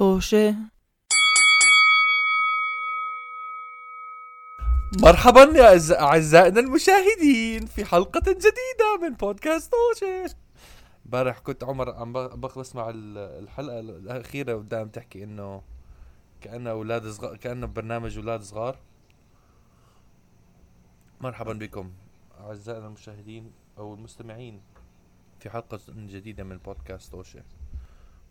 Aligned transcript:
طوشة 0.00 0.54
مرحبا 5.02 5.40
يا 5.40 5.80
أعزائنا 6.00 6.60
المشاهدين 6.60 7.66
في 7.66 7.84
حلقة 7.84 8.32
جديدة 8.32 8.98
من 9.02 9.14
بودكاست 9.14 9.72
توشي 9.72 10.34
امبارح 11.06 11.38
كنت 11.38 11.64
عمر 11.64 11.90
عم 11.94 12.12
ب- 12.12 12.40
بخ 12.40 12.58
بسمع 12.58 12.90
ال- 12.90 13.18
الحلقة 13.18 13.80
الأخيرة 13.80 14.54
ودائما 14.54 14.90
تحكي 14.90 15.24
إنه 15.24 15.62
كأنه 16.40 16.70
أولاد 16.70 17.06
صغار 17.08 17.36
كأنه 17.36 17.66
برنامج 17.66 18.16
أولاد 18.18 18.42
صغار. 18.42 18.78
مرحبا 21.20 21.52
بكم 21.52 21.92
أعزائنا 22.40 22.86
المشاهدين 22.86 23.52
أو 23.78 23.94
المستمعين 23.94 24.60
في 25.40 25.50
حلقة 25.50 25.80
جديدة 25.88 26.44
من 26.44 26.56
بودكاست 26.58 27.12
توشي 27.12 27.38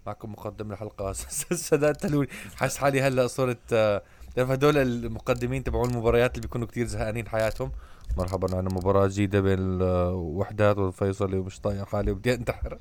معكم 0.09 0.31
مقدم 0.31 0.71
الحلقة 0.71 1.13
سداد 1.69 1.95
تلولي 1.95 2.27
حاسس 2.55 2.77
حالي 2.77 3.01
هلأ 3.01 3.27
صرت 3.27 3.73
آه، 3.73 4.03
تعرف 4.35 4.51
هدول 4.51 4.77
المقدمين 4.77 5.63
تبعون 5.63 5.89
المباريات 5.89 6.35
اللي 6.35 6.41
بيكونوا 6.41 6.67
كتير 6.67 6.87
زهقانين 6.87 7.27
حياتهم. 7.27 7.71
مرحبا 8.17 8.57
عنا 8.57 8.69
مباراة 8.69 9.07
جديدة 9.07 9.39
بين 9.41 9.59
الوحدات 9.59 10.77
والفيصلي 10.77 11.37
ومش 11.37 11.59
طايق 11.59 11.87
حالي 11.87 12.11
وبدي 12.11 12.33
أنتحر. 12.33 12.77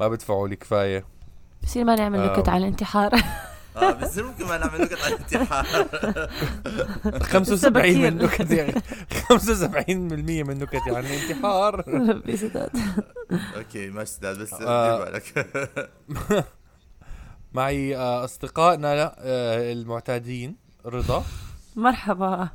ما 0.00 0.08
بدفعوا 0.08 0.48
لي 0.48 0.56
كفاية. 0.56 1.04
بصير 1.62 1.84
ما 1.84 1.96
نعمل 1.96 2.18
آه. 2.18 2.38
نكت 2.38 2.48
على 2.48 2.64
الانتحار. 2.64 3.12
آه 3.76 3.92
بصير 3.92 4.24
ممكن 4.24 4.44
ما 4.44 4.58
نعمل 4.58 4.80
نكت 4.80 4.98
على 5.04 5.14
الانتحار. 5.14 5.66
75 7.32 7.72
بكير. 7.72 8.10
من 8.10 8.16
نكت 8.16 8.50
يعني. 8.50 8.72
75% 10.42 10.48
من 10.48 10.58
نكتي 10.58 10.90
عن 10.96 11.04
الانتحار. 11.06 11.84
ربي 12.10 12.36
سداد. 12.36 12.70
okay 13.56 13.90
ماشي 13.90 14.12
سداد 14.12 14.38
بس 14.38 14.52
آه. 14.52 15.04
دير 15.04 15.04
بالك. 15.04 15.48
معي 17.52 17.96
آه، 17.96 18.24
أصدقائنا 18.24 19.14
آه، 19.18 19.72
المعتادين 19.72 20.56
رضا. 20.86 21.24
مرحبا. 21.76 22.48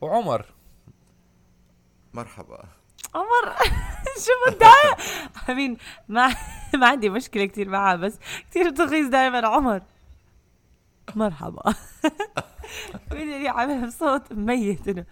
وعمر. 0.00 0.46
مرحبا. 2.14 2.64
عمر 3.14 3.54
شو 4.24 4.32
متضايق 4.50 4.96
امين 5.50 5.76
ما 6.08 6.36
ما 6.74 6.86
عندي 6.88 7.08
مشكلة 7.08 7.44
كثير 7.44 7.68
معها 7.68 7.96
بس 7.96 8.18
كثير 8.50 8.70
تغيظ 8.70 9.08
دائما 9.08 9.46
عمر. 9.48 9.82
مرحبا. 11.14 11.74
بدي 13.10 13.48
عامل 13.48 13.86
بصوت 13.86 14.32
ميت 14.32 14.88
إنه 14.88 15.04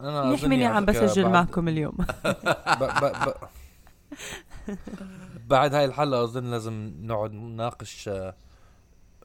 أنا 0.00 0.20
أظن 0.22 0.34
يحميني 0.34 0.66
عم 0.66 0.84
بسجل 0.84 1.28
معكم 1.28 1.68
اليوم. 1.68 1.96
ب... 2.80 2.84
ب... 2.84 3.04
ب... 3.04 3.34
بعد 5.46 5.74
هاي 5.74 5.84
الحلقة 5.84 6.24
أظن 6.24 6.50
لازم 6.50 6.92
نقعد 7.00 7.32
نناقش 7.32 8.08
آه، 8.08 8.34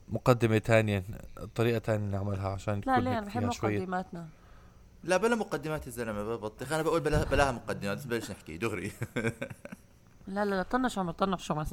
مقدمة 0.09 0.58
تانية 0.58 1.05
طريقة 1.55 1.77
تانية 1.77 2.08
نعملها 2.17 2.50
عشان 2.50 2.81
لا 2.86 3.00
ليه؟ 3.00 3.11
أنا 3.17 3.25
بحب 3.25 3.44
مقدماتنا. 3.44 4.27
لا 5.03 5.17
بلا 5.17 5.36
مقدمات 5.36 5.86
يا 5.86 5.92
زلمة 5.92 6.23
ببطخ 6.23 6.72
أنا 6.72 6.83
بقول 6.83 7.00
بلا 7.00 7.23
بلاها 7.23 7.52
مقدمات 7.52 7.97
بس 7.97 8.05
بلش 8.05 8.31
نحكي 8.31 8.58
دغري. 8.58 8.92
لا 10.27 10.45
لا 10.45 10.55
لا 10.55 10.64
طنش 10.64 10.97
عمر 10.97 11.11
طنش 11.11 11.52
عمر. 11.52 11.66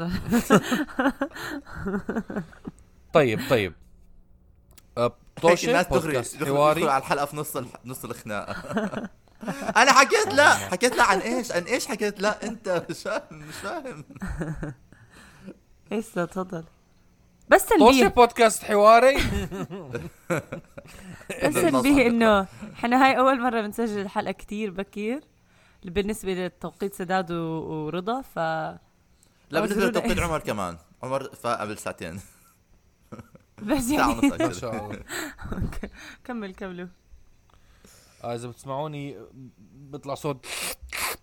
طيب 3.13 3.41
طيب. 3.51 3.73
الناس 4.99 5.65
دغري 5.65 5.85
بودكاست 5.91 6.45
حواري. 6.45 6.89
على 6.89 7.01
الحلقة 7.01 7.27
في 7.27 7.37
نص. 7.37 7.57
نص 7.85 8.05
الخناقة. 8.05 9.09
أنا 9.77 9.93
حكيت 9.93 10.35
لا 10.35 10.55
حكيت 10.55 10.97
لا 10.97 11.05
عن 11.05 11.19
إيش؟ 11.19 11.53
عن 11.53 11.63
إيش 11.63 11.87
حكيت؟ 11.87 12.21
لا 12.21 12.47
أنت 12.47 12.87
مش 12.91 13.03
فاهم 13.03 13.23
مش 13.33 13.55
فاهم. 13.55 14.05
هسه 15.93 16.25
تفضل. 16.25 16.65
بس 17.49 17.67
تنبيه. 17.67 18.07
بودكاست 18.09 18.65
حواري؟ 18.65 19.17
بس 21.45 21.55
تنبيه 21.55 22.07
إنه 22.07 22.47
إحنا 22.75 23.05
هاي 23.07 23.19
أول 23.19 23.41
مرة 23.41 23.61
بنسجل 23.61 23.99
الحلقة 24.01 24.33
كتير 24.33 24.71
بكير 24.71 25.21
بالنسبة 25.85 26.35
لتوقيت 26.35 26.95
سداد 26.95 27.31
ورضا 27.33 28.23
ف 28.23 28.39
لا 28.39 28.81
بالنسبة 29.61 29.87
لتوقيت. 29.87 30.19
عمر 30.19 30.39
كمان. 30.39 30.77
عمر 31.03 31.35
فاق 31.35 31.61
قبل 31.61 31.79
ساعتين. 31.79 32.21
بس 33.63 33.91
يعني. 33.91 34.13
ونص 34.13 34.41
ما 34.41 34.53
شاء 34.53 34.77
الله. 34.77 35.03
كمل 36.25 36.55
كملوا. 36.55 36.89
آه، 38.25 38.35
إذا 38.35 38.49
بتسمعوني 38.49 39.17
بيطلع 39.75 40.15
صوت 40.15 40.47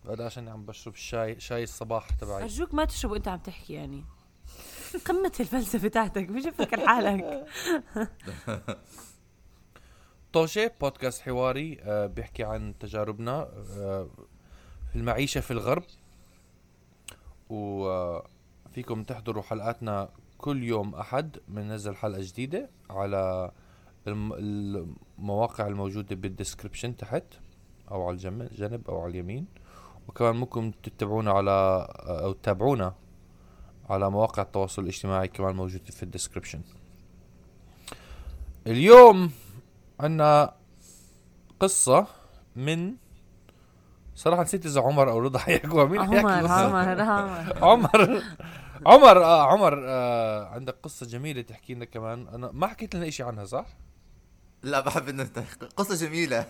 هذا 0.09 0.25
عشان 0.25 0.47
عم 0.47 0.65
بشرب 0.65 0.93
الشاي 0.93 1.39
شاي 1.39 1.63
الصباح 1.63 2.09
تبعي. 2.09 2.43
أرجوك 2.43 2.73
ما 2.73 2.85
تشرب 2.85 3.11
وأنت 3.11 3.27
عم 3.27 3.39
تحكي 3.39 3.73
يعني. 3.73 4.05
قمة 5.05 5.31
الفلسفة 5.39 5.87
تاعتك 5.87 6.29
مش 6.29 6.43
فكر 6.43 6.87
حالك. 6.87 7.45
طوشة 10.33 10.71
بودكاست 10.81 11.21
حواري 11.21 11.77
آه، 11.81 12.05
بيحكي 12.05 12.43
عن 12.43 12.77
تجاربنا 12.79 13.49
آه، 13.77 14.09
في 14.89 14.95
المعيشة 14.95 15.41
في 15.41 15.51
الغرب. 15.51 15.83
وفيكم 17.49 19.03
تحضروا 19.03 19.43
حلقاتنا 19.43 20.09
كل 20.37 20.63
يوم 20.63 20.95
أحد 20.95 21.37
بننزل 21.47 21.95
حلقة 21.95 22.21
جديدة 22.21 22.69
على 22.89 23.51
المواقع 24.07 25.67
الموجودة 25.67 26.15
بال 26.15 26.28
description 26.28 26.97
تحت 26.97 27.23
أو 27.91 28.07
على 28.07 28.13
الجنب 28.13 28.49
جنب 28.51 28.89
أو 28.89 29.01
على 29.01 29.11
اليمين. 29.11 29.45
وكمان 30.07 30.35
ممكن 30.35 30.73
تتبعونا 30.83 31.31
على 31.31 31.87
أو 32.07 32.31
تتابعونا 32.31 32.93
على 33.89 34.09
مواقع 34.09 34.43
التواصل 34.43 34.81
الاجتماعي 34.81 35.27
كمان 35.27 35.55
موجودة 35.55 35.91
في 35.91 36.03
ال 36.03 36.08
description 36.08 36.61
اليوم 38.67 39.31
عنا 39.99 40.53
قصة 41.59 42.07
من 42.55 42.95
صراحة 44.15 44.43
نسيت 44.43 44.65
إذا 44.65 44.81
عمر 44.81 45.11
أو 45.11 45.19
رضا 45.19 45.39
حيحكوها 45.45 45.85
مين 45.85 46.01
عمر؟ 46.01 46.47
عمر 46.47 47.01
عمر. 47.01 47.63
عمر. 47.63 48.23
عمر 48.85 49.23
آه 49.23 49.43
عمر 49.51 49.83
آه 49.87 50.45
عندك 50.45 50.75
قصة 50.83 51.05
جميلة 51.05 51.41
تحكي 51.41 51.73
لنا 51.73 51.85
كمان 51.85 52.27
أنا 52.27 52.49
ما 52.53 52.67
حكيت 52.67 52.95
لنا 52.95 53.07
إشي 53.07 53.23
عنها 53.23 53.45
صح؟ 53.45 53.65
لا 54.63 54.79
بحب 54.79 55.09
إنه 55.09 55.23
انت 55.23 55.39
قصة 55.77 55.95
جميلة. 56.07 56.41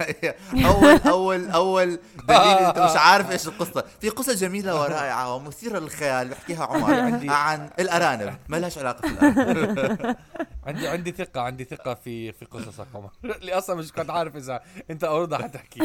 أول 0.66 1.00
أول 1.08 1.50
أول 1.50 2.00
دليل 2.28 2.40
إنت 2.42 2.80
مش 2.80 2.96
عارف 2.98 3.32
إيش 3.32 3.48
القصة. 3.48 3.84
في 4.02 4.10
قصة 4.10 4.34
جميلة 4.34 4.82
ورائعة 4.82 5.36
ومثيرة 5.36 5.80
للخيال 5.80 6.28
بحكيها 6.30 6.66
عمر. 6.66 6.94
عندي- 6.94 7.30
عن 7.30 7.70
الأرانب. 7.80 8.38
ما 8.48 8.58
لهاش 8.58 8.78
علاقة 8.78 9.02
في 9.02 9.08
الارانب 9.08 10.16
عندي 10.68 10.88
عندي 10.88 11.12
ثقة 11.12 11.42
عندي 11.42 11.64
ثقة 11.64 11.94
في 11.94 12.32
في 12.32 12.46
قصصك 12.46 12.88
عمر. 12.96 13.10
اللي 13.42 13.54
أصلا 13.54 13.76
مش 13.76 13.92
كنت 13.92 14.10
عارف 14.10 14.36
إذا 14.36 14.62
أنت 14.92 15.04
أو 15.04 15.22
رضا 15.22 15.38
حتحكي 15.38 15.80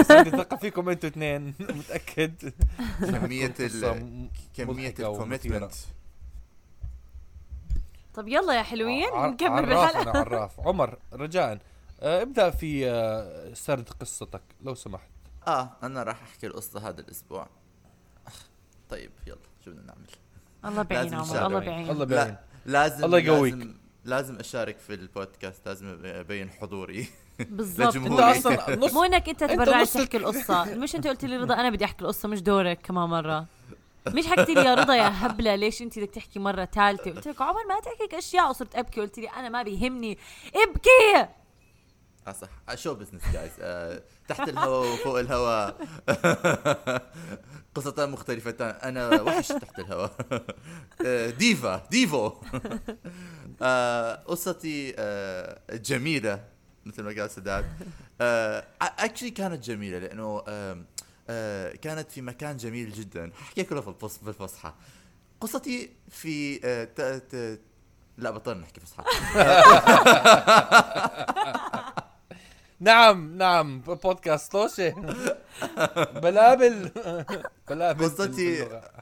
بس 0.00 0.10
عندي 0.10 0.30
ثقة 0.30 0.56
فيكم 0.56 0.88
أنتوا 0.88 1.08
اثنين. 1.08 1.54
متأكد. 1.60 2.52
كمية 3.00 3.46
قصة 3.48 3.92
ال 3.92 4.68
ومثيرة. 4.68 5.10
الكوميتمنت 5.12 5.72
طب 8.14 8.28
يلا 8.28 8.54
يا 8.54 8.62
حلوين 8.62 9.08
نكمل 9.14 9.72
عراف 9.72 9.96
أنا 9.96 10.10
عراف. 10.18 10.60
عمر 10.60 10.98
رجاء. 11.12 11.58
آه 12.02 12.22
ابدأ 12.22 12.50
في 12.50 12.90
آه 12.90 13.54
سرد 13.54 13.88
قصتك 14.00 14.42
لو 14.62 14.74
سمحت. 14.74 15.10
آه 15.48 15.70
أنا 15.82 16.02
راح 16.02 16.22
أحكي 16.22 16.46
القصة 16.46 16.88
هذا 16.88 17.00
الأسبوع. 17.00 17.48
طيب 18.90 19.10
يلا 19.26 19.36
شو 19.64 19.70
بدنا 19.70 19.82
نعمل؟ 19.82 20.06
الله 20.64 20.82
بعين 20.82 21.02
لازم 21.02 21.16
عمر. 21.16 21.46
الله 21.46 21.58
بعين 21.60 21.90
الله 21.90 22.04
بيعين 22.04 22.28
لا 22.28 22.38
لازم 22.66 23.04
الله 23.04 23.18
يقويك. 23.18 23.54
لازم, 23.54 23.74
لازم 24.04 24.36
أشارك 24.38 24.78
في 24.78 24.94
البودكاست 24.94 25.68
لازم 25.68 25.98
أبين 26.04 26.50
حضوري. 26.50 27.08
بالضبط. 27.38 27.96
لجمهوري. 27.96 28.22
أصلا 28.38 28.76
نص 28.76 28.92
مو 28.92 29.04
إنك 29.04 29.28
أنت 29.28 29.44
تبرعت 29.44 29.88
تحكي 29.88 30.16
القصة. 30.16 30.64
مش 30.82 30.94
أنت 30.94 31.06
قلت 31.06 31.24
لي 31.24 31.36
رضا 31.36 31.54
أنا 31.54 31.70
بدي 31.70 31.84
أحكي 31.84 32.02
القصة 32.02 32.28
مش 32.28 32.42
دورك 32.42 32.80
كمان 32.82 33.08
مرة. 33.08 33.46
مش 34.06 34.26
حكيتي 34.26 34.54
لي 34.54 34.64
يا 34.64 34.74
رضا 34.74 34.94
يا 34.94 35.26
هبلة 35.26 35.54
ليش 35.54 35.82
أنت 35.82 35.98
بدك 35.98 36.10
تحكي 36.10 36.38
مرة 36.38 36.64
ثالثة؟ 36.64 37.10
قلت 37.10 37.28
لك 37.28 37.42
عمر 37.42 37.66
ما 37.68 37.80
تحكيك 37.80 38.14
أشياء 38.14 38.50
وصرت 38.50 38.76
أبكي 38.76 39.00
قلت 39.00 39.18
لي 39.18 39.28
أنا 39.28 39.48
ما 39.48 39.62
بيهمني. 39.62 40.18
ابكي! 40.54 41.28
آه 42.28 42.32
صح 42.32 42.74
شو 42.74 42.94
business 42.94 43.22
جايز 43.32 43.50
تحت 44.28 44.48
الهواء 44.48 44.92
وفوق 44.94 45.18
الهواء. 45.18 45.76
قصتان 47.74 48.10
مختلفتان 48.10 48.68
أنا 48.70 49.20
وحش 49.22 49.48
تحت 49.48 49.78
الهواء. 49.78 50.12
آه 51.06 51.30
ديفا. 51.30 51.86
ديفو. 51.90 52.32
آه 53.62 54.14
قصتي 54.14 54.94
آه 54.98 55.60
جميلة. 55.76 56.44
مثل 56.86 57.02
ما 57.02 57.20
قال 57.20 57.30
سداد. 57.30 57.64
actually 58.82 59.30
كانت 59.30 59.64
جميلة 59.64 59.98
لأنه 59.98 60.42
آه 61.28 61.72
كانت 61.72 62.10
في 62.10 62.22
مكان 62.22 62.56
جميل 62.56 62.92
جدا. 62.92 63.32
احكي 63.42 63.62
كله 63.64 63.80
في 63.80 63.88
الفص- 63.88 64.18
في 64.24 64.28
الفصحى. 64.28 64.72
قصتي 65.40 65.90
في. 66.10 66.58
لا 68.18 68.30
بطلنا 68.30 68.60
نحكي 68.60 68.80
فصحى. 68.80 69.04
نعم 72.80 73.36
نعم 73.36 73.80
بودكاست 73.80 74.52
طوشة 74.52 74.90
بلابل 76.24 76.90
بلابل 77.68 78.08
قصتي-. 78.08 78.62
آه 78.62 78.92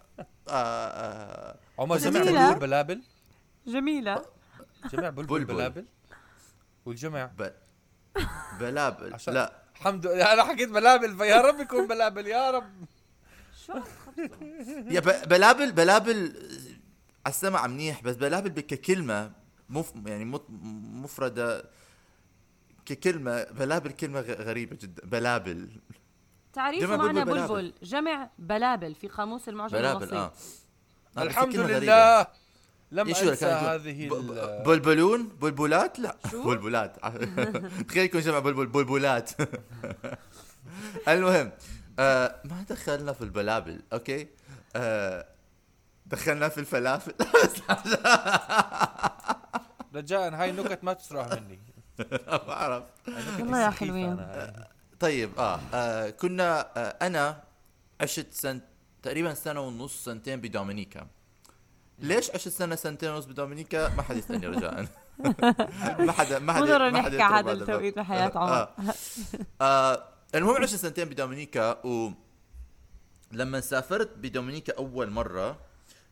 آه 0.48 1.56
عمر. 1.78 1.98
سمعت 1.98 2.28
بقول 2.28 2.54
بلابل 2.58 3.02
جميلة 3.66 4.24
جمع 4.92 5.08
بلبل 5.10 5.38
بلبل. 5.38 5.54
بلابل 5.54 5.84
والجمع. 6.86 7.30
بلابل 8.60 9.16
لا 9.26 9.52
الحمد 9.76 10.06
لله 10.06 10.32
أنا 10.32 10.44
حكيت 10.44 10.68
بلابل 10.68 11.16
فيا 11.16 11.40
رب 11.40 11.60
يكون 11.60 11.86
بلابل 11.86 12.26
يا 12.26 12.50
رب 12.50 12.70
شو؟ 13.66 13.72
يا. 14.90 15.00
بلابل 15.00 15.72
بلابل 15.72 16.16
على 17.26 17.32
السمع 17.34 17.66
منيح 17.66 18.02
بس 18.02 18.16
بلابل 18.16 18.60
ككلمه 18.60 19.32
مف... 19.68 19.92
يعني 20.06 20.24
مط... 20.24 20.46
مفردة 21.04 21.64
ككلمة 22.88 23.42
بلابل 23.44 23.90
كلمة 23.90 24.20
غ- 24.20 24.42
غريبة 24.42 24.76
جدا. 24.82 25.02
بلابل. 25.06 25.68
تعريف 26.52 26.90
معنى 26.90 27.24
بلبل 27.24 27.40
بلبل. 27.48 27.72
جمع 27.82 28.30
بلابل 28.38 28.94
في 28.94 29.08
قاموس 29.08 29.48
المعجم 29.48 29.78
بلابل 29.78 30.02
البسيط 30.02 30.14
آه. 30.18 30.32
آه، 31.18 31.22
الحمد. 31.22 31.56
لله. 31.56 32.26
لم 32.92 33.08
أنسى 33.08 33.46
هذه 33.46 34.08
بلبلون؟ 34.66 35.28
بلبلات؟ 35.28 35.98
لا. 35.98 36.16
شو؟ 36.30 36.42
بلبلات. 36.42 36.96
تخيل 37.88 38.04
يكون 38.04 38.20
جمع 38.20 38.38
بلبل 38.38 38.66
بلبلات. 38.66 39.30
المهم 41.08 41.52
آه 41.98 42.40
ما 42.44 42.64
دخلنا 42.70 43.12
في 43.12 43.22
البلابل 43.22 43.80
okay؟ 43.92 44.26
آه 44.76 45.26
دخلنا 46.06 46.48
في 46.48 46.58
الفلافل. 46.60 47.12
رجاء 49.94 50.34
هاي 50.34 50.50
النكت 50.50 50.84
ما 50.84 50.92
تسرح 50.92 51.26
مني. 51.32 51.58
ما 52.46 52.52
اعرف 52.52 52.84
والله 53.38 53.64
يا 53.64 53.70
حلوين. 53.70 54.26
طيب 55.00 55.38
آه, 55.38 55.60
آه 55.74 56.10
كنا 56.10 56.60
آه 56.76 57.06
أنا 57.06 57.42
عشت 58.00 58.32
سنة 58.32 58.60
تقريبا 59.02 59.34
سنة 59.34 59.60
ونص 59.60 60.04
سنتين 60.04 60.40
بدومينيكا. 60.40 61.06
ليش 61.98 62.30
عشت 62.30 62.48
سنة 62.48 62.74
سنتين 62.74 63.10
ونص 63.10 63.24
بدومينيكا؟ 63.24 63.88
ما 63.88 64.02
حد 64.02 64.16
يسألني 64.16 64.46
رجاء. 64.46 64.86
ما 66.06 66.12
حدا 66.12 66.38
ما 66.38 66.52
حدا 66.52 66.64
مو 66.64 66.66
ضروري 66.66 66.90
ما 66.90 67.02
حدا 67.02 67.18
نحكي 67.18 67.34
يضرب 67.34 67.48
هذا. 67.48 67.52
التوقيت 67.62 67.96
بحياة 67.96 68.32
عمر. 68.34 68.52
آه. 68.52 68.70
آه 69.60 70.04
المهم 70.34 70.62
عشت 70.62 70.74
سنتين 70.74 71.08
بدومينيكا 71.08 71.86
و 71.86 72.10
لما 73.32 73.60
سافرت 73.60 74.10
بدومينيكا 74.16 74.76
أول 74.78 75.10
مرة 75.10 75.56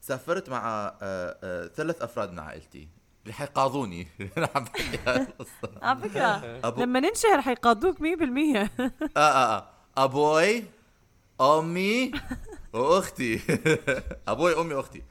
سافرت 0.00 0.50
مع 0.50 0.68
آه 1.02 1.36
آه 1.42 1.66
ثلاث 1.66 2.02
أفراد 2.02 2.32
من 2.32 2.38
عائلتي. 2.38 2.88
اللي 3.26 3.34
حيقاضوني. 3.34 4.08
أنا 4.38 4.48
عم 4.54 4.64
بحكي 4.64 4.98
هاي 5.06 5.16
القصة 5.22 5.70
على 5.82 6.00
فكرة 6.00 6.60
أبو- 6.70 6.78
لما 6.78 7.00
ننشهر 7.00 7.42
حيقاضوك 7.42 7.96
100% 8.00 8.02
آه 8.80 8.90
آه 9.16 9.56
آه. 9.56 9.68
أبوي 9.96 10.64
أمي 11.40 12.12
وأختي. 12.72 13.40
أبوي 14.28 14.60
أمي 14.60 14.74
واختي 14.74 15.02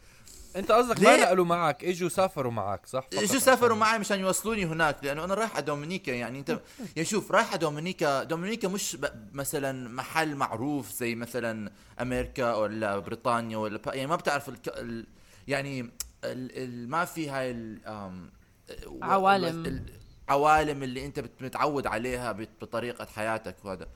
أنت 0.55 0.71
قصدك 0.71 1.01
ما؟ 1.03 1.17
نقلوا 1.17 1.45
معك 1.45 1.85
إجوا 1.85 2.09
سافروا 2.09 2.51
معك 2.51 2.85
صح؟ 2.85 3.03
شو 3.25 3.39
سافروا 3.39 3.77
معي 3.77 3.99
مشان 3.99 4.19
يوصلوني 4.19 4.65
هناك 4.65 4.97
لأنه 5.03 5.23
أنا 5.23 5.33
رايح 5.33 5.55
على 5.55 5.65
دومينيكا 5.65 6.11
يعني 6.11 6.39
انت 6.39 6.59
يعني 6.95 7.07
شوف 7.07 7.31
رايح 7.31 7.49
على 7.49 7.57
دومينيكا 7.57 8.23
دومينيكا 8.23 8.67
مش 8.67 8.95
ب- 8.95 9.29
مثلا 9.33 9.89
محل 9.89 10.35
معروف 10.35 10.91
زي 10.91 11.15
مثلا 11.15 11.71
أمريكا 12.01 12.53
ولا 12.55 12.99
بريطانيا 12.99 13.57
ولا 13.57 13.79
يعني 13.87 14.07
ما 14.07 14.15
بتعرف 14.15 14.49
الك... 14.49 14.67
ال... 14.67 15.05
يعني. 15.47 15.89
ما 16.87 17.05
في 17.05 17.29
هاي 17.29 17.51
عوالم. 19.01 19.65
ال- 19.65 19.81
العوالم 20.29 20.83
اللي 20.83 21.05
انت 21.05 21.23
متعود 21.41 21.87
عليها 21.87 22.31
بت- 22.31 22.49
بطريقة 22.61 23.05
حياتك 23.05 23.55
وهذا. 23.63 23.87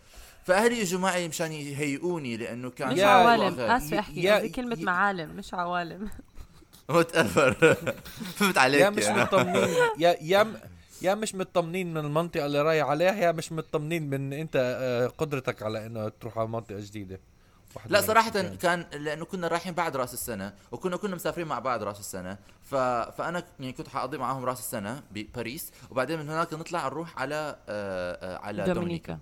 فأهلي 0.45 0.81
اجوا 0.81 0.99
معي 0.99 1.27
مشان 1.27 1.51
يهيئوني 1.51 2.37
لأنه 2.37 2.69
كان 2.69 2.93
مش 2.93 2.99
عوالم 2.99 3.59
اسفة 3.59 3.99
أحكي 3.99 4.11
قصدي 4.11 4.21
يا- 4.27 4.39
معالم 4.85 5.29
مش 5.35 5.53
عوالم. 5.53 6.09
whatever 6.89 7.53
فهمت 8.37 8.57
عليك 8.57 8.81
يا 8.81 8.89
مش 8.89 9.03
يعني. 9.03 9.21
مطمنين. 9.21 9.67
يا 9.99 10.17
يا 11.01 11.15
مش 11.15 11.35
مطمنين 11.35 11.93
من 11.93 11.97
المنطقة 12.05 12.45
اللي 12.45 12.61
رايح 12.61 12.87
عليها 12.87 13.13
يا 13.15 13.31
مش 13.31 13.51
مطمنين 13.51 14.09
من 14.09 14.33
أنت 14.33 14.55
آه، 14.81 15.07
قدرتك 15.07 15.63
على 15.63 15.85
إنه 15.85 16.09
تروح 16.09 16.37
على 16.37 16.47
منطقة 16.47 16.79
جديدة. 16.79 17.15
واحد 17.15 17.21
لا 17.85 18.01
صراحة 18.01 18.29
الاثنين. 18.29 18.57
كان 18.57 18.85
لأنه 18.93 19.25
كنا 19.25 19.47
رايحين 19.47 19.73
بعد 19.73 19.95
رأس 19.95 20.13
السنة 20.13 20.53
وكنا 20.71 20.97
كنا 20.97 21.15
مسافرين 21.15 21.47
مع 21.47 21.59
بعض 21.59 21.83
رأس 21.83 21.99
السنة 21.99 22.37
ف... 22.63 22.75
فأنا 22.75 23.43
يعني 23.59 23.73
كنت 23.73 23.87
حأقضي 23.87 24.17
معاهم 24.17 24.45
رأس 24.45 24.59
السنة 24.59 25.03
بباريس 25.11 25.71
وبعدين 25.91 26.19
من 26.19 26.29
هناك 26.29 26.53
نطلع 26.53 26.85
نروح 26.87 27.19
على 27.21 27.55
آه 27.69 28.37
على 28.37 28.57
دومينيكا 28.63 28.73
دومينيكا 28.73 29.19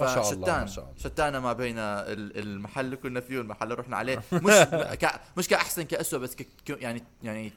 ما 0.00 0.06
شاء 0.06 0.32
الله، 0.32 0.44
فشتان 0.44 0.60
ما 0.60 0.66
شاء 0.66 0.84
الله. 0.84 0.96
شتان 0.98 1.36
ما 1.36 1.52
بين 1.52 1.78
ال- 1.78 2.38
المحل 2.38 2.84
اللي 2.84 2.96
كنا 2.96 3.20
فيه 3.20 3.38
والمحل 3.38 3.62
اللي 3.62 3.74
رحنا 3.74 3.96
عليه 3.96 4.22
مش 4.32 4.52
ك... 5.02 5.20
مش 5.36 5.48
كأحسن 5.48 5.82
كأسوأ 5.82 6.18
بس 6.18 6.34
ك... 6.36 6.46
يعني 6.68 7.02
يعني. 7.22 7.52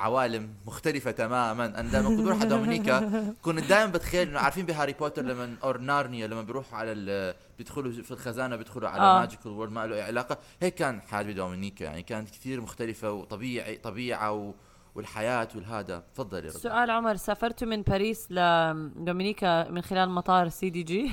عوالم 0.00 0.48
مختلفة 0.66 1.10
تماما 1.10 1.64
أنا 1.80 1.88
دائما 1.90 2.08
كنت 2.08 2.20
بروح 2.20 2.40
على 2.40 2.48
دومينيكا 2.48 3.34
كنت 3.42 3.64
دائما 3.64 3.92
بتخيل 3.92 4.28
إنه 4.28 4.38
عارفين 4.38 4.66
بهاري 4.66 4.92
بوتر 4.92 5.22
لما 5.22 5.56
or 5.62 5.78
نارنيا 5.78 6.26
لما 6.26 6.42
بيروحوا 6.42 6.78
على. 6.78 7.34
بيدخلوا 7.58 7.92
في 7.92 8.10
الخزانة 8.10 8.56
بيدخلوا 8.56 8.88
على 8.88 9.02
آه. 9.02 9.20
magical 9.20 9.50
world 9.50 9.72
ما 9.72 9.86
له 9.86 9.96
أي 9.96 10.02
علاقة 10.02 10.38
هيك 10.62 10.74
كان 10.74 11.00
حال 11.00 11.26
بدومينيكا 11.32 11.84
يعني 11.84 12.02
كانت 12.02 12.30
كثير 12.30 12.60
مختلفة 12.60 13.12
وطبيعي 13.12 13.76
طبيعة 13.76 14.32
و... 14.32 14.54
والحياة 14.94 15.48
والهذا. 15.54 16.04
تفضل 16.14 16.38
يا 16.44 16.50
رجل 16.50 16.60
سؤال 16.60 16.90
عمر 16.90 17.16
سافرتوا 17.16 17.68
من 17.68 17.82
باريس 17.82 18.26
لدومينيكا 18.30 19.70
من 19.70 19.82
خلال 19.82 20.10
مطار 20.10 20.48
سي 20.48 20.70
دي 20.70 20.82
جي؟ 20.82 21.12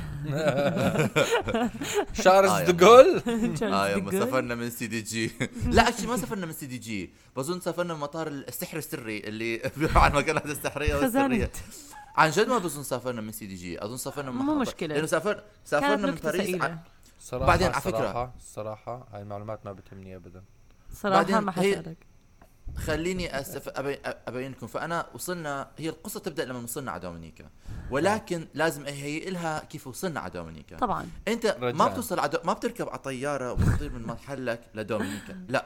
شارلز 2.23 2.51
آه، 2.51 2.71
دوغول 2.71 3.21
آه 3.73 3.89
يوم 3.89 4.11
سافرنا 4.11 4.55
من 4.55 4.69
CDG. 4.69 5.31
لا 5.75 5.89
actually 5.89 6.07
ما 6.07 6.17
سافرنا 6.17 6.45
من 6.45 6.53
CDG. 6.53 7.13
بظن 7.35 7.59
سافرنا 7.59 7.93
من 7.93 7.99
مطار 7.99 8.27
السحر 8.27 8.77
السري 8.77 9.17
اللي 9.19 9.71
على 9.95 10.13
المكانات 10.13 10.45
السحرية 10.45 10.95
والسرية. 10.95 11.51
عن 12.15 12.29
جد 12.29 12.47
ما 12.49 12.57
بظن 12.57 12.83
سافرنا 12.83 13.21
من 13.21 13.31
CDG. 13.31 13.83
أظن 13.83 13.97
سافرنا 13.97 14.31
من 14.31 14.37
مو 14.45 14.55
مشكلة. 14.55 14.95
لأنه 14.95 15.07
سافر 15.07 15.43
سافرنا 15.65 15.95
من 16.07 16.15
باريس. 16.23 16.61
ع- 16.61 16.75
صراحة 17.19 17.45
بعدين 17.47 17.67
على 17.67 17.81
فكرة- 17.81 17.85
صراحة 17.87 18.33
الصراحة 18.37 19.07
هاي 19.13 19.21
المعلومات 19.21 19.65
ما 19.65 19.71
بتهمني 19.73 20.15
ابدا. 20.15 20.43
صراحة 20.93 21.15
بعدين 21.21 21.37
ما 21.37 21.51
حسألك 21.51 21.97
خليني 22.77 23.39
أسف 23.39 23.69
أبين, 23.69 23.97
ابين 24.05 24.51
لكم 24.51 24.67
فأنا 24.67 25.07
وصلنا 25.13 25.67
هي 25.77 25.89
القصة 25.89 26.19
تبدأ 26.19 26.45
لما 26.45 26.59
وصلنا 26.59 26.91
على 26.91 27.01
دومينيكا. 27.01 27.49
ولكن 27.91 28.47
لازم 28.53 28.85
أهيئ 28.85 29.29
لها 29.29 29.59
كيف 29.59 29.87
وصلنا 29.87 30.19
على 30.19 30.31
دومينيكا. 30.31 30.77
طبعا. 30.77 31.09
أنت 31.27 31.45
ما 31.45 31.67
رجاء. 31.67 31.89
بتوصل 31.89 32.19
على 32.19 32.29
دو... 32.29 32.37
ما 32.43 32.53
بتركب 32.53 32.89
على 32.89 32.99
طيارة 32.99 33.51
وبتطير 33.51 33.91
من 33.91 34.01
محلك 34.01 34.61
لدومينيكا. 34.75 35.45
لا. 35.49 35.65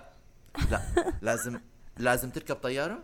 لا. 0.71 0.81
لازم 1.21 1.59
لازم 1.97 2.29
تركب 2.29 2.55
طيارة. 2.55 3.01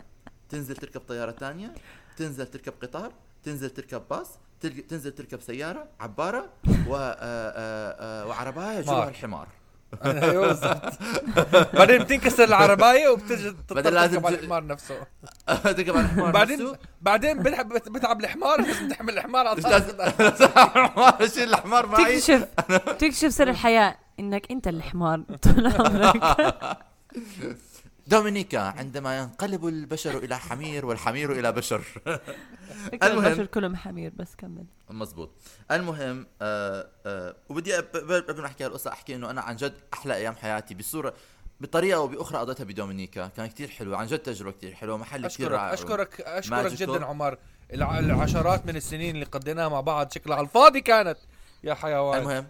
تنزل 0.49 0.75
تركب 0.75 1.01
طيارة 1.01 1.31
ثانية 1.31 1.73
تنزل 2.17 2.47
تركب 2.47 2.73
قطار. 2.81 3.11
تنزل 3.43 3.69
تركب 3.69 4.01
باص. 4.09 4.27
تنزل 4.61 5.11
تركب 5.11 5.41
سيارة 5.41 5.87
عبارة 5.99 6.49
و 6.87 6.95
آه، 6.95 7.15
آه، 7.19 8.23
آه، 8.23 8.27
وعربايه 8.27 8.81
جوا. 8.81 9.09
الحمار. 9.09 9.47
أيوه 10.05 10.47
بالضبط. 10.47 10.93
بعدين 11.77 12.03
بتنكسر 12.03 12.43
العرباية 12.43 13.09
وبتجي 13.09 13.55
بعدين 13.71 13.93
لازم 13.93 14.19
تركب 14.19 14.25
على 14.25 14.35
الحمار 14.35 14.65
نفسه. 14.65 14.95
تركب 15.63 15.97
على 15.97 16.05
الحمار 16.05 16.31
بعدين. 16.31 16.73
بعدين 17.01 17.43
بتعب 17.87 18.21
الحمار 18.21 18.61
لازم 18.61 18.87
تحمل 18.89 19.17
الحمار 19.17 19.47
على 19.47 19.57
الحمار 19.57 21.15
أشيل 21.21 21.49
الحمار 21.49 21.85
معي. 21.85 22.19
تكتشف 22.19 22.47
تكتشف 22.99 23.33
سر 23.33 23.49
الحياة 23.49 23.95
إنك 24.19 24.51
أنت 24.51 24.67
الحمار. 24.67 25.21
طول 25.41 25.67
عمرك. 25.67 26.77
دومينيكا 28.11 28.59
عندما 28.59 29.17
ينقلب 29.17 29.67
البشر 29.67 30.17
إلى 30.17 30.37
حمير 30.39 30.85
والحمير 30.85 31.31
إلى 31.31 31.51
بشر. 31.51 31.81
المهم. 33.03 33.25
البشر 33.25 33.45
كلهم 33.45 33.75
حمير 33.75 34.11
بس 34.15 34.35
كمل. 34.37 34.65
مزبوط 34.89 35.29
المهم 35.71 36.27
آه 36.41 36.87
آه 37.05 37.35
وبدي 37.49 37.73
قبل 37.75 38.41
ما 38.41 38.45
أحكي 38.47 38.65
هالقصة 38.65 38.91
أحكي 38.91 39.15
إنه 39.15 39.29
أنا 39.29 39.41
عن 39.41 39.55
جد 39.55 39.73
أحلى 39.93 40.15
أيام 40.15 40.35
حياتي 40.35 40.73
بصورة 40.75 41.13
بطريقة 41.61 41.97
أو 41.97 42.07
بأخرى 42.07 42.37
قضيتها 42.39 42.63
بدومينيكا. 42.63 43.27
كان 43.27 43.47
كتير 43.47 43.67
حلو 43.69 43.95
عن 43.95 44.07
جد 44.07 44.19
تجربة 44.19 44.51
كتير 44.51 44.73
حلوة 44.73 44.97
محل 44.97 45.27
كتير 45.27 45.27
أشكرك 45.27 45.51
رائع 45.51 45.73
أشكرك 45.73 46.21
أشكرك. 46.21 46.73
جدا 46.73 47.05
عمر. 47.05 47.37
الع- 47.73 47.99
العشرات 47.99 48.65
من 48.65 48.75
السنين 48.75 49.15
اللي 49.15 49.25
قضيناها 49.25 49.69
مع 49.69 49.81
بعض 49.81 50.11
شكلها 50.11 50.37
على 50.37 50.45
الفاضي 50.45 50.81
كانت. 50.81 51.17
يا 51.63 51.73
حيوان. 51.73 52.19
المهم 52.19 52.47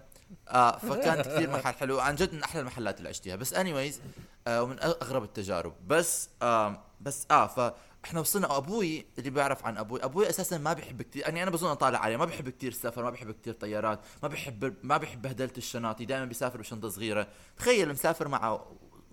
آه 0.50 0.78
فكانت 0.78 1.28
كثير 1.28 1.50
محل 1.50 1.74
حلو. 1.74 2.00
عن 2.00 2.16
جد 2.16 2.34
من 2.34 2.44
أحلى 2.44 2.62
المحلات 2.62 2.98
اللي 2.98 3.10
عشتها 3.10 3.36
بس 3.36 3.54
انيويز 3.54 4.02
آه 4.48 4.64
ومن 4.64 4.80
أغرب 4.84 5.24
التجارب. 5.24 5.74
بس 5.88 6.30
آه 6.42 6.84
بس 7.02 7.28
آه 7.32 7.48
فاحنا 7.48 8.20
وصلنا. 8.20 8.58
أبوي 8.58 9.06
اللي 9.18 9.30
بيعرف 9.30 9.66
عن 9.66 9.78
أبوي 9.78 10.04
أبوي 10.04 10.30
أساسا 10.30 10.58
ما 10.58 10.74
بيحب 10.74 11.02
كثير 11.02 11.22
يعني 11.22 11.44
أنا 11.44 11.52
بظن 11.52 11.74
طالع 11.74 12.00
عليه. 12.00 12.18
ما 12.18 12.26
بيحب 12.26 12.50
كثير 12.50 12.72
السفر 12.72 13.04
ما 13.04 13.10
بيحب 13.10 13.32
كثير 13.32 13.54
طيارات 13.54 14.00
ما 14.24 14.28
بيحب 14.28 14.74
ما 14.84 14.98
بيحب 14.98 15.22
بهدلة 15.22 15.54
الشناطي. 15.58 16.06
دائما 16.06 16.26
بيسافر 16.26 16.60
بشنطة 16.60 16.90
صغيرة. 16.90 17.28
تخيل 17.58 17.90
مسافر 17.90 18.28
مع 18.28 18.62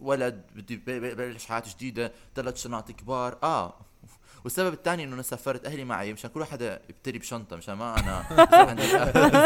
ولد 0.01 0.47
بده 0.55 1.09
يبلش 1.09 1.47
حياه 1.47 1.63
جديدة 1.67 2.13
ثلاث 2.35 2.57
شنط 2.57 2.91
كبار. 2.91 3.39
آه 3.43 3.75
والسبب 4.49 4.73
الثاني 4.73 5.05
إنه 5.05 5.15
أنا 5.15 5.23
سافرت 5.23 5.67
أهلي 5.67 5.85
معي 5.85 6.13
مشان 6.13 6.31
كل 6.31 6.41
واحد 6.41 6.81
يتبرع 6.89 7.19
بشنطة 7.19 7.57
مشان 7.57 7.75
ما 7.75 7.99
أنا 7.99 8.25
عندي 8.69 8.83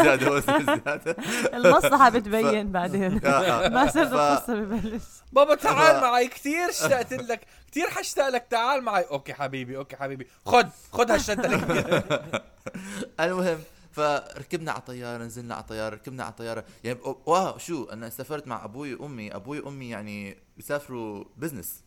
زيادة 0.03 0.31
وزن 0.31 0.65
زياده 0.65 1.15
المصلحة 1.53 2.09
بتبين 2.09 2.71
بعدين. 2.71 3.13
ما 3.73 3.91
صرت 3.91 4.13
القصة 4.13 4.53
ببلش. 4.55 5.03
بابا 5.31 5.55
تعال 5.55 6.01
معي 6.01 6.27
كثير 6.27 6.69
اشتقت 6.69 7.13
لك 7.13 7.41
كثير 7.71 7.89
حشتاق 7.89 8.29
لك 8.29 8.45
تعال 8.49 8.81
معي. 8.81 9.03
okay 9.03 9.33
حبيبي 9.33 9.77
okay 9.77 9.95
حبيبي. 9.95 10.27
خد 10.45 10.69
خد 10.91 11.11
هالشنطة. 11.11 11.49
المهم 13.19 13.59
فركبنا 13.91 14.71
على 14.71 14.81
طيارة 14.81 15.23
نزلنا 15.23 15.55
على 15.55 15.63
طيارة 15.63 15.95
ركبنا 15.95 16.23
على 16.23 16.33
طيارة 16.33 16.63
يعني 16.83 16.99
wow 17.25 17.57
شو 17.57 17.83
أنا 17.83 18.09
سافرت 18.09 18.47
مع 18.47 18.65
أبوي 18.65 18.93
وأمي. 18.93 19.35
أبوي 19.35 19.59
وأمي 19.59 19.89
يعني 19.89 20.37
بيسافروا 20.57 21.23
business 21.37 21.83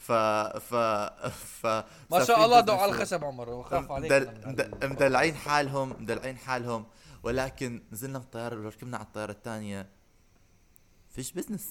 ف 0.00 0.12
ف 0.12 0.74
ف 1.62 1.66
ما 2.10 2.24
شاء 2.24 2.44
الله 2.44 2.60
دقوا 2.60 2.78
على 2.78 2.92
الخشب 2.92 3.24
عمر 3.24 3.48
وخاف 3.48 3.90
عليك 3.90 4.12
مدل... 4.46 4.70
مدلعين 4.82 5.34
حالهم 5.34 5.90
مدلعين 6.00 6.36
حالهم 6.36 6.86
ولكن 7.22 7.82
نزلنا 7.92 8.18
من 8.18 8.24
الطيارة 8.24 8.64
وركبنا 8.64 8.96
على 8.96 9.06
الطيارة 9.06 9.30
الثانية. 9.32 9.88
فيش 11.10 11.32
business 11.32 11.68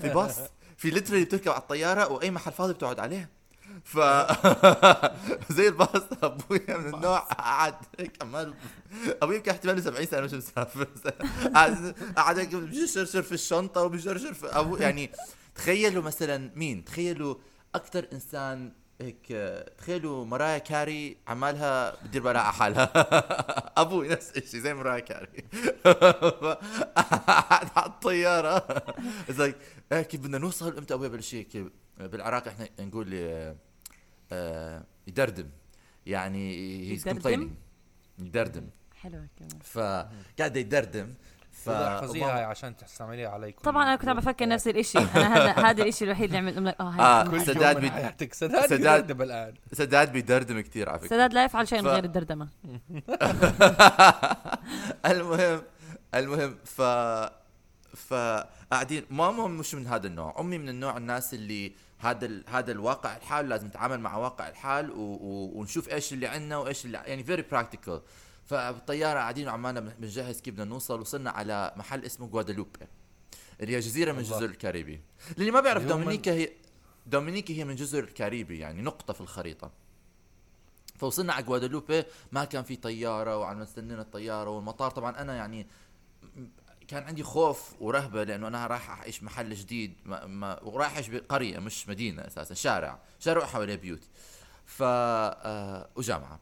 في 0.00 0.08
باص. 0.14 0.38
في 0.76 0.90
literally 0.90 1.24
بتركب 1.24 1.50
على 1.50 1.60
الطيارة 1.60 2.12
وأي 2.12 2.30
محل 2.30 2.52
فاضي 2.52 2.72
بتقعد 2.72 3.00
عليه. 3.00 3.30
ف 3.84 3.98
زي 5.56 5.68
الباص. 5.68 6.02
أبويا 6.22 6.76
من 6.76 6.94
النوع 6.94 7.18
قعد 7.18 7.74
هيك 7.98 8.22
عمال 8.22 8.54
أبوي 9.22 9.36
يمكن 9.36 9.50
احتمال 9.50 9.82
70 9.82 10.06
سنة 10.06 10.20
مش 10.20 10.32
مسافر. 10.34 10.88
قعد 11.54 11.94
قعد 12.16 12.38
هيك 12.38 12.54
بيشرشر 12.54 13.22
في 13.22 13.32
الشنطة 13.32 13.82
وبيشرشر 13.82 14.34
في 14.34 14.46
ابو 14.46 14.76
يعني 14.76 15.12
تخيلوا 15.54 16.02
مثلا 16.02 16.50
مين؟ 16.54 16.84
تخيلوا 16.84 17.34
أكثر 17.74 18.08
إنسان 18.12 18.72
هيك 19.00 19.26
تخيلوا 19.78 20.24
ماريا 20.24 20.58
كاري 20.58 21.16
عمالها 21.28 22.04
بتدير 22.04 22.22
بالها 22.22 22.40
على 22.40 22.52
حالها. 22.52 22.92
أبوي 23.82 24.08
نفس 24.08 24.30
الشيء 24.36 24.60
زي 24.60 24.74
ماريا 24.74 25.00
كاري. 25.00 25.44
قاعد 26.96 27.70
على 27.76 27.86
الطيارة. 27.86 28.84
زي 29.30 29.54
إيه 29.92 30.02
كيف 30.02 30.20
بدنا 30.20 30.38
نوصل؟ 30.38 30.76
إمتى 30.78 30.94
أبوي 30.94 31.08
بلش 31.08 31.34
هيك؟ 31.34 31.66
بالعراق 31.98 32.48
إحنا 32.48 32.68
نقول 32.80 33.10
آه، 33.14 33.56
آه، 34.32 34.84
يدردم. 35.06 35.48
يعني 36.06 36.56
هيز 36.90 37.08
يدردم؟ 37.08 37.54
يدردم. 38.18 38.66
حلوة 39.00 39.28
كمان 39.36 39.58
فقاعد 39.64 40.56
يدردم. 40.56 41.14
ف 41.64 41.68
احفظيها 41.68 42.36
هاي 42.38 42.44
عشان 42.44 42.76
تستعمليها 42.76 43.28
علي 43.28 43.52
كل 43.52 43.62
طبعا 43.62 43.82
أنا. 43.82 43.96
كنت 43.96 44.08
عم 44.08 44.16
بفكر 44.16 44.48
نفس 44.48 44.68
الإشي 44.68 44.98
أنا 44.98 45.36
هذا 45.36 45.50
هذا 45.70 45.82
الإشي 45.82 46.04
الوحيد 46.04 46.24
اللي 46.24 46.38
عملت 46.38 46.58
لك 46.58 46.76
آه 46.80 46.84
آه. 46.84 47.20
هاي 47.20 47.24
كل 47.24 47.30
كمان. 47.30 47.44
سداد 47.44 47.76
من 47.76 47.82
بي- 47.82 47.90
حياتك 47.90 48.34
سداد 48.34 48.66
سداد- 48.66 49.20
الآن 49.22 49.54
سداد 49.72 50.12
بيدردم 50.12 50.60
كثير 50.60 50.88
على 50.88 50.98
فكرة 50.98 51.08
سداد 51.08 51.32
لا 51.34 51.44
يفعل 51.44 51.68
شيء 51.68 51.82
ف- 51.82 51.86
غير 51.86 52.04
الدردمة 52.04 52.48
المهم 55.06 55.62
المهم 56.14 56.56
ف 56.64 56.82
فقاعدين 57.96 59.04
ماما 59.10 59.46
مش 59.46 59.74
من 59.74 59.86
هذا 59.86 60.06
النوع 60.06 60.40
أمي 60.40 60.58
من 60.58 60.68
النوع 60.68 60.96
الناس 60.96 61.34
اللي 61.34 61.72
هذا 61.98 62.26
ال... 62.26 62.44
هذا 62.48 62.72
الواقع 62.72 63.16
الحال 63.16 63.48
لازم 63.48 63.66
نتعامل 63.66 64.00
مع 64.00 64.16
واقع 64.16 64.48
الحال 64.48 64.90
و... 64.90 64.94
و... 65.00 65.52
ونشوف 65.60 65.88
إيش 65.88 66.12
اللي 66.12 66.26
عندنا 66.26 66.56
وإيش 66.56 66.84
اللي 66.84 66.98
يعني 67.06 67.24
very 67.24 67.42
practical 67.50 68.00
فبالطيارة 68.46 69.18
قاعدين 69.18 69.48
وعمالنا 69.48 69.80
بنجهز 69.80 70.40
كيف 70.40 70.54
بدنا 70.54 70.64
نوصل. 70.64 71.00
وصلنا 71.00 71.30
على 71.30 71.72
محل 71.76 72.04
اسمه 72.04 72.26
غوادالوبي 72.26 72.80
اللي 73.60 73.76
هي 73.76 73.80
جزيرة 73.80 74.12
من. 74.12 74.22
جزر 74.22 74.44
الكاريبي. 74.44 75.00
اللي 75.38 75.50
ما 75.50 75.60
بيعرف 75.60 75.84
دومينيكا 75.84 76.32
هي 76.32 76.50
دومينيكا 77.06 77.54
هي 77.54 77.64
من 77.64 77.74
جزر 77.74 78.04
الكاريبي 78.04 78.58
يعني 78.58 78.82
نقطة 78.82 79.12
في 79.12 79.20
الخريطة. 79.20 79.70
فوصلنا 80.98 81.32
على 81.32 81.44
غوادالوبي 81.44 82.04
ما 82.32 82.44
كان 82.44 82.62
في 82.64 82.76
طيارة 82.76 83.36
وعم 83.36 83.60
نستنينا 83.60 84.02
الطيارة 84.02 84.50
والمطار 84.50 84.90
طبعا 84.90 85.20
أنا 85.20 85.36
يعني 85.36 85.66
كان 86.88 87.02
عندي 87.02 87.22
خوف 87.22 87.74
ورهبة 87.80 88.24
لأنه 88.24 88.48
أنا 88.48 88.66
راح 88.66 88.90
أعيش 88.90 89.22
محل 89.22 89.54
جديد 89.54 89.94
ما 90.04 90.26
ما 90.26 90.62
ورايح 90.62 90.92
أعيش 90.92 91.08
بقرية 91.08 91.58
مش 91.58 91.88
مدينة 91.88 92.26
أساسا 92.26 92.54
شارع 92.54 92.98
شارع 93.18 93.46
حواليه 93.46 93.74
بيوت 93.74 94.04
ف 94.64 94.82
آه 94.82 95.88
وجامعة. 95.96 96.40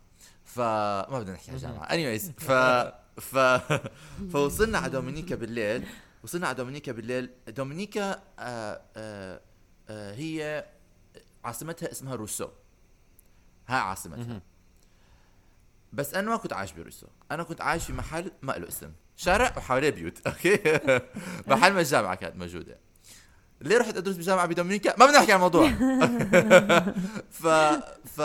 فما 0.54 1.18
بدنا 1.18 1.32
نحكي 1.32 1.50
عن 1.50 1.56
جامعة. 1.56 1.84
anyways 1.84 2.30
ف 2.30 2.52
ف 3.30 3.36
فوصلنا 4.32 4.78
على 4.78 4.90
دومينيكا 4.92 5.34
بالليل. 5.34 5.86
وصلنا 6.24 6.46
على 6.46 6.56
دومينيكا 6.56 6.92
بالليل. 6.92 7.30
دومينيكا 7.48 8.22
آه 8.38 8.80
آه 8.96 9.40
آه 9.88 10.14
هي 10.14 10.64
عاصمتها 11.44 11.92
اسمها 11.92 12.14
روسو. 12.14 12.48
هاي 13.68 13.80
عاصمتها. 13.80 14.42
بس 15.92 16.14
أنا 16.14 16.30
ما 16.30 16.36
كنت 16.36 16.52
عايش 16.52 16.72
بروسو. 16.72 17.06
أنا 17.30 17.42
كنت 17.42 17.60
عايش 17.60 17.84
في 17.84 17.92
محل 17.92 18.32
ما 18.42 18.52
له 18.52 18.68
اسم. 18.68 18.92
شارع 19.16 19.54
وحواليه 19.56 19.90
بيوت. 19.90 20.18
okay؟ 20.26 20.80
محل 21.46 21.72
ما 21.72 21.80
الجامعة 21.80 22.14
كانت 22.14 22.36
موجودة. 22.36 22.78
ليه 23.60 23.78
رحت 23.78 23.96
أدرس 23.96 24.16
بجامعة 24.16 24.46
بدومينيكا؟ 24.46 24.96
ما 24.98 25.06
بدنا 25.06 25.18
نحكي 25.18 25.32
عن 25.32 25.36
الموضوع. 25.36 25.68
ف 27.30 27.46
ف 28.16 28.20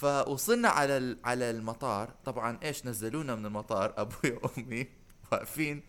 فوصلنا 0.00 0.68
على 0.68 1.16
على 1.24 1.50
المطار. 1.50 2.10
طبعا 2.24 2.58
إيش 2.62 2.86
نزلونا 2.86 3.34
من 3.34 3.46
المطار؟ 3.46 3.94
أبوي 4.00 4.38
وأمي 4.42 4.86
واقفين. 5.32 5.82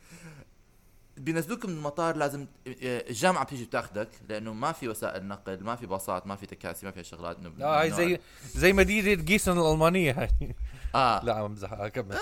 بينزلوك 1.18 1.66
من 1.66 1.74
المطار 1.74 2.16
لازم 2.16 2.48
الجامعة 2.68 3.44
بتيجي 3.44 3.66
بتاخدك 3.66 4.10
لأنه 4.30 4.54
ما 4.54 4.72
في 4.72 4.88
وسائل 4.88 5.28
نقل 5.28 5.64
ما 5.64 5.76
في 5.76 5.86
باصات 5.86 6.28
ما 6.28 6.36
في 6.36 6.46
تكاسي 6.46 6.86
ما 6.86 6.92
في 6.92 7.04
شغلات 7.04 7.38
انه 7.38 7.52
لا 7.58 7.82
هاي 7.82 7.92
زي 7.92 8.20
زي 8.56 8.74
مدينه 8.74 9.24
جيسون 9.24 9.60
الألمانية 9.60 10.12
هاي. 10.22 10.56
آه. 10.96 11.22
لا 11.26 11.34
عم 11.34 11.48
بمزح 11.48 11.74
آه، 11.74 11.88
كمل 11.88 12.18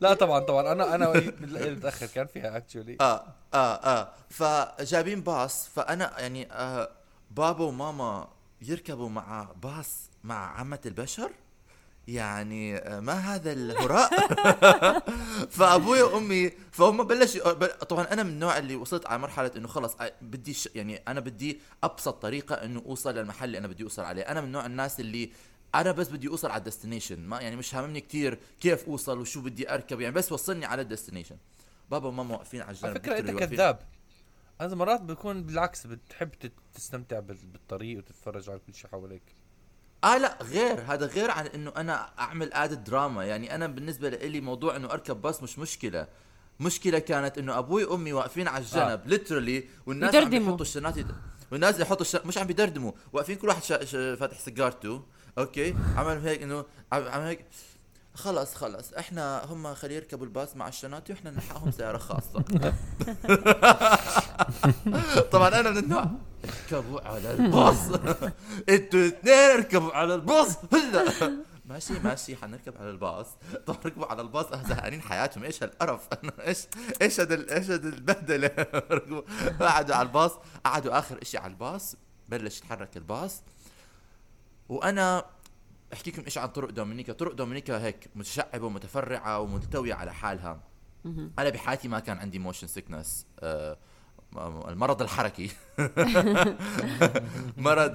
لا 0.00 0.14
طبعا 0.14 0.40
طبعا. 0.40 0.72
أنا 0.72 0.94
أنا 0.94 1.12
متاخر 1.70 2.06
كان 2.06 2.26
فيها 2.26 2.56
actually 2.56 2.96
آه 3.00 3.24
آه 3.54 3.74
آه. 3.74 4.12
فجايبين 4.30 5.20
باص 5.20 5.68
فأنا 5.68 6.20
يعني 6.20 6.52
آه 6.52 6.90
بابا 7.30 7.64
وماما 7.64 8.28
يركبوا 8.62 9.08
مع 9.08 9.48
باص 9.62 10.10
مع 10.26 10.58
عامة 10.58 10.80
البشر؟ 10.86 11.30
يعني 12.08 12.76
آه، 12.76 13.00
ما 13.00 13.12
هذا 13.12 13.52
الهراء؟ 13.52 14.10
فابوي 15.56 16.02
وأمي 16.02 16.50
فهم 16.72 17.02
بلش 17.04 17.38
طبعا 17.88 18.04
أنا 18.12 18.22
من 18.22 18.30
النوع 18.30 18.58
اللي 18.58 18.76
وصلت 18.76 19.06
على 19.06 19.18
مرحلة 19.18 19.50
إنه 19.56 19.68
خلص 19.68 19.94
آه، 20.00 20.12
بدي 20.22 20.54
ش... 20.54 20.68
يعني 20.74 20.96
أنا 20.96 21.20
بدي 21.20 21.60
أبسط 21.84 22.22
طريقة 22.22 22.54
إنه 22.54 22.82
أوصل 22.86 23.14
للمحل 23.14 23.44
اللي 23.44 23.58
أنا 23.58 23.68
بدي 23.68 23.84
أوصل 23.84 24.02
عليه. 24.02 24.22
أنا 24.22 24.40
من 24.40 24.52
نوع 24.52 24.66
الناس 24.66 25.00
اللي 25.00 25.30
أنا 25.74 25.92
بس 25.92 26.08
بدي 26.08 26.28
أوصل 26.28 26.50
على 26.50 26.58
ال 26.58 26.63
destination 26.63 27.20
ما 27.20 27.40
يعني 27.40 27.56
مش 27.56 27.74
هاممني 27.74 28.00
كتير 28.00 28.38
كيف 28.60 28.84
أوصل 28.88 29.18
وشو 29.18 29.40
بدي 29.40 29.74
أركب 29.74 30.00
يعني 30.00 30.14
بس 30.14 30.32
وصلني 30.32 30.66
على 30.66 30.82
ال 30.82 30.86
destination. 30.86 31.36
بابا 31.90 32.08
وماما 32.08 32.34
واقفين 32.34 32.60
على 32.60 32.70
الجنب 32.70 32.86
على 32.90 32.94
فكرة 33.00 33.18
أنت. 33.18 33.30
كذاب. 33.30 33.78
أنا 34.60 34.74
مرات 34.74 35.00
بكون 35.00 35.42
بالعكس 35.42 35.86
بتحب 35.86 36.30
تستمتع 36.74 37.20
بال- 37.20 37.46
بالطريق 37.46 37.98
وتتفرج 37.98 38.50
على 38.50 38.58
كل 38.66 38.74
شيء 38.74 38.90
حواليك. 38.90 39.22
آه 40.06 40.18
لا 40.18 40.38
غير. 40.42 40.80
هذا 40.88 41.06
غير 41.06 41.30
عن 41.30 41.46
إنه 41.46 41.72
أنا 41.76 42.08
أعمل 42.18 42.52
ادة 42.52 42.74
دراما 42.74 43.24
يعني 43.24 43.54
أنا 43.54 43.66
بالنسبة 43.66 44.08
لي 44.08 44.40
موضوع 44.40 44.76
إنه 44.76 44.90
أركب 44.90 45.22
باص 45.22 45.42
مش 45.42 45.58
مشكلة. 45.58 46.06
مشكلة 46.60 46.98
كانت 46.98 47.38
إنه 47.38 47.58
أبوي 47.58 47.84
وأمي 47.84 48.12
واقفين 48.12 48.48
على 48.48 48.64
الجنب 48.64 48.80
آه. 48.80 49.00
ليترلي 49.06 49.64
والناس 49.86 50.14
عم 50.14 50.22
يدردموا. 50.22 50.48
يحطوا 50.48 50.66
الشنات 50.66 50.96
يد... 50.96 51.06
والناس 51.52 51.74
اللي 51.74 51.86
يحطوا 51.86 52.02
الشنات 52.02 52.26
مش 52.26 52.38
عم 52.38 52.46
بيدردموا. 52.46 52.92
واقفين 53.12 53.36
كل 53.36 53.48
واحد 53.48 53.62
شا... 53.62 53.84
شا... 53.84 54.16
فاتح 54.16 54.38
سيجارته. 54.40 55.02
أوكي؟ 55.38 55.74
عمل 55.96 56.18
هيك 56.18 56.42
انه 56.42 56.64
عم 56.92 57.08
عم 57.08 57.20
هيك. 57.20 57.44
خلص 58.14 58.54
خلص. 58.54 58.92
إحنا 58.92 59.44
هم 59.44 59.74
خلي 59.74 59.94
يركبوا 59.94 60.26
الباص 60.26 60.56
مع 60.56 60.68
الشنات 60.68 61.10
وإحنا 61.10 61.30
نلحقهم 61.30 61.70
سيارة 61.70 61.98
خاصة. 61.98 62.42
طبعا 65.32 65.60
أنا 65.60 65.70
من 65.70 65.78
النوع 65.78 66.10
اركبوا 66.48 67.00
على 67.00 67.32
الباص. 67.32 67.78
أنتوا 68.68 69.06
اثنين 69.06 69.34
اركبوا 69.34 69.92
على 69.92 70.14
الباص. 70.14 70.56
هلا. 70.72 71.32
ماشي 71.64 71.92
ماشي 71.98 72.36
حنركب 72.36 72.76
على 72.78 72.90
الباص. 72.90 73.26
طبعا 73.66 73.78
ركبوا 73.86 74.06
على 74.06 74.22
الباص 74.22 74.46
زهقانين 74.46 75.02
حياتهم. 75.02 75.44
إيش 75.44 75.62
هالقرف؟ 75.62 76.08
إيش 76.46 76.66
إيش 77.02 77.20
هذا 77.20 77.56
إيش 77.56 77.70
هذا 77.70 77.88
البهدلة؟ 77.88 78.48
قعدوا 79.60 79.94
على 79.94 80.06
الباص. 80.06 80.32
قعدوا 80.64 80.98
آخر 80.98 81.22
إشي 81.22 81.38
على 81.38 81.50
الباص. 81.50 81.96
بلش 82.28 82.58
يتحرك 82.58 82.96
الباص. 82.96 83.42
وأنا 84.68 85.24
أحكي 85.92 86.10
لكم 86.10 86.22
إيش 86.24 86.38
عن 86.38 86.48
طرق 86.48 86.70
دومينيكا. 86.70 87.12
طرق 87.12 87.32
دومينيكا 87.32 87.82
هيك 87.82 88.08
متشعبة 88.14 88.66
ومتفرعة 88.66 89.40
وملتويه 89.40 89.94
على 89.94 90.14
حالها. 90.14 90.60
أنا 91.38 91.50
بحياتي 91.50 91.88
ما 91.88 92.00
كان 92.00 92.18
عندي 92.18 92.38
motion 92.38 92.66
sickness 92.66 93.26
المرض 94.68 95.02
الحركي. 95.02 95.50
مرض 97.56 97.92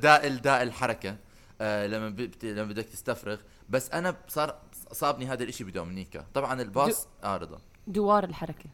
داء 0.00 0.28
داء 0.36 0.62
الحركه 0.62 1.16
آه، 1.60 1.86
لما 1.86 2.08
بت- 2.08 2.44
لما 2.44 2.64
بدك 2.72 2.84
تستفرغ. 2.84 3.36
بس 3.68 3.90
أنا 3.90 4.16
صار 4.28 4.54
صابني 4.92 5.26
هذا 5.26 5.42
الإشي 5.42 5.64
بدومينيكا 5.64 6.24
طبعا 6.34 6.62
الباص 6.62 7.08
آه 7.24 7.36
رضا 7.36 7.58
دوار 7.86 8.24
الحركة. 8.24 8.70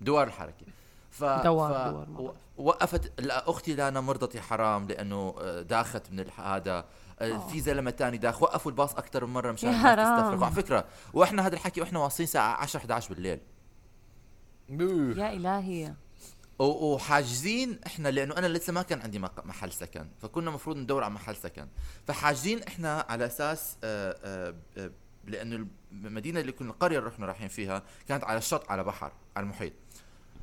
دوار 0.00 0.26
الحركة. 0.26 0.66
ف... 1.10 1.24
دوار- 1.24 2.04
ف... 2.06 2.08
دوار،. 2.18 2.34
وقفت 2.56 3.20
لا 3.20 3.50
أختي 3.50 3.74
لانا 3.74 4.00
مرضت 4.00 4.34
يا 4.34 4.40
حرام 4.40 4.88
لأنه 4.88 5.34
آه، 5.40 5.62
داخت 5.62 6.02
من 6.12 6.20
الح- 6.20 6.40
هذا. 6.40 6.84
آه، 7.20 7.48
في 7.48 7.60
زلمة 7.60 7.90
تاني 7.90 8.18
داخ. 8.18 8.42
وقفوا 8.42 8.70
الباص 8.70 8.94
أكثر 8.94 9.26
من 9.26 9.32
مرة 9.32 9.52
مشان. 9.52 9.72
تستفرغ. 9.72 10.40
وعلى 10.42 10.54
فكرة 10.54 10.84
وإحنا 11.12 11.46
هذا 11.46 11.54
الحكي 11.54 11.80
وإحنا 11.80 11.98
واصلين 11.98 12.24
الساعة 12.26 12.54
10 12.62 12.78
11 12.80 13.14
بالليل. 13.14 13.40
يا 15.18 15.32
إلهي. 15.32 15.94
وحاجزين 16.58 17.78
إحنا 17.86 18.08
لأنه 18.08 18.36
أنا 18.36 18.46
لسه 18.46 18.72
ما 18.72 18.82
كان 18.82 19.00
عندي 19.00 19.18
محل 19.18 19.72
سكن 19.72 20.08
فكنا 20.22 20.48
المفروض 20.48 20.76
ندور 20.76 21.04
على 21.04 21.14
محل 21.14 21.36
سكن. 21.36 21.68
فحاجزين 22.06 22.62
إحنا 22.62 23.06
على 23.08 23.26
أساس 23.26 23.76
آه، 23.84 24.16
آه، 24.24 24.54
آه، 24.78 24.90
لأنه 25.24 25.66
المدينة 25.92 26.40
اللي 26.40 26.52
كنا 26.52 26.70
القرية 26.70 26.98
اللي 26.98 27.10
رحنا 27.10 27.26
رايحين 27.26 27.48
فيها 27.48 27.82
كانت 28.08 28.24
على 28.24 28.38
الشط 28.38 28.70
على 28.70 28.84
بحر 28.84 29.12
على 29.36 29.44
المحيط. 29.44 29.72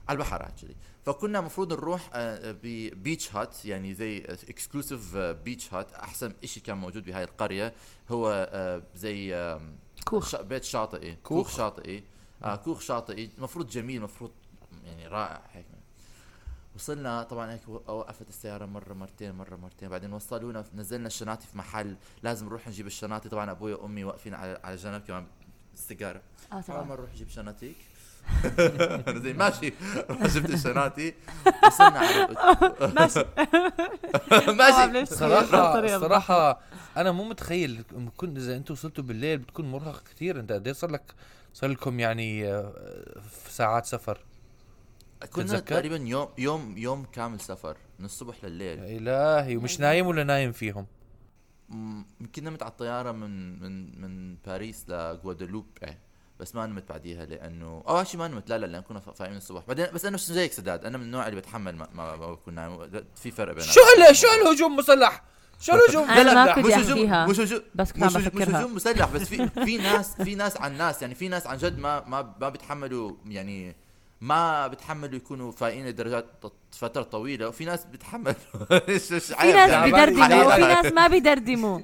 على 0.10 0.16
البحر 0.16 0.48
actually 0.48 0.75
فكنا 1.06 1.39
المفروض 1.39 1.74
نروح 1.74 2.10
ب 2.63 2.75
beach 2.75 3.36
hut 3.36 3.65
يعني 3.66 3.94
زي 3.94 4.18
exclusive 4.18 5.18
beach 5.18 5.74
hut 5.74 5.94
أحسن 5.94 6.34
شيء 6.46 6.63
كان 6.63 6.78
موجود 6.78 7.06
بهاي 7.06 7.24
القرية 7.24 7.74
هو 8.10 8.50
زي 8.96 9.58
كوخ. 10.06 10.42
بيت 10.42 10.63
شاطئي. 10.63 11.16
كوخ. 11.16 11.38
كوخ 11.38 11.58
شاطئي. 11.58 12.04
آه 12.44 12.56
كوخ 12.56 12.82
شاطئي. 12.82 13.30
المفروض 13.38 13.70
جميل 13.70 13.98
المفروض 13.98 14.32
يعني 14.86 15.08
رائع 15.08 15.42
هيك. 15.54 15.66
وصلنا 16.76 17.24
طبعا 17.24 17.54
هيك 17.54 17.70
وقفت 17.70 18.30
السيارة 18.30 18.66
مرة 18.66 18.94
مرتين 18.94 19.32
مرة 19.32 19.56
مرتين. 19.56 19.90
بعدين 19.90 20.14
وصلونا 20.14 20.64
نزلنا 20.76 21.08
الشناطي 21.08 21.48
في 21.48 21.58
محل. 21.58 21.96
لازم 22.24 22.46
نروح 22.46 22.68
نجيب 22.68 22.88
الشناطي. 22.88 23.30
طبعا 23.30 23.52
أبوي 23.52 23.74
وأمي 23.74 24.04
واقفين 24.04 24.34
على 24.34 24.60
على 24.64 24.76
جنب 24.76 25.02
كمان 25.08 25.26
السيجاره 25.74 26.22
آه 26.54 26.62
طبعا. 26.62 26.84
ما 26.84 26.96
نروح 26.96 27.12
نجيب 27.14 27.30
شنطيك 27.30 27.76
أنا 28.60 29.20
زي 29.24 29.34
ماشي. 29.34 29.74
رحت 30.10 30.28
جبت 30.30 30.50
الشناطي. 30.50 31.14
وصلنا 31.66 32.00
على 32.00 32.28
ماشي. 33.00 33.24
ماشي. 34.92 35.06
صراحة 35.16 36.00
صراحة 36.00 36.60
أنا 36.98 37.12
مو 37.12 37.24
متخيل. 37.24 37.84
كنت 38.18 38.38
إذا 38.38 38.56
أنتم 38.56 38.74
وصلتوا 38.74 39.04
بالليل 39.04 39.38
بتكون 39.38 39.72
مرهق 39.72 40.04
كثير. 40.04 40.40
أنت 40.40 40.52
قد 40.52 40.68
إيه 40.68 40.74
صار 40.74 40.92
لك 40.92 41.14
صار 41.54 41.70
لكم 41.70 42.00
يعني 42.00 42.48
آه، 42.54 42.74
في 43.46 43.54
ساعات 43.54 43.86
سفر؟ 43.86 44.20
كنا 45.26 45.44
تتذكر؟ 45.44 45.76
تقريبا 45.76 45.96
يوم 45.96 46.30
يوم 46.38 46.78
يوم 46.78 47.06
كامل 47.06 47.40
سفر 47.40 47.78
من 48.00 48.06
الصبح 48.06 48.36
لليل. 48.44 48.80
يا 48.80 48.98
إلهي 48.98 49.58
ومش 49.58 49.80
نايم 49.80 50.08
ولا 50.08 50.24
نايم 50.24 50.52
فيهم؟ 50.52 50.88
مم، 51.70 52.06
كنا 52.36 52.50
نمت 52.50 52.64
على 52.64 52.72
الطيارة 52.72 53.12
من 53.12 53.60
من 53.62 54.02
من 54.02 54.36
باريس 54.46 54.86
لغوادلوب 54.88 55.66
بس 56.40 56.56
ما 56.56 56.66
نمت 56.66 56.90
بعديها 56.90 57.26
لأنه 57.26 57.84
اول 57.88 58.08
شيء 58.08 58.20
ما 58.20 58.28
نمت 58.28 58.50
لا 58.50 58.58
لا 58.58 58.66
لأن 58.66 58.82
كنا 58.82 59.00
فايقين 59.00 59.38
الصبح. 59.38 59.64
بعدين 59.68 59.88
بس 59.94 60.06
أنا 60.06 60.14
مش 60.14 60.26
زيك 60.26 60.52
سداد 60.52 60.86
أنا 60.86 60.98
من 60.98 61.04
النوع 61.04 61.28
اللي 61.28 61.40
بتحمل 61.40 61.76
ما, 61.76 61.88
ما, 61.94 62.16
ما 62.16 62.32
بكون 62.32 62.54
نايم 62.54 63.04
في 63.16 63.32
فرق 63.32 63.54
بيننا. 63.54 63.72
شو 63.72 63.80
هلا؟ 63.98 64.14
شو 64.14 64.28
هالهجوم 64.28 64.76
مسلح؟ 64.76 65.24
شو 65.60 65.74
الهجوم 65.74 66.10
أنا 66.10 66.34
ما 66.34 66.44
مسلح؟ 66.44 66.56
كنت 66.56 66.66
مش 66.66 66.74
هجوم 66.74 67.30
مش 67.30 67.40
هجوم 67.40 67.62
بس 67.76 67.92
كنت 67.92 68.04
مش 68.04 68.16
عم 68.16 68.22
هجوم 68.22 68.42
مش 68.42 68.48
هجوم 68.50 68.76
مسلح 68.76 69.12
بس 69.14 69.22
في 69.22 69.50
في 69.66 69.78
ناس 69.78 70.16
في 70.16 70.36
ناس 70.36 70.58
عن 70.58 70.78
ناس 70.78 71.02
يعني 71.02 71.16
في 71.16 71.28
ناس 71.28 71.48
عن 71.48 71.58
جد 71.58 71.80
ما 71.80 72.06
ما 72.08 72.36
ما 72.42 72.50
بيتحملوا 72.50 73.12
يعني 73.26 73.76
ما 74.22 74.68
بتحملوا 74.68 75.16
يكونوا 75.16 75.52
فايقين 75.52 75.86
لدرجات 75.88 76.26
ط- 76.42 76.54
فترة 76.72 77.04
طويلة 77.04 77.48
وفي 77.48 77.66
ناس 77.66 77.86
بتحملوا 77.86 78.34
في 78.98 79.52
ناس. 79.54 79.84
بيدردموا 79.84 80.44
وفي. 80.46 80.62
ناس 80.62 80.86
ما 80.86 81.08
بيدردموا 81.08 81.80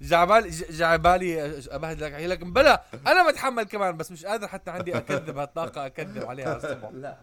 جعبالي 0.00 0.50
ج- 0.50 0.70
جعبالي 0.72 1.58
ابهد 1.70 2.02
لك 2.02 2.12
أحكي 2.12 2.26
لك 2.26 2.44
بلا 2.44 2.82
أنا 3.06 3.30
بتحمل 3.30 3.62
كمان 3.62 3.96
بس 3.96 4.12
مش 4.12 4.24
قادر 4.24 4.48
حتى 4.48 4.70
عندي 4.70 4.96
أكذب 4.96 5.38
هالطاقة 5.38 5.86
أكذب 5.86 6.24
عليها 6.26 6.56
الصبح 6.56 6.88
لا 7.02 7.16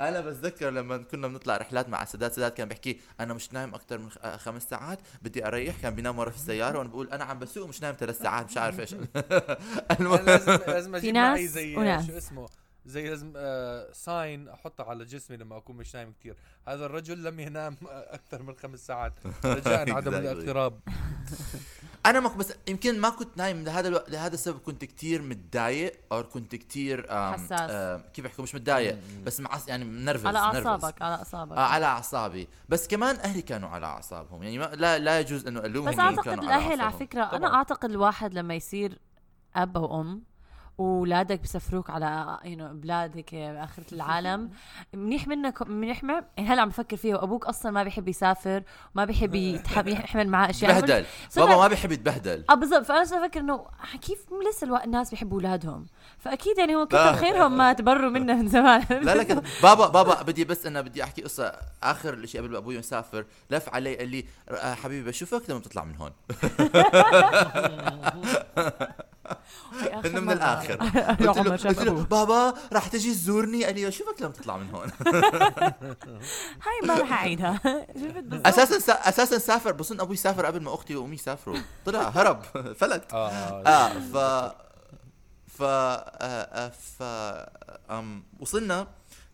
أنا 0.00 0.20
بتذكر 0.20 0.70
لما 0.70 0.96
كنا 0.96 1.28
بنطلع 1.28 1.56
رحلات 1.56 1.88
مع 1.88 2.04
سداد 2.04 2.32
سداد 2.32 2.52
كان 2.52 2.68
بيحكي 2.68 3.00
أنا 3.20 3.34
مش 3.34 3.52
نايم 3.52 3.74
أكثر 3.74 3.98
من 3.98 4.10
خ- 4.10 4.18
آه، 4.22 4.36
خمس 4.36 4.62
ساعات 4.62 4.98
بدي 5.22 5.46
أريح 5.46 5.74
كان 5.82 5.94
بينام 5.94 6.18
ورا 6.18 6.30
في 6.30 6.36
السيارة 6.36 6.78
وأنا 6.78 6.88
بقول 6.88 7.08
أنا 7.12 7.24
عم 7.24 7.38
بسوق 7.38 7.68
مش 7.68 7.82
نايم 7.82 7.94
ثلاث 8.00 8.18
ساعات 8.22 8.46
مش 8.50 8.58
عارف 8.58 8.80
إيش 8.80 8.94
لازم 10.00 10.58
لازم 10.66 10.94
أجيب 10.94 11.14
ناس 11.14 11.36
معي 11.38 11.46
زي 11.46 11.76
وناس. 11.76 12.06
شو 12.06 12.16
اسمه 12.16 12.48
زي 12.86 13.08
لازم 13.08 13.32
آه 13.36 13.92
ساين 13.92 14.48
أحطه 14.48 14.84
على 14.84 15.04
جسمي 15.04 15.36
لما 15.36 15.56
أكون 15.56 15.76
مش 15.76 15.94
نايم 15.94 16.14
كثير 16.20 16.36
هذا 16.68 16.86
الرجل 16.86 17.24
لم 17.24 17.40
ينام 17.40 17.76
أكثر 17.90 18.42
من 18.42 18.54
خمس 18.54 18.86
ساعات 18.86 19.12
رجاء 19.44 19.90
عدم. 19.96 20.14
الاقتراب 20.14 20.80
أنا 22.06 22.20
ما 22.20 22.28
بس 22.28 22.52
يمكن 22.68 23.00
ما 23.00 23.08
كنت 23.10 23.36
نايم 23.36 23.64
لهذا 23.64 23.88
ألو... 23.88 24.00
لهذا 24.08 24.34
السبب 24.34 24.58
كنت 24.58 24.84
كتير 24.84 25.22
متضايق 25.22 25.92
أو 26.12 26.22
كنت 26.22 26.54
كتير 26.54 27.06
آم، 27.12 27.32
حساس. 27.32 27.70
آم، 27.70 28.02
كيف 28.14 28.24
بحكي 28.24 28.42
مش 28.42 28.54
متضايق 28.54 28.98
بس 29.24 29.40
مع 29.40 29.50
يعني 29.68 29.84
نرفز 29.84 30.26
على 30.26 30.38
نرفز. 30.38 30.66
أعصابك 30.66 31.02
على 31.02 31.14
أعصابك 31.14 31.52
آه 31.56 31.60
على 31.60 31.86
أعصابي 31.86 32.48
بس 32.68 32.88
كمان 32.88 33.16
أهلي 33.16 33.42
كانوا 33.42 33.68
على 33.68 33.86
أعصابهم 33.86 34.42
يعني 34.42 34.58
ما 34.58 34.64
لا 34.64 34.98
لا 34.98 35.20
يجوز 35.20 35.46
أنه 35.46 35.60
ألومهم 35.60 35.92
بس 35.92 35.98
أعتقد 35.98 36.24
كانوا 36.24 36.44
الأهل 36.44 36.72
على 36.72 36.82
أعصابهم. 36.82 37.06
فكرة 37.06 37.22
أنا 37.22 37.38
طبعاً. 37.38 37.54
أعتقد 37.54 37.90
الواحد 37.90 38.34
لما 38.34 38.54
يصير 38.54 38.98
أب 39.56 39.76
أو 39.76 40.00
أم 40.00 40.22
واولادك 40.80 41.40
بيسافروك 41.40 41.90
على 41.90 42.38
يو 42.44 42.68
بلادك 42.72 43.34
آخرة 43.34 43.84
العالم. 43.92 44.50
منيح 44.94 45.28
منك 45.28 45.62
منيح 45.62 46.04
ما 46.04 46.24
يعني 46.36 46.48
هلا 46.48 46.62
عم 46.62 46.68
بفكر 46.68 46.96
فيها. 46.96 47.16
وأبوك 47.16 47.46
أصلا 47.46 47.72
ما 47.72 47.82
بيحب 47.82 48.08
يسافر 48.08 48.62
وما 48.94 49.04
بيحب 49.04 49.34
يتحب 49.34 49.88
يحمل 49.94 50.28
معاه 50.28 50.50
أشياء. 50.50 50.80
بهدل 50.80 51.04
بابا 51.36 51.56
ما 51.56 51.68
بيحب 51.68 51.92
يتبهدل. 51.92 52.44
آه 52.50 52.54
بالضبط. 52.54 52.84
فأنا 52.86 53.04
صرت 53.04 53.22
أفكر 53.22 53.40
إنه 53.40 53.66
كيف 54.02 54.18
لسه 54.50 54.84
الناس 54.84 55.10
بيحبوا 55.10 55.38
أولادهم؟ 55.40 55.86
فأكيد 56.18 56.58
يعني 56.58 56.74
هو 56.76 56.80
لا. 56.80 56.86
كتر 56.86 57.16
خيرهم 57.16 57.56
ما 57.56 57.72
تبروا 57.72 58.10
منه 58.10 58.34
من 58.34 58.48
زمان. 58.48 58.84
لا 59.06 59.14
لا 59.14 59.42
بابا 59.62 59.88
بابا 59.88 60.22
بدي 60.22 60.44
بس 60.44 60.66
أنا 60.66 60.80
بدي 60.80 61.04
أحكي 61.04 61.22
قصة 61.22 61.52
آخر 61.82 62.26
شيء 62.26 62.40
قبل 62.40 62.50
ما 62.50 62.58
أبوي 62.58 62.76
يسافر. 62.76 63.24
لف 63.50 63.68
علي 63.68 63.96
قال 63.96 64.08
لي 64.08 64.24
آه، 64.48 64.74
حبيبي 64.74 65.08
بشوفك 65.08 65.50
لما 65.50 65.60
تطلع 65.60 65.84
من 65.84 65.96
هون. 65.96 66.10
إنه 70.06 70.20
من 70.20 70.32
الآخر. 70.32 70.74
قلت 71.20 71.38
له, 71.38 71.56
قلت 71.56 71.82
له. 71.82 71.92
بابا 71.92 72.54
راح 72.72 72.88
تجي 72.88 73.14
تزورني. 73.14 73.64
قال 73.64 73.74
لي 73.74 73.86
بشوفك 73.86 74.22
لما 74.22 74.32
تطلع 74.32 74.56
من 74.56 74.70
هون. 74.70 74.90
هاي 76.66 76.80
ما 76.84 76.94
رح 76.94 77.12
أعيدها. 77.12 77.60
شفت 78.00 78.14
بالضبط؟ 78.14 78.46
أساسا 78.46 78.78
سا 78.78 78.92
أساسا 78.92 79.38
سافر. 79.38 79.72
بظن 79.72 80.00
أبوي 80.00 80.16
سافر 80.16 80.46
قبل 80.46 80.62
ما 80.62 80.74
أختي 80.74 80.96
وأمي 80.96 81.14
يسافروا 81.14 81.58
طلع 81.86 82.08
هرب. 82.08 82.42
فلت. 82.74 83.12
آه 83.12 83.30
آه 83.66 83.88
ف 83.88 84.16
ف 85.46 85.62
آه 85.62 86.06
آه 86.22 86.68
ف 86.68 87.02
أم 87.90 88.24
وصلنا 88.40 88.86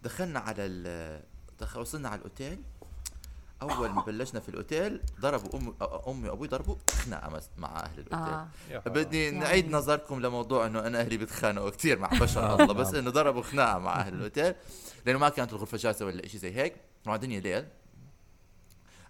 دخلنا 0.02 0.40
على 0.40 0.66
ال 0.66 1.22
دخل 1.60 1.80
وصلنا 1.80 2.08
على 2.08 2.18
الأوتيل. 2.18 2.62
أول 3.62 3.90
ما 3.90 4.02
بلشنا 4.02 4.40
في 4.40 4.48
الأوتيل 4.48 5.00
ضربوا 5.20 5.58
امي 5.60 5.74
أمي 6.08 6.28
وأبوي 6.28 6.48
ضربوا 6.48 6.76
خناقة 6.90 7.40
مع 7.58 7.68
أهل 7.80 7.98
الأوتيل. 7.98 8.34
يا 8.70 8.80
حرام. 8.80 8.94
بدي 8.94 9.24
يعني- 9.24 9.38
نعيد 9.38 9.70
نظركم 9.70 10.20
لموضوع 10.20 10.66
إنه 10.66 10.86
أنا 10.86 11.00
أهلي 11.00 11.16
بيتخانقوا 11.16 11.70
كثير 11.70 11.98
مع 11.98 12.08
بشر 12.08 12.54
الله 12.62 12.74
بس 12.74 12.94
إنه 12.94 13.10
ضربوا 13.10 13.42
خناقة 13.42 13.78
مع 13.78 14.00
أهل 14.00 14.14
الأوتيل. 14.14 14.54
لأنه 15.06 15.18
ما 15.18 15.28
كانت 15.28 15.52
الغرفة 15.52 15.76
جاهزه 15.78 16.06
ولا 16.06 16.28
شيء 16.28 16.40
زي 16.40 16.54
هيك. 16.56 16.76
مع 17.06 17.16
دنيا 17.16 17.40
ليل 17.40 17.66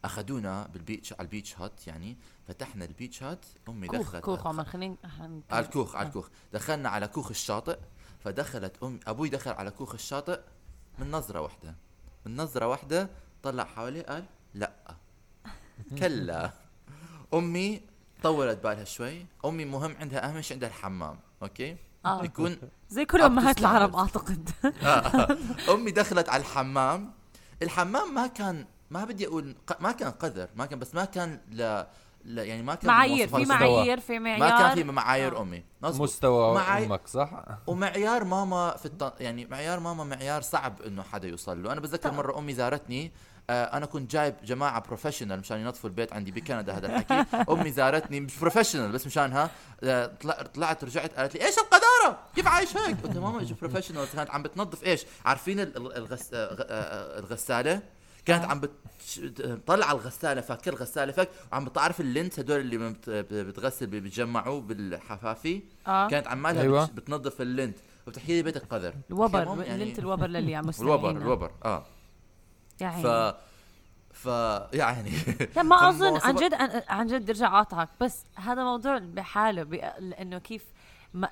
أخذونا 0.05 0.67
بال 0.73 0.84
beach 0.84 1.13
على 1.13 1.21
ال 1.23 1.29
beach 1.29 1.59
hut 1.59 1.87
يعني 1.87 2.17
فتحنا 2.49 2.85
ال 2.85 2.91
beach 2.91 3.23
hut 3.23 3.45
أمي 3.69 3.87
كوخ 3.89 4.01
دخلت 4.01 4.25
كوخ 4.25 4.47
عمر 4.47 4.65
خلينا 4.65 4.97
على 5.51 5.65
الكوخ 5.67 5.97
على 5.97 6.09
الكوخ. 6.09 6.29
دخلنا 6.53 6.89
على 6.89 7.09
كوخ 7.09 7.29
الشاطئ 7.31 7.79
فدخلت 8.25 8.83
ام 8.83 9.01
أبوي 9.07 9.29
دخل 9.29 9.51
على 9.51 9.71
كوخ 9.71 9.95
الشاطئ 9.95 10.41
من 10.99 11.11
نظرة 11.11 11.41
واحدة. 11.41 11.75
من 12.27 12.37
نظرة 12.37 12.67
واحدة 12.67 13.11
طلع 13.43 13.65
حواليه 13.65 14.03
قال 14.03 14.25
لا 14.57 14.73
كلا 15.99 16.51
أمي 17.35 17.81
طولت 18.23 18.59
بالها 18.65 18.85
شوي 18.85 19.27
أمي 19.45 19.65
مهم 19.65 19.97
عندها 20.01 20.29
أهم 20.29 20.41
شيء 20.41 20.55
عندها 20.57 20.69
الحمام 20.69 21.19
أوكي 21.43 21.77
آه 22.07 22.25
يكون 22.25 22.57
زي 22.91 23.05
كل 23.05 23.21
أمهات. 23.23 23.59
العرب 23.61 23.97
أعتقد 23.97 24.51
آه. 24.83 25.37
أمي 25.75 25.91
دخلت 25.91 26.29
على 26.29 26.41
الحمام 26.41 27.13
الحمام 27.63 28.15
ما 28.15 28.27
كان 28.27 28.67
ما 28.91 29.05
بدي 29.05 29.27
أقول 29.27 29.55
ما 29.81 29.93
كان 29.93 30.11
قذر 30.11 30.49
ما 30.57 30.67
كان 30.67 30.79
بس 30.79 30.95
ما 30.95 31.05
كان 31.05 31.41
ل, 31.51 31.83
ل 32.25 32.39
يعني 32.39 32.63
ما 32.63 32.75
كان 32.75 32.89
معايير 32.89 33.29
في 33.29 33.45
معايير 33.45 34.01
في 34.01 34.19
معيار 34.19 34.41
ما 34.41 34.59
كان 34.59 34.75
في 34.75 34.85
معايير 34.85 35.37
آه. 35.37 35.43
أمي 35.43 35.65
مزبوط. 35.83 36.09
مستوى 36.09 36.55
معي- 36.55 36.87
أمك 36.87 37.07
صح؟ 37.09 37.31
ومعيار 37.67 38.25
ماما 38.25 38.77
في 38.77 38.87
الط... 38.87 39.21
يعني 39.21 39.47
معيار 39.47 39.81
ماما 39.81 40.05
معيار 40.05 40.43
صعب 40.43 40.83
إنه 40.83 41.03
حدا 41.03 41.29
يوصل 41.29 41.63
له 41.63 41.73
أنا 41.73 41.81
بتذكر 41.81 42.03
طبعا. 42.09 42.17
مرة 42.17 42.39
أمي 42.39 42.55
زارتني 42.55 43.07
آه 43.07 43.11
أنا 43.51 43.87
كنت 43.87 44.11
جايب 44.11 44.35
جماعة 44.45 44.81
professional 44.87 45.41
مشان 45.41 45.61
ينظفوا 45.61 45.91
البيت 45.91 46.13
عندي 46.13 46.31
بكندا 46.31 46.73
هذا 46.79 46.87
الحكي. 46.87 47.15
أمي 47.53 47.71
زارتني 47.73 48.21
مش 48.21 48.39
professional 48.39 48.93
بس 48.93 49.07
مشانها 49.07 49.51
آه 49.85 50.07
طلع... 50.07 50.35
طلعت 50.43 50.85
رجعت 50.85 51.13
قالت 51.15 51.35
لي 51.37 51.47
إيش 51.47 51.55
القذاره 51.59 52.19
كيف 52.37 52.47
عايش 52.47 52.77
هيك؟ 52.77 52.97
قلت 53.03 53.15
لها 53.17 53.21
ماما 53.23 53.43
اجوا 53.43 53.57
professional 53.61 54.07
كانت 54.15 54.31
عم 54.31 54.43
بتنظف 54.43 54.85
إيش؟ 54.85 55.05
عارفين 55.25 55.61
ال- 55.61 55.77
ال- 55.77 55.97
الغس... 55.97 56.31
آه، 56.35 56.37
آه، 56.61 57.19
الغسالة؟ 57.19 57.81
كانت 58.27 58.45
آه. 58.45 58.49
عم 58.49 58.61
بتطلع 58.61 59.93
الغسالة 59.93 60.41
فك 60.41 60.69
الغسالة 60.69 61.13
فك 61.13 61.29
وعم 61.53 61.65
بتعرف 61.65 62.01
ال 62.01 62.09
lint 62.09 62.39
هدول 62.39 62.61
اللي 62.61 62.79
بت- 62.79 63.11
بتغسل 63.11 63.87
بتجمعوا 63.87 64.61
بالحفافي؟ 64.61 65.61
كانت 65.87 66.27
عمالها 66.27 66.63
أيوة. 66.63 66.87
بتنظف 66.87 67.41
ال 67.41 67.47
lint. 67.47 67.77
وبتحكي 68.07 68.33
لي 68.37 68.43
بيت 68.43 68.57
القذر 68.57 68.95
الوبر 69.11 69.63
يعني- 69.65 69.85
ليله 69.85 69.99
الوبر 69.99 70.27
للي 70.27 70.55
عم 70.55 70.71
الوبر 70.81 71.11
الوبر 71.11 71.51
آه. 71.65 71.85
يعني. 72.81 73.03
ف 73.03 73.07
ف 74.13 74.27
يعني. 74.73 75.11
لا 75.57 75.63
ما 75.63 75.77
أظن. 75.89 76.21
عن 76.21 76.35
جد 76.35 76.55
عن 76.89 77.07
جد 77.07 77.29
ارجع 77.31 77.47
اقاطعك 77.49 77.89
بس 78.01 78.25
هذا 78.37 78.65
موضوع 78.65 78.99
بحاله 78.99 79.63
لأنه 79.99 80.39
كيف 80.39 80.65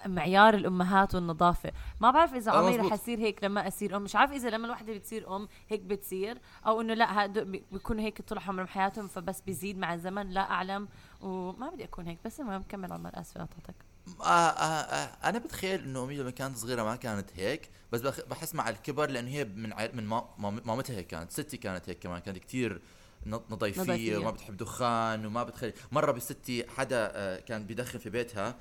معيار 0.07 0.55
الأمهات 0.55 1.15
والنظافة. 1.15 1.73
ما 2.01 2.11
بعرف 2.11 2.35
إذا 2.35 2.53
آه، 2.53 2.59
عمري. 2.59 2.77
رح 2.77 2.93
اصير 2.93 3.19
هيك 3.19 3.45
لما 3.45 3.69
اصير 3.69 3.97
أم. 3.97 4.03
مش 4.03 4.17
عارف 4.17 4.33
إذا 4.33 4.51
لما 4.51 4.67
الوحدة 4.67 4.93
بتصير 4.95 5.37
أم 5.37 5.49
هيك 5.69 5.81
بتصير. 5.81 6.39
أو 6.67 6.81
إنه 6.81 6.95
لا 6.95 7.27
بيكونوا 7.73 8.03
هيك 8.03 8.23
طول 8.23 8.39
عمرهم 8.39 8.67
حياتهم 8.67 9.09
فبس 9.09 9.41
بيزيد 9.41 9.79
مع 9.79 9.95
الزمن. 9.95 10.31
لا 10.31 10.51
أعلم 10.51 10.89
وما 11.21 11.69
بدي 11.71 11.85
أكون 11.85 12.07
هيك 12.07 12.19
بس 12.25 12.41
المهم 12.41 12.63
كمل 12.69 12.93
عمر. 12.93 13.11
آسفة 13.15 13.41
قطعتك 13.41 13.75
آه 14.21 14.25
آه 14.25 14.65
آه 14.65 15.29
أنا 15.29 15.39
بتخيل 15.39 15.83
إنه 15.85 16.05
أمي 16.05 16.17
لما 16.17 16.31
كانت 16.31 16.57
صغيرة 16.57 16.83
ما 16.83 16.97
كانت 16.97 17.31
هيك 17.37 17.71
بس 17.93 18.01
بخ- 18.01 18.25
بحس 18.31 18.55
مع 18.55 18.69
الكبر 18.69 19.11
لأنه 19.11 19.31
هي 19.31 19.45
من 19.45 19.73
عائل 19.73 19.97
من 19.97 20.07
ما- 20.07 20.29
مام- 20.39 20.61
مامتها 20.65 20.97
هيك 20.97 21.07
كانت 21.07 21.31
ستي 21.33 21.57
كانت 21.57 21.89
هيك 21.89 21.99
كمان 21.99 22.19
كانت 22.21 22.39
كتير 22.39 22.81
ن- 23.27 23.41
نظيفية 23.51 23.83
نظيفية. 23.83 24.17
وما 24.19 24.31
بتحب 24.31 24.57
دخان 24.57 25.27
وما 25.27 25.43
بتخلي 25.43 25.73
مرة 25.93 26.13
بستي 26.13 26.67
حدا 26.77 27.11
آه، 27.15 27.41
كان 27.41 27.67
بيدخن 27.67 27.99
في 27.99 28.11
بيتها 28.11 28.55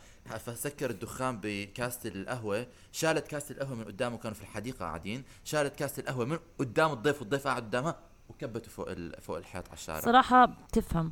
فسكر 0.45 0.89
الدخان 0.89 1.39
بكاسه 1.43 1.99
القهوة 2.09 2.67
شالت 2.91 3.27
كاسه 3.27 3.51
القهوة 3.51 3.75
من 3.75 3.83
قدامه 3.83 4.17
كانوا 4.17 4.35
في 4.35 4.41
الحديقة 4.41 4.77
قاعدين 4.85 5.23
شالت 5.43 5.75
كاسه 5.75 5.99
القهوة 5.99 6.25
من 6.25 6.39
قدام 6.59 6.91
الضيف 6.93 7.19
والضيف 7.21 7.47
قاعد 7.47 7.61
قدامها 7.63 7.95
وكبته 8.29 8.69
فوق 8.71 8.89
ال- 8.89 9.21
فوق 9.21 9.37
الحيط 9.37 9.67
على 9.67 9.73
الشارع 9.77 9.99
صراحة 9.99 10.45
بتفهم 10.45 11.11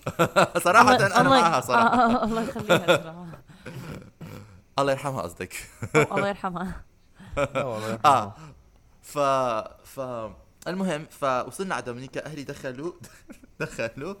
صراحة 0.64 0.96
أنا 1.20 1.28
معها 1.28 1.60
صراحة 1.60 2.24
الله 2.24 2.42
يخليها 2.42 2.86
صراحة. 2.86 3.26
الله 4.80 4.92
يرحمها 4.92 5.22
قصدك. 5.22 5.56
الله 5.96 6.28
يرحمها. 6.28 6.82
آه 8.04 8.34
ف 9.02 9.18
ف 9.84 10.00
المهم 10.68 11.06
فوصلنا 11.10 11.74
على 11.74 11.84
دومينيكا 11.84 12.26
أهلي 12.26 12.44
دخلوا 12.44 12.92
دخلوا 13.60 14.14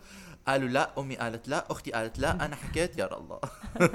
قالوا 0.48 0.68
لا 0.68 0.90
أمي 0.98 1.16
قالت 1.16 1.48
لا 1.48 1.70
أختي 1.72 1.92
قالت 1.92 2.18
لا 2.18 2.44
أنا 2.44 2.56
حكيت 2.56 2.98
يا 2.98 3.16
الله. 3.18 3.40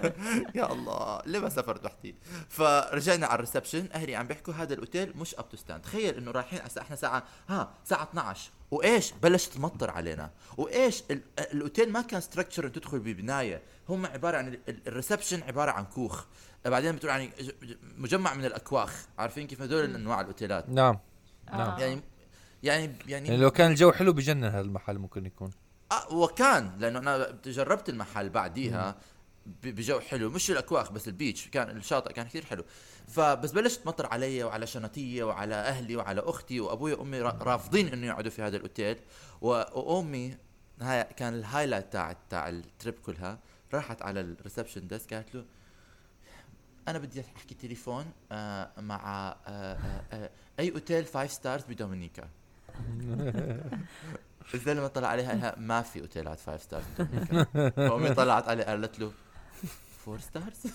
يا 0.56 0.72
الله 0.72 1.22
ليه 1.26 1.40
ما 1.40 1.50
سافرت 1.50 1.86
وحدي؟ 1.86 2.16
فرجعنا 2.50 3.26
على 3.28 3.36
ال 3.36 3.41
reception 3.41 3.90
أهلي 3.94 4.16
عم 4.16 4.28
بيحكوا 4.28 4.54
هذا 4.54 4.74
الأوتيل 4.74 5.18
مش 5.18 5.36
up 5.36 5.50
to 5.50 5.58
standard 5.58 5.82
تخيل 5.82 6.16
إنه 6.18 6.32
رايحين 6.32 6.60
هسه 6.62 6.82
إحنا 6.82 6.96
ساعة 6.96 7.24
ها 7.50 7.70
ساعة 7.86 8.04
12 8.04 8.52
وإيش؟ 8.72 9.12
بلشت 9.24 9.54
تمطر 9.54 9.92
علينا. 9.92 10.30
وإيش؟ 10.58 11.04
ال- 11.12 11.22
الأوتيل 11.40 11.92
ما 11.92 12.02
كان 12.02 12.22
structure 12.22 12.68
تدخل 12.68 13.00
ببنايه 13.00 13.62
هم 13.90 14.06
عبارة 14.06 14.38
عن 14.38 14.48
ال- 14.48 14.60
ال- 14.70 14.88
ال 14.88 14.93
reception 14.93 15.44
عبارة 15.44 15.72
عن 15.72 15.86
كوخ. 15.86 16.26
بعدين 16.70 16.96
بتقول 16.96 17.10
يعني 17.12 17.32
مجمع 17.98 18.34
من 18.34 18.46
الأكواخ. 18.46 19.06
عارفين 19.18 19.48
كيف 19.48 19.62
هدول 19.62 19.96
انواع 19.96 20.22
الأوتيلات؟ 20.22 20.70
نعم. 20.70 21.00
آه. 21.50 21.58
نعم. 21.58 21.80
يعني 21.80 22.02
يعني 22.64 22.96
يعني 23.08 23.28
يعني 23.28 23.38
لو 23.42 23.52
كان 23.52 23.72
الجو 23.72 23.92
حلو 23.92 24.14
بجنن 24.14 24.44
هذا 24.44 24.62
المحل 24.62 24.98
ممكن 24.98 25.26
يكون. 25.26 25.52
آه 25.92 26.14
وكان 26.14 26.72
لأنه 26.80 27.00
أنا 27.00 27.38
جربت 27.46 27.90
المحل 27.90 28.30
بعديها 28.30 28.96
ب- 29.46 29.68
بجو 29.68 30.00
حلو. 30.00 30.30
مش 30.30 30.52
الأكواخ 30.52 30.92
بس 30.92 31.08
ال 31.08 31.13
beach. 31.13 31.48
كان 31.48 31.78
الشاطئ 31.78 32.14
كان 32.14 32.26
كثير 32.26 32.46
حلو. 32.46 32.64
فبس 33.08 33.52
بلشت 33.52 33.82
تمطر 33.82 34.06
علي 34.06 34.44
وعلى 34.44 34.68
شنطية 34.68 35.24
وعلى 35.24 35.56
أهلي 35.56 35.96
وعلى 35.96 36.22
أختي 36.22 36.60
وأبوي 36.60 36.94
وأمي 36.94 37.22
را- 37.22 37.40
رافضين 37.42 37.88
إنه 37.88 38.08
يقعدوا 38.08 38.32
في 38.32 38.42
هذا 38.42 38.58
الأوتيل. 38.58 38.98
وأمي 39.42 40.38
هاي 40.82 41.04
كان 41.18 41.34
ال 41.34 41.40
highlight 41.40 41.94
تاع 41.94 42.16
تاع 42.30 42.50
ال 42.50 42.58
trip 42.58 42.94
كلها. 43.06 43.40
راحت 43.74 44.02
على 44.02 44.22
ال 44.22 44.28
reception 44.28 44.88
desk 44.88 45.14
قالت 45.14 45.36
له 45.36 45.46
أنا 46.88 47.00
بدي 47.00 47.22
أحكي 47.38 47.56
تليفون 47.56 48.06
آه 48.32 48.70
مع 48.82 49.36
آه 49.48 49.78
آه 50.14 50.30
أي 50.60 50.72
أوتيل 50.72 51.04
five 51.06 51.32
stars 51.32 51.64
بدومينيكا. 51.70 52.24
الزلمه 54.54 54.88
طلع 54.88 55.08
عليها 55.08 55.30
قال 55.30 55.40
لها 55.42 55.56
ما 55.58 55.82
في 55.82 56.02
أوتيلات 56.02 56.40
five 56.40 56.62
stars 56.62 56.84
بدومينيكا. 57.00 57.70
فامي 57.70 58.14
طلعت 58.14 58.48
عليه 58.50 58.64
قالت 58.64 59.00
له 59.00 59.12
four 60.06 60.20
stars 60.20 60.62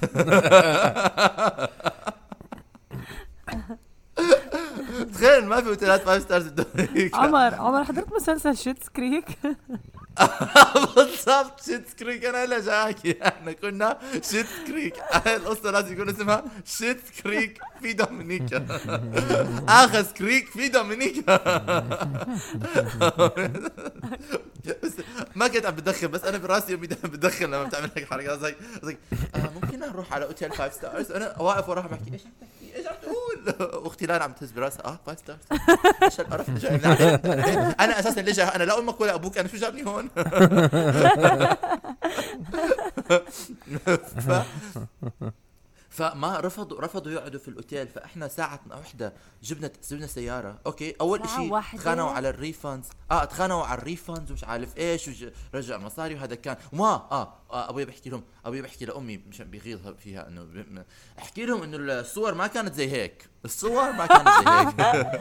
تخيل 5.14 5.46
ما 5.46 5.60
في 5.60 5.68
أوتيلات 5.68 6.00
five 6.00 6.22
stars 6.22 6.46
بدومينيكا. 6.48 7.16
عمر 7.16 7.54
عمر 7.54 7.84
حضرت 7.84 8.12
مسلسل 8.12 8.56
Schitt's 8.56 8.88
Creek 8.88 9.26
بالضبط. 10.96 11.64
Schitt's 11.64 11.92
Creek. 11.98 12.24
أنا 12.24 12.58
جاي 12.58 12.82
احكي 12.82 13.28
إحنا 13.28 13.52
كنا 13.52 13.98
Schitt's 14.30 14.46
Creek. 14.66 14.94
القصة 15.26 15.70
لازم 15.70 15.92
يكون 15.92 16.08
اسمها 16.08 16.44
Schitt's 16.64 17.00
Creek 17.22 17.60
في 17.82 17.92
دومينيكا. 17.92 18.66
اخذ 19.68 20.12
Creek 20.12 20.48
في 20.48 20.68
دومينيكا. 20.68 21.36
بس 24.82 24.92
ما 25.34 25.48
كنت 25.48 25.66
عم 25.66 25.74
بدخن 25.74 26.06
بس 26.06 26.24
أنا 26.24 26.38
براسي 26.38 26.76
دائما 26.76 27.08
بدخن 27.08 27.46
لما 27.46 27.64
بتعمل 27.64 27.90
هيك 27.96 28.10
حركات 28.10 28.38
زي 28.40 28.54
زي 28.82 28.96
آه 29.34 29.50
ممكن 29.54 29.78
نروح 29.78 30.12
على 30.12 30.24
اوتيل 30.24 30.52
five 30.52 30.74
stars 30.74 31.12
أنا 31.12 31.42
واقف 31.42 31.68
وراها 31.68 31.86
بحكي 31.86 32.12
إيش 32.12 32.22
عم 32.26 32.32
تحكي؟ 32.40 32.76
إيش 32.76 32.86
عم 32.86 32.94
تقول؟ 33.02 33.14
أختي 33.88 34.06
لانا 34.06 34.24
عم 34.24 34.32
تهز 34.32 34.50
براسها. 34.50 34.84
آه 34.86 34.98
five 35.06 35.18
stars 35.18 35.38
إيش 36.02 36.20
القرف 36.20 36.48
اللي 36.48 36.60
جاي 36.60 36.76
أنا 37.84 37.98
أساسا 38.00 38.20
ليش 38.20 38.40
أنا 38.40 38.64
لا 38.64 38.78
أمك 38.78 39.00
ولا 39.00 39.14
أبوك 39.14 39.38
أنا 39.38 39.48
شو 39.48 39.56
جابني 39.56 39.86
هون؟ 39.86 40.08
ف... 43.98 44.42
فما 45.90 46.40
رفضوا 46.40 46.80
رفضوا 46.80 47.12
يقعدوا 47.12 47.40
في 47.40 47.48
الأوتيل. 47.48 47.88
فإحنا 47.88 48.28
ساعة 48.28 48.60
وحدة 48.80 49.12
جبنا 49.42 49.70
جبنا 49.90 50.06
سيارة. 50.06 50.58
okay 50.66 50.94
أول 51.00 51.28
شيء؟ 51.36 51.60
تخانقوا 51.78 52.10
على 52.10 52.28
ال 52.28 52.36
refunds 52.36 52.88
آه 53.10 53.24
تخانقوا 53.24 53.64
على 53.64 53.78
ال 53.78 53.85
refunds 53.85 54.30
ومش 54.30 54.44
عارف 54.44 54.78
إيش 54.78 55.10
ورجع 55.54 55.76
المصاري 55.76 56.14
وهذا 56.14 56.34
كان. 56.34 56.56
وما 56.72 56.86
آه, 57.12 57.34
أبوي 57.52 57.84
بحكي 57.84 58.10
لهم 58.10 58.22
أبوي 58.44 58.62
بحكي 58.62 58.84
لأمي 58.84 59.20
مشان 59.28 59.50
بيغيظها 59.50 59.92
فيها 59.92 60.28
إنه 60.28 60.42
ب... 60.42 60.84
أحكي 61.18 61.46
لهم 61.46 61.62
إنه 61.62 61.76
الصور 61.76 62.34
ما 62.34 62.46
كانت 62.46 62.74
زي 62.74 62.90
هيك. 62.90 63.24
الصور 63.44 63.92
ما 63.92 64.06
كانت 64.06 64.28
زي 64.28 64.50
هيك. 64.50 65.20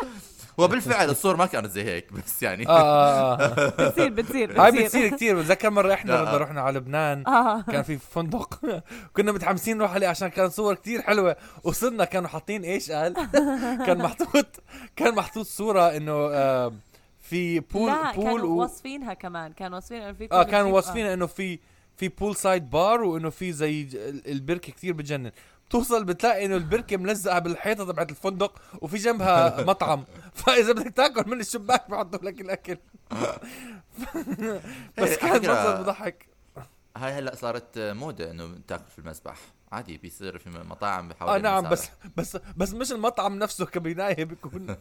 وبالفعل 0.58 1.10
الصور 1.10 1.36
ما 1.36 1.46
كانت 1.46 1.70
زي 1.70 1.84
هيك 1.84 2.12
بس 2.12 2.42
يعني. 2.42 2.68
آه 2.68 2.70
آه 2.70 3.42
آه. 3.42 3.68
بتصير 3.68 4.10
بتصير 4.10 4.62
هاي 4.62 4.70
بتصير. 4.70 5.08
كثير 5.08 5.38
بتذكر 5.40 5.70
مرة 5.70 5.94
إحنا 5.94 6.12
لا. 6.12 6.22
بدنا 6.22 6.36
رحنا 6.36 6.60
على 6.60 6.78
لبنان 6.78 7.24
كان 7.62 7.82
في 7.82 7.98
فندق. 7.98 8.60
كنا 9.16 9.32
متحمسين 9.32 9.78
نروح 9.78 9.92
عليه 9.92 10.08
عشان 10.08 10.28
كان 10.28 10.50
صور 10.50 10.74
كتير 10.74 11.02
حلوة. 11.02 11.36
وصلنا 11.64 12.04
كانوا 12.04 12.28
حاطين 12.28 12.64
إيش 12.64 12.90
قال؟ 12.90 13.14
كان 13.86 13.98
محطوط 13.98 14.46
كان 14.96 15.14
محطوط 15.14 15.46
صورة 15.46 15.96
إنه 15.96 16.12
آه، 16.12 16.72
في 17.30 17.60
pool 17.60 17.90
لا 17.90 18.12
pool 18.12 18.24
كانوا 18.24 18.46
و... 18.46 18.60
واصفينها 18.60 19.14
كمان. 19.14 19.52
كانوا 19.52 19.76
واصفين 19.76 20.02
إنه 20.02 20.12
في 20.12 20.28
آه 20.32 20.42
كانوا 20.42 20.72
واصفين 20.72 21.06
إنه 21.06 21.26
في 21.26 21.58
في 21.96 22.08
pool 22.08 22.36
side 22.36 22.70
bar 22.70 23.02
وإنه 23.02 23.30
في 23.30 23.52
زي 23.52 23.88
البركة 24.26 24.72
كتير 24.72 24.92
بتجنن. 24.92 25.32
بتوصل 25.68 26.04
بتلاقي 26.04 26.44
إنه 26.44 26.56
البركة 26.56 26.96
ملزقة 26.96 27.38
بالحيطة 27.38 27.84
تبعت 27.84 28.10
الفندق 28.10 28.62
وفي 28.80 28.96
جنبها 28.96 29.60
مطعم. 29.70 30.04
فإذا 30.34 30.72
بدك 30.72 30.96
تاكل 30.96 31.30
من 31.30 31.40
الشباك 31.40 31.90
بحطوا 31.90 32.24
لك 32.30 32.40
الأكل. 32.40 32.76
بس 34.98 35.08
إيه، 35.08 35.16
كان 35.16 35.32
منظر 35.32 35.82
بضحك 35.82 36.28
هاي 36.96 37.12
هلأ 37.12 37.34
صارت 37.34 37.78
موضة 37.78 38.30
إنه 38.30 38.58
تاكل 38.68 38.90
في 38.90 38.98
المسبح. 38.98 39.36
عادي 39.72 39.98
بيصير 39.98 40.38
في 40.38 40.50
مطاعم 40.50 41.08
بحاول 41.08 41.30
آه 41.30 41.38
نعم 41.38 41.68
بس 41.68 41.88
بس 42.16 42.36
بس 42.56 42.72
مش 42.72 42.92
المطعم 42.92 43.38
نفسه 43.38 43.66
كبناية 43.66 44.24
بيكون 44.24 44.76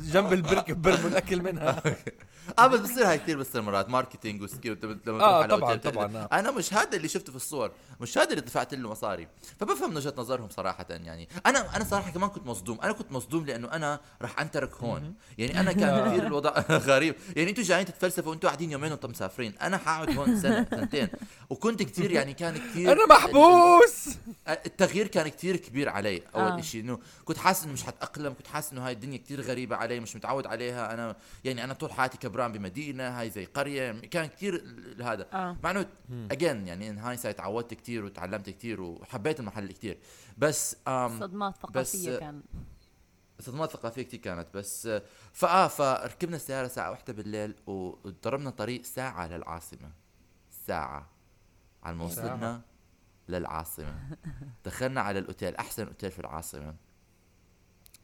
جنب 0.00 0.32
البركه 0.32 0.74
برموا 0.74 1.08
الاكل 1.08 1.42
منها. 1.42 1.82
آه 2.58 2.66
بس 2.66 2.80
بصير 2.80 3.06
هاي 3.08 3.18
كثير 3.18 3.38
بتصير 3.38 3.62
مرات 3.62 3.88
marketing 3.88 4.42
وسكيل 4.42 4.78
لما 4.82 4.94
تروح 5.04 5.22
آه، 5.22 5.42
على 5.42 5.56
طبعاً، 5.56 5.74
طبعاً، 5.76 6.16
آه. 6.16 6.28
أنا 6.32 6.50
مش 6.50 6.74
هذا 6.74 6.96
اللي 6.96 7.08
شفته 7.08 7.30
في 7.30 7.36
الصور 7.36 7.70
مش 8.00 8.18
هذا 8.18 8.30
اللي 8.30 8.40
دفعت 8.40 8.74
له 8.74 8.90
مصاري. 8.90 9.28
فبفهم 9.60 9.90
من 9.90 9.96
وجهة 9.96 10.14
نظرهم 10.16 10.48
صراحة 10.48 10.86
يعني. 10.90 11.28
أنا 11.46 11.76
أنا 11.76 11.84
صراحة 11.84 12.10
كمان 12.10 12.30
كنت 12.30 12.46
مصدوم. 12.46 12.80
أنا 12.80 12.92
كنت 12.92 13.12
مصدوم 13.12 13.46
لأنه 13.46 13.72
أنا 13.72 14.00
راح 14.22 14.40
أنترك 14.40 14.74
هون. 14.74 15.14
يعني 15.38 15.60
أنا 15.60 15.72
كان 15.72 16.04
كثير 16.10 16.26
الوضع 16.26 16.50
غريب. 16.90 17.14
يعني 17.36 17.50
أنتم 17.50 17.62
جايين 17.62 17.86
تتفلسفوا 17.86 18.30
وأنتم 18.30 18.48
قاعدين 18.48 18.70
يومين 18.70 18.90
وأنتم 18.92 19.10
مسافرين. 19.10 19.54
أنا 19.62 19.78
حقعد 19.78 20.16
هون 20.18 20.40
سنة 20.40 20.66
سنتين. 20.70 21.08
وكنت 21.50 21.82
كثير 21.82 22.10
يعني 22.10 22.34
كان 22.34 22.56
كثير 22.56 22.92
أنا 22.92 23.06
محبوس! 23.06 24.08
التغيير 24.48 25.06
كان 25.06 25.28
كتير 25.28 25.56
كبير 25.56 25.88
علي. 25.88 26.22
أول 26.34 26.42
آه. 26.44 26.58
آه. 26.58 26.60
شيء 26.60 26.80
إنه 26.80 26.98
كنت 27.24 27.38
حاسس 27.38 27.64
إنه 27.64 27.72
مش 27.72 27.82
حتأقلم 27.84 28.32
كنت 28.32 28.46
حاسس 28.46 28.72
إنه 28.72 28.86
هاي 28.86 28.92
الدنيا 28.92 29.18
كتير 29.18 29.40
غريبة 29.40 29.76
علي 29.76 30.00
مش 30.00 30.16
متعود 30.16 30.46
عليها. 30.46 30.94
أنا 30.94 31.16
يعني 31.44 31.64
أنا 31.64 31.74
طول 31.74 31.92
حياتي 31.92 32.18
كبران 32.18 32.52
بمدينة 32.52 33.20
هاي 33.20 33.30
زي 33.30 33.44
قرية. 33.44 33.92
كان 33.92 34.26
كتير 34.26 34.64
هذا. 35.00 35.26
آه. 35.32 35.56
مع 35.64 35.70
إنه 35.70 35.86
اجين 36.30 36.66
يعني 36.68 36.90
إن 36.90 36.98
هاي 36.98 37.16
تعودت 37.16 37.74
كتير 37.74 38.04
وتعلمت 38.04 38.50
كتير 38.50 38.80
وحبيت 38.80 39.40
المحل 39.40 39.72
كتير. 39.72 39.98
بس 40.38 40.76
صدمات 41.20 41.54
بس- 41.54 41.92
ثقافية 41.96 42.16
كان 42.18 42.42
صدمات 43.40 43.70
ثقافية 43.70 44.02
كتير 44.02 44.20
كانت. 44.20 44.46
بس 44.54 44.86
آه، 44.86 45.02
فآه 45.32 45.68
فركبنا 45.68 46.36
السيارة 46.36 46.68
ساعه 46.68 46.90
واحدة 46.90 47.12
بالليل 47.12 47.54
وضربنا 47.66 48.50
طريق 48.50 48.84
ساعة 48.84 49.26
للعاصمة. 49.28 49.90
ساعة. 50.66 51.10
على 51.82 51.96
ما 51.96 52.08
ساعة. 52.08 52.26
وصلنا 52.26 52.60
للعاصمة. 53.28 53.94
دخلنا 54.64 55.00
على 55.00 55.18
الأوتيل 55.18 55.56
أحسن 55.56 55.86
أوتيل 55.86 56.10
في 56.10 56.18
العاصمة. 56.18 56.74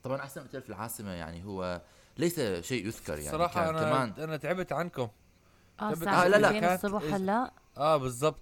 طبعا 0.02 0.20
أحسن 0.20 0.40
أوتيل 0.40 0.62
في 0.62 0.68
العاصمة 0.68 1.10
يعني 1.10 1.44
هو 1.44 1.80
ليس 2.18 2.40
شيء 2.40 2.86
يذكر 2.86 3.18
يعني 3.18 3.30
صراحة 3.30 3.64
كان 3.64 3.76
أنا 3.76 3.80
كمان 3.90 4.24
أنا 4.24 4.36
تعبت 4.36 4.72
عنكم. 4.72 5.08
آه 5.80 5.90
طب- 5.90 5.92
الساعة 5.92 6.24
آه، 6.24 6.28
لا، 6.28 6.36
لا. 6.36 6.48
2 6.50 6.64
الصبح 6.64 7.02
هلا 7.14 7.52
آه 7.76 7.96
بالضبط. 7.96 8.40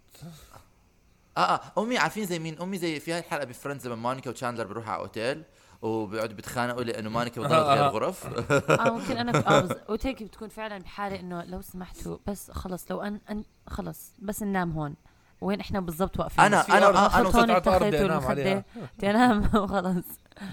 آه 1.37 1.41
آه 1.41 1.61
أمي 1.83 1.99
عارفين 1.99 2.27
زي 2.27 2.39
مين؟ 2.39 2.61
أمي 2.63 2.79
زي 2.79 3.01
في 3.01 3.13
هاي 3.13 3.19
الحلقة 3.19 3.45
بفريندز 3.45 3.87
لما 3.87 3.97
مونيكا 3.97 4.31
وتشاندلر 4.31 4.67
بيروحوا 4.67 4.93
على 4.93 5.01
أوتيل 5.03 5.45
وبيقعدوا 5.83 6.37
بيتخانقوا 6.37 6.83
لأنه 6.85 7.11
مونيكا 7.11 7.41
بتضل 7.41 7.55
آه، 7.55 7.69
غير 7.75 7.85
آه. 7.85 7.89
الغرف. 7.89 8.27
آه 8.71 8.91
ممكن 8.91 9.17
أنا 9.17 9.61
بز... 9.61 9.77
وهيك 9.89 10.23
بتكون 10.23 10.49
فعلا 10.49 10.79
بحالة 10.79 11.21
إنه 11.21 11.45
لو 11.45 11.61
سمحتوا 11.63 12.19
بس 12.27 12.51
خلص 12.51 12.91
لو 12.91 13.03
ان, 13.03 13.21
أن... 13.31 13.45
خلص 13.67 14.13
بس 14.19 14.43
ننام 14.43 14.73
هون. 14.73 14.95
وين 15.41 15.61
إحنا 15.61 15.81
بالضبط 15.81 16.19
واقفين؟ 16.21 16.45
أنا- 16.51 16.55
بس 16.59 16.65
في 16.67 16.73
أنا- 16.73 16.75
أرض 16.75 16.97
أنا 16.97 17.29
والمخدة 17.29 18.31
عليها. 18.31 18.65
بدي 18.99 19.11
انام 19.11 19.51
وخلص 19.55 20.05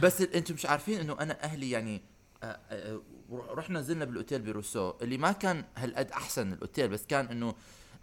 بس 0.02 0.22
أنتم 0.22 0.54
مش 0.54 0.66
عارفين 0.66 1.00
إنه 1.00 1.18
أنا 1.20 1.44
أهلي 1.44 1.72
يعني 1.72 2.02
آه، 2.44 2.58
آه، 2.72 3.00
رحنا 3.32 3.80
نزلنا 3.80 4.06
بالأوتيل 4.06 4.42
بروسو 4.42 4.94
اللي 5.02 5.18
ما 5.18 5.32
كان 5.32 5.64
هالقد 5.78 6.12
أحسن 6.12 6.54
الأوتيل 6.54 6.88
بس 6.88 7.06
كان 7.06 7.26
إنه 7.26 7.56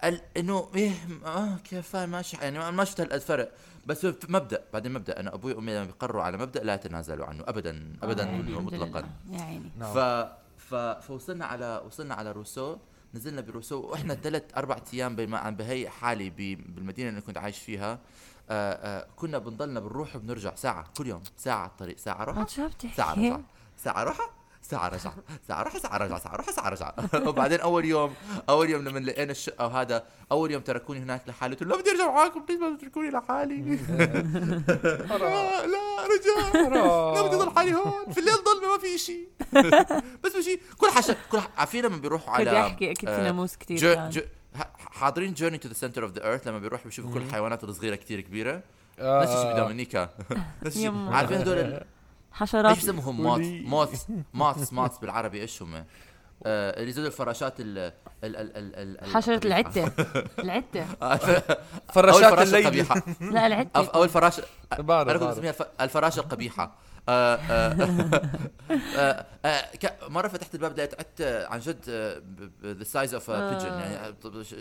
ال- 0.04 0.20
إنه 0.36 0.68
إيه 0.74 0.92
آه 1.26 1.56
كيف 1.56 1.96
ماشي 1.96 2.36
يعني 2.36 2.58
ما- 2.58 2.70
ما 2.70 2.84
شفت 2.84 3.00
هالقد 3.00 3.20
فرق. 3.20 3.52
بس 3.86 4.06
مبدأ 4.28 4.64
بعدين 4.72 4.92
مبدأ 4.92 5.20
أنا 5.20 5.34
أبوي 5.34 5.52
وأمي 5.54 5.74
لما 5.74 5.84
بيقرروا 5.84 6.22
على 6.22 6.38
مبدأ 6.38 6.64
لا 6.64 6.74
يتنازلوا 6.74 7.26
عنه 7.26 7.44
ابدا 7.46 7.92
ابدا 8.02 8.22
آه، 8.22 8.26
يعني 8.26 8.52
مطلقا. 8.52 9.04
يا 9.30 9.42
عيني. 9.42 9.70
نعم. 9.78 9.94
ف... 9.94 9.98
ف... 10.58 10.74
فوصلنا 10.74 11.44
على 11.46 11.82
وصلنا 11.86 12.14
على 12.14 12.32
روسو. 12.32 12.76
نزلنا 13.14 13.40
بروسو 13.40 13.80
وإحنا 13.80 14.14
ثلاث 14.14 14.42
أربع 14.56 14.76
أيام 14.94 15.16
بما 15.16 15.38
عم 15.38 15.56
بهي 15.56 15.88
حالي. 15.90 16.30
بالمدينة 16.30 17.08
اللي 17.08 17.20
كنت 17.20 17.38
عايش 17.38 17.58
فيها 17.58 17.98
آه 18.50 18.72
آه 19.00 19.06
كنا 19.16 19.38
بنضلنا 19.38 19.80
بنروح 19.80 20.16
وبنرجع 20.16 20.54
ساعة 20.54 20.84
كل 20.96 21.06
يوم 21.06 21.22
ساعة 21.36 21.66
الطريق 21.66 21.98
ساعة 21.98 22.24
روحه؟ 22.24 22.40
ساعة 22.96 23.14
رجعه 23.14 23.42
ساعة 23.76 24.04
روحه 24.04 24.30
ساعة 24.62 24.88
رجعة 24.88 25.14
ساعة 25.48 25.62
روحة 25.62 25.78
ساعة 25.78 25.96
رجعة 25.98 26.18
ساعة 26.18 26.36
روحة 26.36 26.52
ساعة 26.52 26.68
رجعة 26.68 26.94
وبعدين 27.28 27.60
أول 27.60 27.84
يوم 27.84 28.14
أول 28.48 28.70
يوم 28.70 28.82
لما 28.88 28.98
لقينا 28.98 29.30
الشقة 29.30 29.66
وهذا 29.66 30.04
أول 30.32 30.50
يوم 30.50 30.62
تركوني 30.62 31.00
هناك 31.00 31.22
لحالي 31.28 31.54
قلت 31.54 31.62
له 31.62 31.68
لا 31.68 31.80
بدي 31.82 31.90
أرجع 31.90 32.06
معاكم 32.12 32.44
please 32.44 32.60
ما 32.60 32.76
تتركوني 32.76 33.10
لحالي. 33.10 33.56
لا 35.10 35.66
لا 35.66 36.06
رجع. 36.06 36.58
لا 37.14 37.22
بدي 37.22 37.36
أضل 37.36 37.50
حالي 37.56 37.74
هون. 37.74 38.12
في 38.12 38.20
الليل 38.20 38.34
ضلمه 38.34 38.72
ما 38.72 38.78
في 38.78 38.98
شيء 38.98 39.28
بس 40.24 40.34
ماشي. 40.36 40.60
كل 40.78 40.90
حشا 40.90 41.16
كل 41.32 41.40
عارفين 41.56 41.84
لما 41.84 41.96
بيروحوا 41.96 42.38
بدي 42.38 42.50
على 42.50 42.60
احكي 42.66 42.90
أكيد 42.90 43.08
في 43.08 43.14
آه، 43.14 43.22
ناموس 43.22 43.56
كثير 43.56 44.10
حاضرين 44.90 45.34
journey 45.34 45.58
to 45.58 45.68
the 45.68 45.74
center 45.74 46.04
of 46.04 46.12
the 46.12 46.24
earth 46.24 46.48
لما 46.48 46.58
بيروحوا 46.58 46.84
بيشوفوا 46.84 47.14
كل 47.14 47.20
الحيوانات 47.20 47.64
الصغيرة 47.64 47.94
كتير 47.94 48.20
كبيرة. 48.20 48.62
آه، 48.98 49.22
نفس 49.22 49.32
الشيء. 49.32 49.52
بدومينيكا. 49.52 50.08
نفس 50.62 50.76
الشيء. 50.76 51.08
عارفين 51.08 51.38
هدول 51.38 51.80
حشرات. 52.32 52.74
إيش 52.76 52.84
اسمهم؟ 52.84 53.22
moth. 53.22 53.40
moth 53.64 54.10
moth 54.34 54.72
moth 54.72 54.98
بالعربي. 54.98 55.40
إيش 55.40 55.62
هم؟ 55.62 55.74
آه، 56.46 56.80
اللي 56.80 56.92
زول 56.92 57.06
الفراشات 57.06 57.60
ال 57.60 57.78
ال 57.78 57.92
ال 58.36 58.56
ال 58.56 58.98
ال 59.04 59.12
حشرة 59.14 59.40
القبيحة. 59.46 59.92
العتة 59.94 59.94
العتة 60.42 60.86
فراشات 61.92 62.22
الفراشة 62.32 62.42
الليل 62.42 62.60
القبيحة. 62.66 63.02
لا 63.20 63.46
العتة 63.46 63.70
أو 63.94 64.04
الفراشة 64.04 64.42
بعرف 64.78 65.08
أنا 65.08 65.18
كنت 65.18 65.22
بعرف. 65.24 65.36
اسميها؟ 65.38 65.50
الف- 65.50 65.68
الفراشه 65.80 66.20
القبيحة. 66.20 66.74
آه، 67.08 67.34
آه، 67.36 69.26
آه، 69.44 69.66
مرة 70.08 70.28
فتحت 70.28 70.54
الباب 70.54 70.76
لقيت 70.78 70.94
عتة 70.94 71.22
عن 71.50 71.60
جد 71.60 71.90
the 72.64 72.84
size 72.84 73.14
of 73.14 73.30
pigeon 73.30 73.66
يعني 73.66 74.14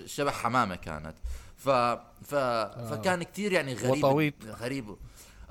شبه 0.05 0.31
حمامة 0.31 0.75
كانت. 0.75 1.13
ف 1.57 1.69
ف 1.69 2.35
فكان 2.91 3.23
كثير 3.23 3.51
يعني 3.51 3.73
غريب. 3.73 4.33
غريب. 4.61 4.95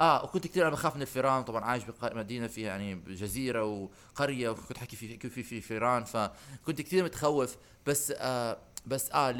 آه 0.00 0.24
وكنت 0.24 0.46
كثير 0.46 0.62
أنا 0.62 0.70
بخاف 0.70 0.96
من 0.96 1.02
الفيران 1.02 1.42
طبعا 1.42 1.64
عايش 1.64 1.82
بمدينه 2.02 2.46
فيها 2.46 2.68
يعني 2.68 2.94
جزيرة 2.94 3.64
وقرية 3.64 4.48
وكنت 4.48 4.78
حكي 4.78 4.96
في 4.96 5.18
في 5.18 5.28
في, 5.28 5.42
في 5.42 5.60
فيران 5.60 6.04
فكنت 6.04 6.80
كثير 6.80 7.04
متخوف. 7.04 7.56
بس 7.86 8.12
آه 8.16 8.58
بس 8.86 9.10
آه 9.12 9.30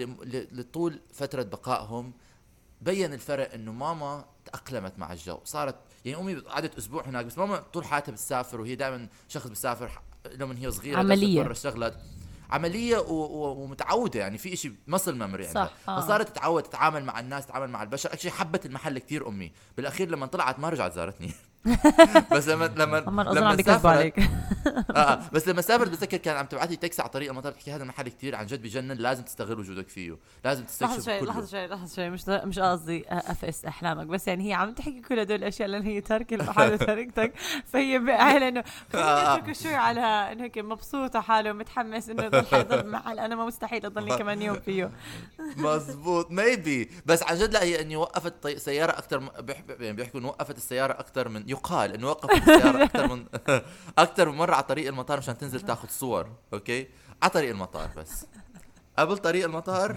لطول 0.53 1.01
فترة 1.13 1.43
بقائهم 1.43 2.13
بين 2.81 3.13
الفرق 3.15 3.55
إنه 3.55 3.73
ماما 3.73 4.25
تأقلمت 4.45 4.99
مع 4.99 5.13
الجو. 5.13 5.39
صارت 5.45 5.77
يعني 6.05 6.21
أمي 6.21 6.35
قعدت 6.35 6.79
أسبوع 6.79 7.09
هناك 7.09 7.25
بس 7.25 7.39
ماما 7.39 7.57
طول 7.57 7.85
حياتها 7.85 8.13
بتسافر 8.13 8.61
وهي 8.61 8.75
دائما 8.75 9.09
شخص 9.29 9.47
بتسافر 9.47 10.03
لما 10.35 10.59
هي 10.59 10.71
صغيرة 10.71 11.01
برا 11.45 11.53
اشتغلت 11.53 11.97
عملية. 12.53 13.05
ومتعودة 13.09 14.21
يعني 14.21 14.39
في 14.39 14.57
شيء 14.57 14.75
muscle 14.87 15.19
memory 15.19 15.47
عندها 15.47 15.65
صح، 15.65 15.73
آه. 15.89 16.01
فصارت 16.01 16.29
تتعود 16.29 16.63
تتعامل 16.63 17.05
مع 17.05 17.21
الناس 17.21 17.47
تتعامل 17.47 17.71
مع 17.71 17.83
البشر 17.83 18.13
actually 18.13 18.31
حبت 18.31 18.67
المحل 18.67 18.99
كثير 18.99 19.29
أمي 19.29 19.53
بالأخير 19.77 20.09
لما 20.11 20.27
طلعت 20.27 20.59
ما 20.59 20.69
رجعت 20.69 20.93
زارتني 20.93 21.33
بس 22.33 22.49
لما 22.49 22.65
لما 22.77 22.99
اظن 22.99 23.39
لما 23.39 23.49
عم 23.49 23.57
سافرت- 23.63 23.87
عليك 23.87 24.19
آه 24.91 24.93
آه 24.97 25.21
بس 25.33 25.49
لما 25.49 25.63
سافرت 25.63 25.89
بتذكر 25.91 26.17
كان 26.17 26.37
عم 26.37 26.47
تبعث 26.47 26.71
لي 26.71 26.77
تكس 26.77 27.01
على 27.01 27.09
طريق 27.09 27.31
المطار 27.31 27.53
بتحكي 27.53 27.73
هذا 27.73 27.83
المحل 27.83 28.09
كثير 28.09 28.37
عن 28.37 28.47
جد 28.47 28.63
بجنن 28.63 28.93
لازم 28.93 29.23
تستغل 29.23 29.59
وجودك 29.61 29.89
فيه 29.89 30.17
لازم 30.45 30.63
لحظة 30.65 30.73
تستكشف 30.87 31.05
شوي 31.05 31.21
كله 31.21 31.29
لحظة 31.31 31.47
شوي 31.47 31.67
لحظة 31.67 31.95
شوي 31.97 32.11
مش 32.11 32.29
مش 32.29 32.59
قصدي 32.59 33.05
أفقس 33.09 33.65
أحلامك 33.65 34.07
بس 34.07 34.29
يعني 34.29 34.49
هي 34.49 34.53
عم 34.55 34.73
تحكي 34.75 35.01
كل 35.09 35.19
هدول 35.19 35.37
الأشياء 35.39 35.69
لأن 35.69 35.83
هي 35.83 36.01
تاركه 36.01 36.35
المحل 36.35 36.73
وتركتك 36.75 37.33
فهي 37.67 37.99
بقى 37.99 38.49
إنه 38.49 38.65
آه. 38.95 39.35
اتركوا 39.35 39.53
شوي 39.53 39.75
على 39.75 40.01
إنه 40.01 40.45
هيك 40.45 40.59
مبسوطة 40.59 41.21
حاله 41.21 41.51
ومتحمس 41.51 42.09
إنه 42.09 42.23
يضل 42.25 42.47
حيضل 42.47 42.83
بمحل 42.83 43.19
أنا 43.19 43.35
ما 43.35 43.47
مستحيل 43.47 43.87
أضلني 43.87 44.17
كمان 44.19 44.43
يوم 44.43 44.61
فيه 44.61 44.91
مزبوط 45.57 46.31
ميبي 46.31 46.91
بس 47.07 47.23
عن 47.23 47.37
جد 47.39 47.53
لا 47.53 47.63
هي 47.63 47.81
إني 47.81 47.97
وقفت. 47.97 48.49
سيارة 48.59 48.91
أكثر. 48.93 49.31
يعني 49.81 49.93
بيحكوا 49.97 50.21
إنه 50.21 50.29
وقفت 50.29 50.57
السيارة 50.57 50.93
أكثر 50.93 51.29
من 51.29 51.50
يقال 51.51 51.93
إنه 51.95 52.09
وقفت 52.09 52.49
السياره 52.49 52.83
أكثر 52.85 53.09
من 53.17 53.27
أكثر 53.99 54.31
من 54.31 54.37
مرة 54.39 54.55
على 54.55 54.63
طريق 54.63 54.89
المطار 54.89 55.19
مشان 55.19 55.39
تنزل 55.39 55.61
تاخذ 55.61 55.89
صور 55.89 56.29
أوكي؟ 56.53 56.89
على 57.23 57.31
طريق 57.31 57.51
المطار 57.51 57.89
بس. 57.97 58.27
قبل 58.99 59.19
طريق 59.19 59.45
المطار 59.45 59.97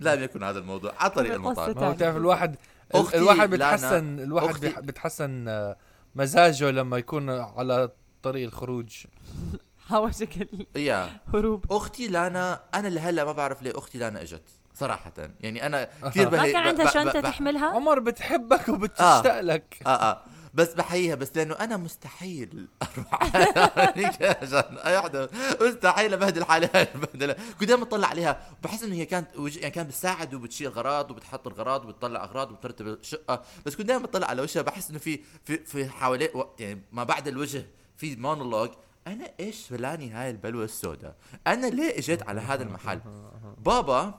لا 0.00 0.14
يكن 0.14 0.42
هذا 0.42 0.58
الموضوع 0.58 0.92
على 0.98 1.10
طريق 1.10 1.34
المطار. 1.34 1.74
ما 1.74 1.86
هو 1.88 1.92
بتعرف 1.92 2.16
الواحد 2.16 2.56
أختي 2.92 3.18
الواحد 3.18 3.54
لانا، 3.54 3.76
بتحسن 3.76 4.18
الواحد 4.20 4.54
أختي- 4.54 4.58
بيح- 4.60 4.80
بتحسن 4.80 5.48
آه، 5.48 5.76
مزاجه 6.14 6.70
لما 6.70 6.98
يكون 6.98 7.30
على 7.30 7.90
طريق 8.22 8.46
الخروج. 8.46 8.90
حوشك 9.88 10.48
يا. 10.76 11.10
الهروب 11.28 11.72
أختي 11.72 12.08
لانا 12.08 12.60
أنا 12.74 12.88
لهلا 12.88 13.24
ما 13.24 13.32
بعرف 13.32 13.62
ليه 13.62 13.72
أختي 13.78 13.98
لانا 13.98 14.22
إجت 14.22 14.42
صراحة. 14.74 15.12
يعني 15.40 15.66
أنا 15.66 15.88
كثير 16.04 16.30
ما 16.30 16.46
كان 16.46 16.56
عندها 16.56 16.86
شنطة 16.90 17.20
تحملها؟ 17.20 17.66
عمر 17.66 17.98
بتحبك 18.00 18.68
وبتشتاق 18.68 19.40
لك. 19.40 19.76
آه 19.86 19.88
آه. 19.88 20.22
بس 20.54 20.74
بحييها 20.74 21.14
بس 21.14 21.36
لأنه 21.36 21.54
أنا 21.54 21.76
مستحيل 21.76 22.68
أروح 22.82 23.14
عشان 24.42 24.78
أحضر. 24.78 25.28
مستحيل 25.60 26.14
أبهدل 26.14 26.44
حالي 26.44 26.66
البهدله 26.94 27.36
كنت 27.60 27.68
دائما 27.68 27.82
أطلع 27.82 28.08
عليها. 28.08 28.46
بحس 28.62 28.82
إنه 28.82 28.94
هي 28.94 29.06
كانت 29.06 29.36
وج... 29.36 29.56
يعني 29.56 29.70
كانت 29.70 29.88
بتساعد 29.88 30.34
وبتشيل 30.34 30.66
اغراض 30.66 31.10
وبتحط 31.10 31.48
اغراض 31.48 31.84
وبتطلع 31.84 32.24
أغراض 32.24 32.50
وبترتب 32.52 32.86
الشقة. 32.86 33.42
بس 33.66 33.76
كنت 33.76 33.86
دائما 33.86 34.02
بطلع 34.02 34.26
على 34.26 34.42
وجهها 34.42 34.62
بحس 34.62 34.90
إنه 34.90 34.98
في 34.98 35.20
في 35.44 35.58
في 35.58 35.88
حوالي 35.88 36.30
وقت 36.34 36.60
يعني 36.60 36.82
ما 36.92 37.04
بعد 37.04 37.28
الوجه 37.28 37.66
في 37.96 38.16
مونولوج. 38.16 38.70
أنا 39.06 39.30
إيش 39.40 39.66
فلاني 39.66 40.10
هاي 40.10 40.30
البلوة 40.30 40.64
السوداء؟ 40.64 41.16
أنا 41.46 41.66
ليه 41.66 41.98
إجيت 41.98 42.28
على 42.28 42.40
هذا 42.40 42.62
المحل؟ 42.62 43.00
بابا 43.66 44.14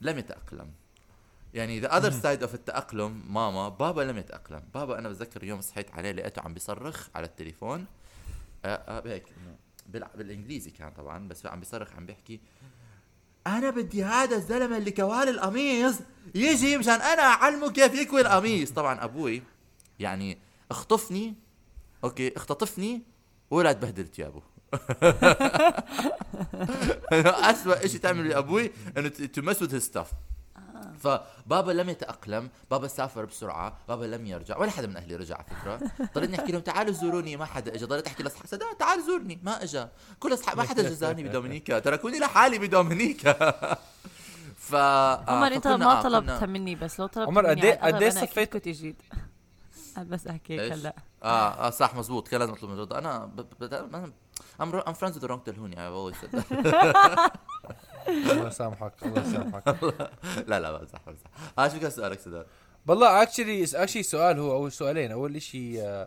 لم 0.00 0.18
يتأقلم. 0.18 0.70
يعني 1.54 1.80
the 1.80 1.96
other 1.96 2.10
side 2.10 2.42
of 2.42 2.54
التأقلم 2.54 3.34
ماما 3.34 3.68
بابا 3.68 4.02
لم 4.02 4.18
يتأقلم. 4.18 4.62
بابا 4.74 4.98
أنا 4.98 5.08
بتذكر 5.08 5.44
يوم 5.44 5.60
صحيت 5.60 5.90
عليه 5.90 6.12
لقيته 6.12 6.42
عم 6.42 6.54
بيصرخ 6.54 7.08
على 7.14 7.26
التليفون. 7.26 7.86
آه 8.64 8.68
آه 8.68 9.02
هيك 9.06 9.24
بالإنجليزي 9.88 10.70
كان 10.70 10.90
طبعا 10.90 11.28
بس 11.28 11.46
عم 11.46 11.60
بيصرخ 11.60 11.96
عم 11.96 12.06
بيحكي. 12.06 12.40
أنا 13.46 13.70
بدي 13.70 14.04
هذا 14.04 14.36
الزلمة 14.36 14.76
اللي 14.76 14.90
كوى 14.90 15.28
القميص 15.28 15.94
يجي 16.34 16.78
مشان 16.78 17.00
أنا 17.00 17.22
أعلمه 17.22 17.70
كيف 17.70 17.94
يكوي 17.94 18.20
القميص. 18.20 18.70
طبعا 18.70 19.04
أبوي 19.04 19.42
يعني 19.98 20.38
اخطفني 20.70 21.34
أوكي 22.04 22.36
اختطفني 22.36 23.02
ولا 23.50 23.72
تبهدل 23.72 24.06
ثيابه 24.06 24.42
اسوء 27.50 27.86
شيء 27.86 28.00
تعمله 28.00 28.28
لأبوي 28.28 28.70
إنه 28.96 29.08
to 29.08 29.42
mess 29.42 29.62
with 29.62 29.78
stuff 29.78 30.12
فبابا 31.00 31.72
لم 31.72 31.88
يتأقلم 31.88 32.50
بابا 32.70 32.88
سافر 32.88 33.24
بسرعة 33.24 33.76
بابا 33.88 34.04
لم 34.04 34.26
يرجع 34.26 34.56
ولا 34.58 34.70
حدا 34.70 34.86
من 34.86 34.96
أهلي 34.96 35.16
رجع 35.16 35.34
على 35.36 35.44
فكرة. 35.44 35.90
ضليت 36.14 36.38
أحكي 36.38 36.52
لهم 36.52 36.60
تعالوا 36.62 36.92
زوروني 36.92 37.36
ما 37.36 37.44
حدا 37.44 37.74
اجى 37.74 37.84
ضليت 37.84 38.06
أحكي 38.06 38.22
لأصحابي 38.22 38.48
سداد 38.48 38.76
تعال 38.78 39.02
زورني 39.02 39.38
ما 39.42 39.62
اجى 39.62 39.86
كل 40.20 40.34
أصحاب 40.34 40.56
ما 40.56 40.62
حدا 40.62 40.82
اجاني 40.82 41.22
بدومينيكا. 41.22 41.78
تركوني 41.78 42.18
لحالي 42.18 42.58
بدومينيكا. 42.58 43.32
ف 44.68 44.74
آه، 44.74 45.24
عمر 45.30 45.54
أنت 45.54 45.66
ما 45.66 45.98
آه، 45.98 46.02
طلبتها 46.02 46.46
مني 46.46 46.74
بس 46.74 47.00
لو 47.00 47.06
طلبت 47.06 47.28
عمر 47.28 47.40
الأغلب 47.40 47.58
قديه 47.58 47.72
أنا 47.72 47.98
أكيد 47.98 48.12
صفيت- 48.12 48.52
كنت 48.52 48.68
جيت 48.68 49.02
بس 50.10 50.26
أحكي؟ 50.26 50.70
هلا. 50.72 50.94
آه 51.22 51.48
آه 51.66 51.70
صح 51.70 51.94
مزبوط 51.94 52.28
كان 52.28 52.40
لازم 52.40 52.52
اطلب 52.52 52.70
من 52.70 52.78
رضا 52.78 52.98
أنا 52.98 53.24
ب... 53.24 53.36
ب... 53.40 53.64
ب... 53.64 54.12
I'm, 54.60 54.64
I'm 54.88 54.94
friends 54.94 55.14
with 55.16 55.22
the 55.22 55.28
wrong 55.28 55.40
تلهوني 55.46 55.76
I've 55.76 55.94
always 55.94 56.16
said 56.20 56.30
that. 56.40 57.32
الله 58.08 58.46
يسامحك 58.46 58.92
الله 59.02 59.20
يسامحك 59.22 59.68
لا 60.48 60.60
لا 60.60 60.78
بمزح 60.78 60.98
بمزح 61.06 61.30
آه 61.58 61.68
شو 61.68 61.80
كان 61.80 61.90
سؤالك 61.90 62.20
سداد؟ 62.20 62.46
والله 62.86 63.22
actually 63.22 63.64
actually 63.74 64.02
سؤال 64.02 64.38
هو 64.38 64.52
أول 64.52 64.72
سؤالين 64.72 65.12
أول 65.12 65.42
شيء 65.42 66.06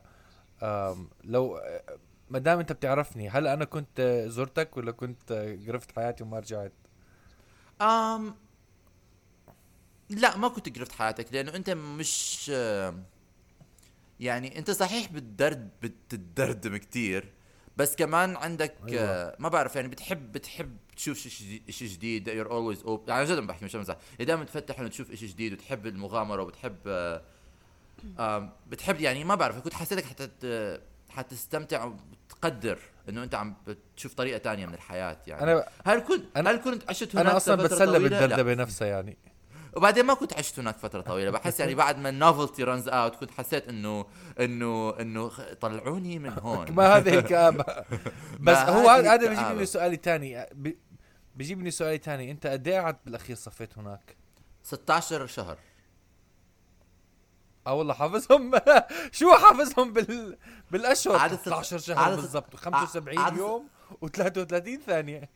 لو 1.23 1.57
آه، 1.57 1.81
ما 2.29 2.39
دام 2.39 2.59
أنت 2.59 2.71
بتعرفني 2.71 3.29
هل 3.29 3.47
أنا 3.47 3.65
كنت 3.65 4.25
زرتك 4.27 4.77
ولا 4.77 4.91
كنت 4.91 5.55
قرفت 5.67 5.91
حياتي 5.95 6.23
وما 6.23 6.39
رجعت 6.39 6.73
أم 7.81 8.35
لا 10.09 10.37
ما 10.37 10.47
كنت 10.47 10.77
قرفت 10.77 10.91
حياتك 10.91 11.33
لأنه 11.33 11.55
أنت 11.55 11.69
مش 11.69 12.49
يعني 14.19 14.57
أنت 14.59 14.71
صحيح 14.71 15.11
بتدرد 15.11 15.69
بتدردم 15.81 16.77
كتير 16.77 17.33
بس 17.77 17.95
كمان 17.95 18.35
عندك 18.35 18.75
أيوة. 18.87 19.01
أيوة. 19.01 19.35
ما 19.39 19.49
بعرف 19.49 19.75
يعني 19.75 19.87
بتحب 19.87 20.31
بتحب 20.31 20.77
تشوف 21.01 21.17
شيء 21.17 21.31
جديد 21.47 21.71
شيء 21.71 21.87
جديد 21.87 22.29
you're 22.29 22.47
always 22.49 22.85
open 22.87 23.09
يعني 23.09 23.25
جد 23.25 23.37
بحكي 23.39 23.65
مش 23.65 23.75
مزح 23.75 23.95
دائما 24.19 24.43
تفتح 24.43 24.79
إنه 24.79 24.89
تشوف 24.89 25.13
شيء 25.15 25.29
جديد 25.29 25.53
وتحب 25.53 25.87
المغامرة 25.87 26.41
وبتحب 26.41 26.77
آه، 28.19 28.49
بتحب 28.69 29.01
يعني 29.01 29.23
ما 29.23 29.35
بعرف 29.35 29.59
كنت 29.59 29.73
حسيتك 29.73 30.05
حتى 30.05 30.29
حتستمتع 31.09 31.91
وتقدر 32.29 32.79
إنه 33.09 33.23
أنت 33.23 33.35
عم 33.35 33.55
بتشوف 33.67 34.13
طريقة 34.13 34.37
تانية 34.37 34.65
من 34.65 34.73
الحياة 34.73 35.17
يعني. 35.27 35.43
أنا 35.43 35.65
هل 35.85 35.99
كنت 35.99 36.23
أنا- 36.37 36.47
هل 36.47 36.55
كنت 36.57 36.89
عشت 36.89 37.15
هناك 37.15 37.25
أنا 37.27 37.37
أصلا 37.37 37.55
بتسلى. 37.55 37.99
بالدردبه 37.99 38.53
نفسها 38.53 38.87
يعني. 38.87 39.17
وبعدين 39.75 40.05
ما 40.05 40.13
كنت 40.13 40.33
عشت 40.33 40.59
هناك 40.59 40.77
فترة 40.77 41.01
طويلة 41.01 41.31
بحس 41.31 41.59
يعني 41.59 41.75
بعد 41.75 41.97
ما 41.99 42.09
ال 42.10 42.16
novelty 42.16 42.63
runs 42.63 42.88
out 42.88 43.15
كنت 43.15 43.31
حسيت 43.31 43.67
انه 43.67 44.05
انه 44.39 44.99
إنه 44.99 45.31
طلعوني 45.61 46.19
من 46.19 46.29
هون. 46.39 46.71
ما 46.77 46.97
هذه 46.97 47.19
الكآبة. 47.19 47.65
بس 48.39 48.57
هو 48.57 48.89
هذا. 48.89 49.15
بيجيبني 49.29 49.65
سؤالي 49.65 49.99
ثاني 50.03 50.45
بيجيبني 51.41 51.71
سؤالي 51.71 51.97
ثاني 51.97 52.32
انت 52.32 52.47
قد 52.47 52.67
إيه 52.67 52.80
قعدت 52.82 52.99
بالأخير 53.06 53.36
صفيت 53.36 53.77
هناك؟ 53.77 54.15
16 54.63 55.27
شهر. 55.27 55.58
آه 57.67 57.73
والله 57.73 57.93
حافظهم. 57.93 58.51
شو 59.12 59.32
حافظهم 59.34 59.93
بال 59.93 60.38
بالأشهر؟ 60.71 61.15
عدد 61.19 61.36
ست- 61.36 61.41
16 61.41 61.77
شهر 61.77 62.15
بالضبط 62.15 62.56
75 62.56 63.17
عدد 63.19 63.38
يوم 63.38 63.67
و33 64.06 64.86
ثانية. 64.86 65.30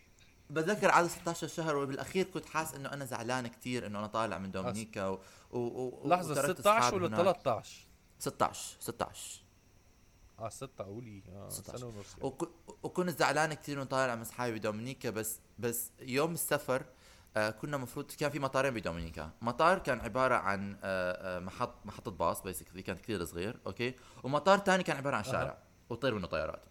بتذكر 0.49 0.91
عدد 0.91 1.07
16 1.07 1.47
شهر 1.47 1.75
وبالأخير 1.75 2.25
كنت 2.25 2.45
حاسس 2.45 2.75
إنه 2.75 2.93
أنا 2.93 3.05
زعلان 3.05 3.47
كثير 3.47 3.85
إنه 3.87 3.99
أنا 3.99 4.07
طالع 4.07 4.37
من 4.37 4.51
دومينيكا 4.51 5.07
و... 5.07 5.19
و... 5.51 5.57
و... 5.59 6.07
لحظة 6.07 6.31
وتركت 6.31 6.59
16 6.59 6.79
أصحابي 6.79 6.95
ولا 6.95 7.07
هناك. 7.21 7.35
13 7.41 7.87
16 8.19 8.77
16 8.79 9.41
آه 10.39 10.49
6 10.49 10.83
قولي 10.83 11.23
آه 11.35 11.49
16. 11.49 11.77
سنة 11.77 11.87
ونص 11.87 11.95
يعني. 12.13 12.23
وك... 12.27 12.49
وكنت 12.83 13.19
زعلان 13.19 13.53
كثير 13.53 13.77
انه 13.77 13.85
طالع 13.85 14.15
من 14.15 14.21
أصحابي 14.21 14.59
بدومينيكا 14.59 15.09
بس 15.09 15.39
بس 15.59 15.91
يوم 16.01 16.33
السفر 16.33 16.85
آه 17.37 17.49
كنا 17.49 17.77
مفروض 17.77 18.11
كان 18.11 18.29
في 18.31 18.39
مطارين 18.39 18.73
بدومينيكا. 18.73 19.31
مطار 19.41 19.79
كان 19.79 19.99
عبارة 19.99 20.35
عن 20.35 20.77
آه 20.83 21.37
آه 21.37 21.39
محط 21.39 21.85
محطة 21.85 22.11
باص 22.11 22.41
basically 22.41 22.81
كان 22.81 22.97
كثير 22.97 23.25
صغير 23.25 23.59
أوكي؟ 23.67 23.95
ومطار 24.23 24.59
ثاني 24.59 24.83
كان 24.83 24.97
عبارة 24.97 25.15
عن 25.15 25.23
شارع 25.23 25.57
وطير 25.89 26.15
منه 26.15 26.27
طيارات. 26.27 26.61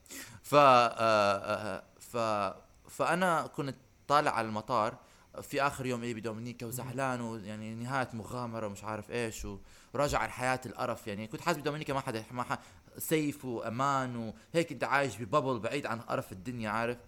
ف 0.42 0.54
آه 0.54 0.88
آه 0.98 1.82
ف 2.00 2.16
فأنا 2.90 3.46
كنت 3.46 3.76
طالع 4.08 4.30
على 4.30 4.46
المطار 4.48 4.96
في 5.42 5.62
آخر 5.62 5.86
يوم 5.86 6.00
لي 6.00 6.14
بدومينيكا 6.14 6.66
وزعلان 6.66 7.20
ويعني 7.20 7.74
نهاية 7.74 8.08
مغامرة 8.12 8.66
ومش 8.66 8.84
عارف 8.84 9.10
إيش 9.10 9.46
وراجع 9.94 10.18
على 10.18 10.30
حياة 10.32 10.60
القرف 10.66 11.06
يعني. 11.06 11.26
كنت 11.26 11.40
حاسس 11.40 11.58
بدومينيكا 11.58 11.92
ما 11.94 12.00
حدا 12.00 12.24
ما 12.30 12.58
سيف 12.98 13.44
وأمان 13.44 14.16
وهيك 14.54 14.72
أنت 14.72 14.84
عايش 14.84 15.16
ببابل 15.16 15.58
بعيد 15.58 15.86
عن 15.86 16.00
قرف 16.00 16.32
الدنيا 16.32 16.70
عارف؟ 16.70 16.98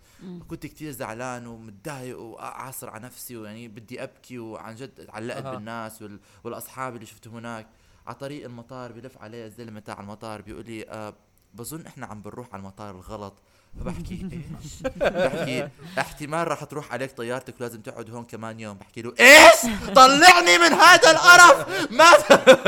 كنت 0.48 0.66
كتير 0.66 0.90
زعلان 0.90 1.46
ومتضايق 1.46 2.20
وعاصر 2.20 2.90
على 2.90 3.04
نفسي 3.04 3.36
ويعني 3.36 3.68
بدي 3.68 4.02
أبكي 4.02 4.38
وعن 4.38 4.74
جد 4.74 5.06
علقت 5.08 5.44
أها. 5.44 5.54
بالناس 5.54 6.02
وال... 6.02 6.20
والأصحاب 6.44 6.94
اللي 6.94 7.06
شفتهم 7.06 7.36
هناك. 7.36 7.66
على 8.06 8.14
طريق 8.14 8.44
المطار 8.44 8.92
بلف 8.92 9.18
عليه 9.18 9.46
الزلمه 9.46 9.80
تاع 9.80 10.00
المطار 10.00 10.42
بيقول 10.42 10.66
لي 10.66 10.88
آه 10.90 11.14
بظن 11.54 11.86
إحنا 11.86 12.06
عم 12.06 12.22
بنروح 12.22 12.48
على 12.52 12.60
المطار 12.60 12.94
الغلط. 12.94 13.34
فبحكي 13.80 14.28
إيش؟ 14.32 14.92
بحكي. 14.96 15.68
احتمال 15.98 16.48
راح 16.48 16.64
تروح 16.64 16.92
عليك 16.92 17.12
طيارتك 17.16 17.54
ولازم 17.60 17.80
تقعد 17.80 18.10
هون 18.10 18.24
كمان 18.24 18.60
يوم. 18.60 18.74
بحكي 18.78 19.02
له 19.02 19.14
إيش؟ 19.20 19.72
طلعني 19.94 20.58
من 20.58 20.72
هذا 20.72 21.10
القرف! 21.10 21.90
ما 21.90 22.04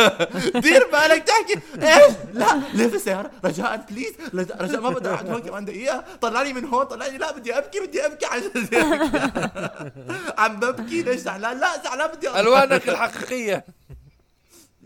دير 0.61 0.87
بالك 0.93 1.23
تحكي. 1.25 1.61
إيش؟ 1.83 2.15
لا 2.33 2.61
ليه 2.75 2.89
في 2.89 2.97
السياره 2.97 3.31
رجاء 3.45 3.87
please 3.91 4.13
رجاء 4.35 4.81
ما 4.81 4.91
بدي 4.91 5.09
أقعد 5.09 5.31
هون 5.31 5.41
كمان 5.41 5.65
دقيقة. 5.65 6.05
طلعني 6.21 6.53
من 6.53 6.65
هون 6.65 6.85
طلعني. 6.85 7.19
لا 7.19 7.33
بدي 7.33 7.59
أبكي 7.59 7.81
بدي 7.81 8.07
أبكي. 8.07 8.27
عم 10.39 10.61
ببكي 10.61 11.03
ليش 11.03 11.21
زعلان؟ 11.21 11.61
لا 11.61 11.83
زعلان 11.85 12.11
بدي. 12.17 12.41
ألوانك 12.41 12.89
الحقيقية. 12.89 13.65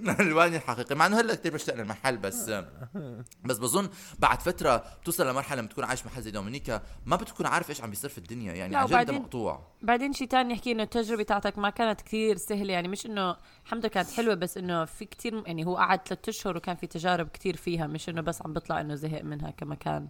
الواني 0.21 0.57
الحقيقي. 0.57 0.95
مع 0.95 1.07
إنه 1.07 1.21
هلأ 1.21 1.35
كثير 1.35 1.53
بشتاق 1.55 1.77
للمحل 1.77 2.17
بس 2.17 2.51
بس 3.47 3.59
بظن 3.59 3.89
بعد 4.19 4.41
فترة 4.41 4.77
بتوصل 4.77 5.27
لمرحلة 5.29 5.61
لما 5.61 5.69
تكون 5.69 5.85
عايش 5.85 6.07
محل 6.07 6.23
زي 6.23 6.31
دومينيكا 6.31 6.83
ما 7.07 7.17
بتكون 7.17 7.47
عارف 7.47 7.71
إيش 7.71 7.81
عم 7.81 7.91
بيصير 7.91 8.11
في 8.11 8.19
الدنيا 8.19 8.53
يعني 8.53 8.73
لا، 8.73 8.79
عن 8.79 8.87
جد 8.87 9.11
مقطوع. 9.11 9.67
بعدين 9.83 10.13
شيء 10.13 10.29
تاني 10.29 10.55
نحكي 10.55 10.73
إنه 10.73 10.83
التجربة 10.83 11.23
تاعتك 11.23 11.59
ما 11.59 11.71
كانت 11.71 12.01
كثير 12.01 12.37
سهلة 12.37 12.73
يعني 12.73 12.89
مش 12.89 13.07
إنه 13.07 13.37
الحمد 13.65 13.81
لله 13.81 13.89
كانت 13.89 14.11
حلوة 14.11 14.35
بس 14.35 14.59
إنه 14.59 14.85
في 14.85 15.05
كثير 15.05 15.43
يعني 15.47 15.67
هو 15.67 15.77
قعد 15.77 16.09
ثلاث 16.09 16.29
أشهر 16.29 16.57
وكان 16.57 16.77
في 16.77 16.87
تجارب 16.87 17.29
كثير 17.29 17.57
فيها 17.57 17.87
مش 17.87 18.09
إنه 18.09 18.21
بس 18.21 18.43
عم 18.43 18.53
بيطلع 18.53 18.81
إنه 18.81 18.95
زهق 18.95 19.23
منها 19.23 19.51
كمكان. 19.51 20.09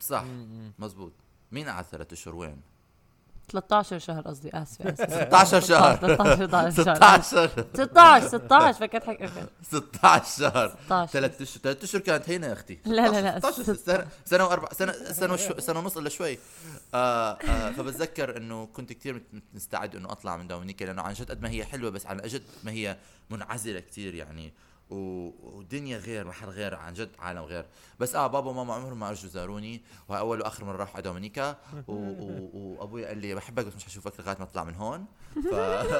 صح 0.00 0.24
مزبوط. 0.78 1.12
مين 1.52 1.68
قعد 1.68 1.84
ثلاث 1.84 2.12
أشهر؟ 2.12 2.34
وين؟ 2.34 2.60
13 3.48 3.98
شهر 3.98 4.20
قصدي. 4.20 4.50
آسفة 4.54 4.90
آسفة. 4.92 5.06
16 5.06 5.60
شهر. 5.60 5.96
13 5.96 6.84
شهر. 6.84 6.94
16 6.94 7.48
16 7.74 8.28
16 8.28 8.72
فكرت 8.80 9.04
حكي 9.04 9.24
أوكي. 9.24 9.46
16 9.62 10.40
شهر 10.40 10.76
16 10.86 11.12
ثلاث 11.12 11.42
اشهر 11.42 11.62
ثلاث 11.62 11.84
اشهر 11.84 12.00
كانت 12.00 12.30
هنا 12.30 12.46
يا 12.46 12.52
أختي. 12.52 12.78
لا، 12.84 13.08
لا، 13.08 13.20
لا. 13.20 13.38
16 13.38 13.74
سنة 13.74 14.06
سنة 14.24 14.44
وأربع 14.44 14.68
سنة 14.72 14.92
سنة 14.92 15.36
سنة 15.36 15.78
ونص 15.78 15.96
إلا 15.96 16.08
شوي. 16.08 16.38
آه 16.94 17.32
آه 17.32 17.70
فبتذكر 17.70 18.36
إنه 18.36 18.66
كنت 18.66 18.92
كثير 18.92 19.22
مستعد 19.54 19.96
إنه 19.96 20.12
أطلع 20.12 20.36
من 20.36 20.46
دومينيكا 20.48 20.84
لأنه 20.84 21.02
عن 21.02 21.12
جد 21.12 21.30
قد 21.30 21.42
ما 21.42 21.50
هي 21.50 21.64
حلوة 21.64 21.90
بس 21.90 22.06
عن 22.06 22.16
جد 22.16 22.42
ما 22.64 22.70
هي 22.72 22.96
منعزلة 23.30 23.80
كثير 23.80 24.14
يعني. 24.14 24.52
ودنيا 24.90 25.98
غير 25.98 26.26
محل 26.26 26.48
غير 26.48 26.74
عن 26.74 26.94
جد 26.94 27.10
عالم 27.18 27.42
غير. 27.42 27.66
بس 28.00 28.14
آه 28.14 28.26
بابا 28.26 28.50
وماما 28.50 28.74
عمرهم 28.74 28.98
ما 28.98 29.10
اجوا 29.10 29.30
زاروني 29.30 29.82
وهي 30.08 30.18
اول 30.20 30.40
وآخر 30.40 30.64
مرة 30.64 30.76
راح 30.76 30.94
على 30.94 31.02
دومينيكا. 31.02 31.56
وأبوي 31.88 33.06
قال 33.06 33.18
لي 33.18 33.34
بحبك 33.34 33.64
بس 33.66 33.76
مش 33.76 33.84
حشوفك 33.84 34.20
لغاية 34.20 34.36
ما 34.38 34.44
اطلع 34.44 34.64
من 34.64 34.74
هون. 34.74 35.04
ف 35.34 35.54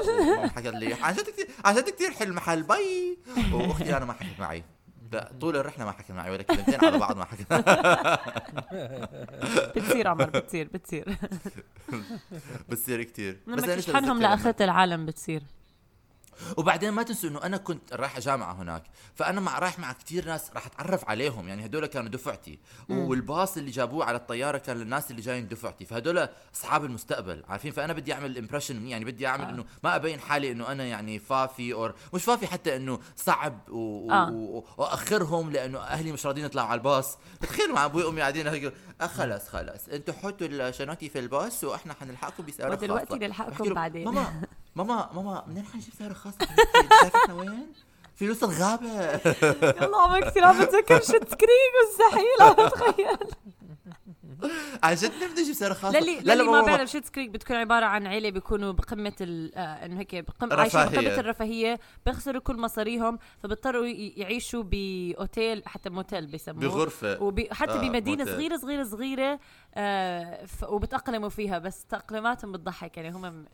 حكت 0.57 0.66
لي 0.66 0.94
عن 0.94 1.14
جد 1.14 1.31
كثير 1.31 1.46
عن 1.64 1.75
جد 1.75 1.88
كثير 1.90 2.11
حلو 2.11 2.31
المحل 2.31 2.62
bye 2.62 3.19
وأختي 3.53 3.96
أنا 3.96 4.05
ما 4.05 4.12
حكت 4.12 4.40
معي. 4.40 4.64
لا 5.12 5.33
طول 5.40 5.57
الرحلة 5.57 5.85
ما 5.85 5.92
حكت 5.92 6.11
معي 6.11 6.31
ولا 6.31 6.42
كلمتين 6.42 6.85
على 6.85 6.99
بعض 6.99 7.16
ما 7.16 7.25
حكت 7.25 7.53
بتصير 9.77 10.09
عمر 10.09 10.25
بتصير 10.31 10.68
بتصير. 10.75 11.09
بتصير 12.68 13.03
كثير 13.03 13.38
بتذكر 13.49 14.01
لما- 14.01 14.20
لآخرة 14.22 14.64
العالم 14.64 15.07
بتصير. 15.07 15.42
وبعدين 16.57 16.90
ما 16.90 17.03
تنسوا 17.03 17.31
إنه 17.31 17.42
أنا 17.42 17.57
كنت 17.57 17.92
رايح 17.92 18.18
جامعة 18.18 18.53
هناك 18.53 18.83
فأنا 19.14 19.40
مع 19.40 19.59
رايح 19.59 19.79
مع 19.79 19.92
كتير 19.92 20.27
ناس 20.27 20.51
راح 20.55 20.66
أتعرف 20.66 21.09
عليهم 21.09 21.49
يعني 21.49 21.64
هدول 21.64 21.87
كانوا 21.87 22.09
دفعتي 22.09 22.59
والباص 22.88 23.57
اللي 23.57 23.70
جابوه 23.70 24.05
على 24.05 24.16
الطيارة 24.16 24.59
كان 24.59 24.77
للناس 24.77 25.11
اللي 25.11 25.22
جايين 25.22 25.49
دفعتي 25.49 25.85
فهدول 25.85 26.29
أصحاب 26.55 26.85
المستقبل 26.85 27.42
عارفين 27.49 27.72
فأنا 27.72 27.92
بدي 27.92 28.12
أعمل 28.12 28.38
impression 28.38 28.87
يعني 28.87 29.05
بدي 29.05 29.27
أعمل 29.27 29.44
آه. 29.44 29.51
إنه 29.51 29.64
ما 29.85 29.96
أبين 29.96 30.20
حالي 30.20 30.53
إنه 30.53 30.72
أنا 30.72 30.85
يعني 30.85 31.18
فافي 31.18 31.72
أو 31.72 31.92
مش 32.14 32.25
فافي 32.25 32.46
حتى 32.46 32.77
إنه 32.77 32.99
صعب 33.16 33.68
و... 33.68 34.11
آه. 34.12 34.31
و... 34.31 34.64
وأخرهم 34.77 35.51
لأنه 35.51 35.79
أهلي 35.79 36.12
مش 36.12 36.27
راضيين 36.27 36.46
يطلعوا 36.46 36.68
على 36.68 36.79
الباص 36.79 37.18
تخيل 37.40 37.72
مع 37.72 37.85
أبوي 37.85 38.05
وأمي 38.05 38.20
قاعدين 38.20 38.49
هيك 38.49 38.75
آه 39.01 39.07
خلص 39.07 39.49
خلص 39.49 39.88
أنتوا 39.88 40.14
حطوا 40.14 40.46
الشنطه 40.46 41.09
في 41.09 41.18
الباص 41.18 41.64
وإحنا 41.64 41.94
حنلحقكم 41.94 42.46
بسياره 42.46 42.70
ودلوقتي 42.70 43.07
خاصة. 43.07 43.18
نلحقكم 43.18 43.75
بعدين. 43.75 44.05
ماما 44.05 44.42
ماما 44.77 45.11
ماما 45.15 45.45
منين 45.47 45.65
حنجيب 45.65 45.95
سياره 45.99 46.12
خاصة 46.12 46.37
إحنا 47.17 47.35
وين؟ 47.35 47.67
في 48.15 48.29
نص 48.29 48.43
الغابة 48.45 48.91
يلا 49.83 49.97
عمر 49.97 50.21
كثير 50.31 50.45
عم 50.45 50.65
بتذكر 50.65 51.01
شت 51.01 51.35
كريك 51.35 51.73
مستحيل 51.89 52.41
عم 52.41 52.53
بتخيل 52.67 53.19
عن 54.83 54.95
جد 54.95 55.12
بدي 55.33 55.43
أجيب 55.43 55.55
سيارة 55.55 55.75
خاصة 55.75 55.99
للي 56.01 56.21
للي 56.21 56.43
ما 56.43 56.62
بيعرف 56.62 56.91
Schitt's 56.90 57.11
Creek 57.11 57.31
بتكون 57.31 57.57
عبارة 57.57 57.85
عن 57.87 58.07
عيلة 58.07 58.31
بيكونوا 58.31 58.73
بقمة 58.73 59.12
ال 59.21 59.55
آه، 59.55 59.61
إنه 59.61 59.99
هيك 60.01 60.15
بقم 60.17 60.53
عايشين. 60.53 60.81
بقمة 60.85 61.01
الرفاهية 61.21 61.81
بيخسروا 62.07 62.41
كل 62.41 62.57
مصاريهم 62.57 63.19
فبيضطروا 63.43 63.87
يعيشوا 64.17 64.62
بأوتيل 64.62 65.62
حتى 65.67 65.91
موتيل 65.91 66.27
بيسموه 66.27 66.61
بغرفة 66.61 67.23
وبي 67.23 67.48
حتى 67.53 67.73
آه، 67.73 67.81
بمدينة 67.81 68.25
موتيل. 68.25 68.35
صغيرة 68.35 68.57
صغيرة 68.57 68.85
صغيرة 68.85 69.38
آه. 69.75 70.46
وبتأقلموا 70.69 71.29
فيها 71.29 71.59
بس 71.59 71.85
تأقلماتهم 71.85 72.53
بتضحك 72.53 72.96
يعني 72.96 73.11
هم 73.11 73.44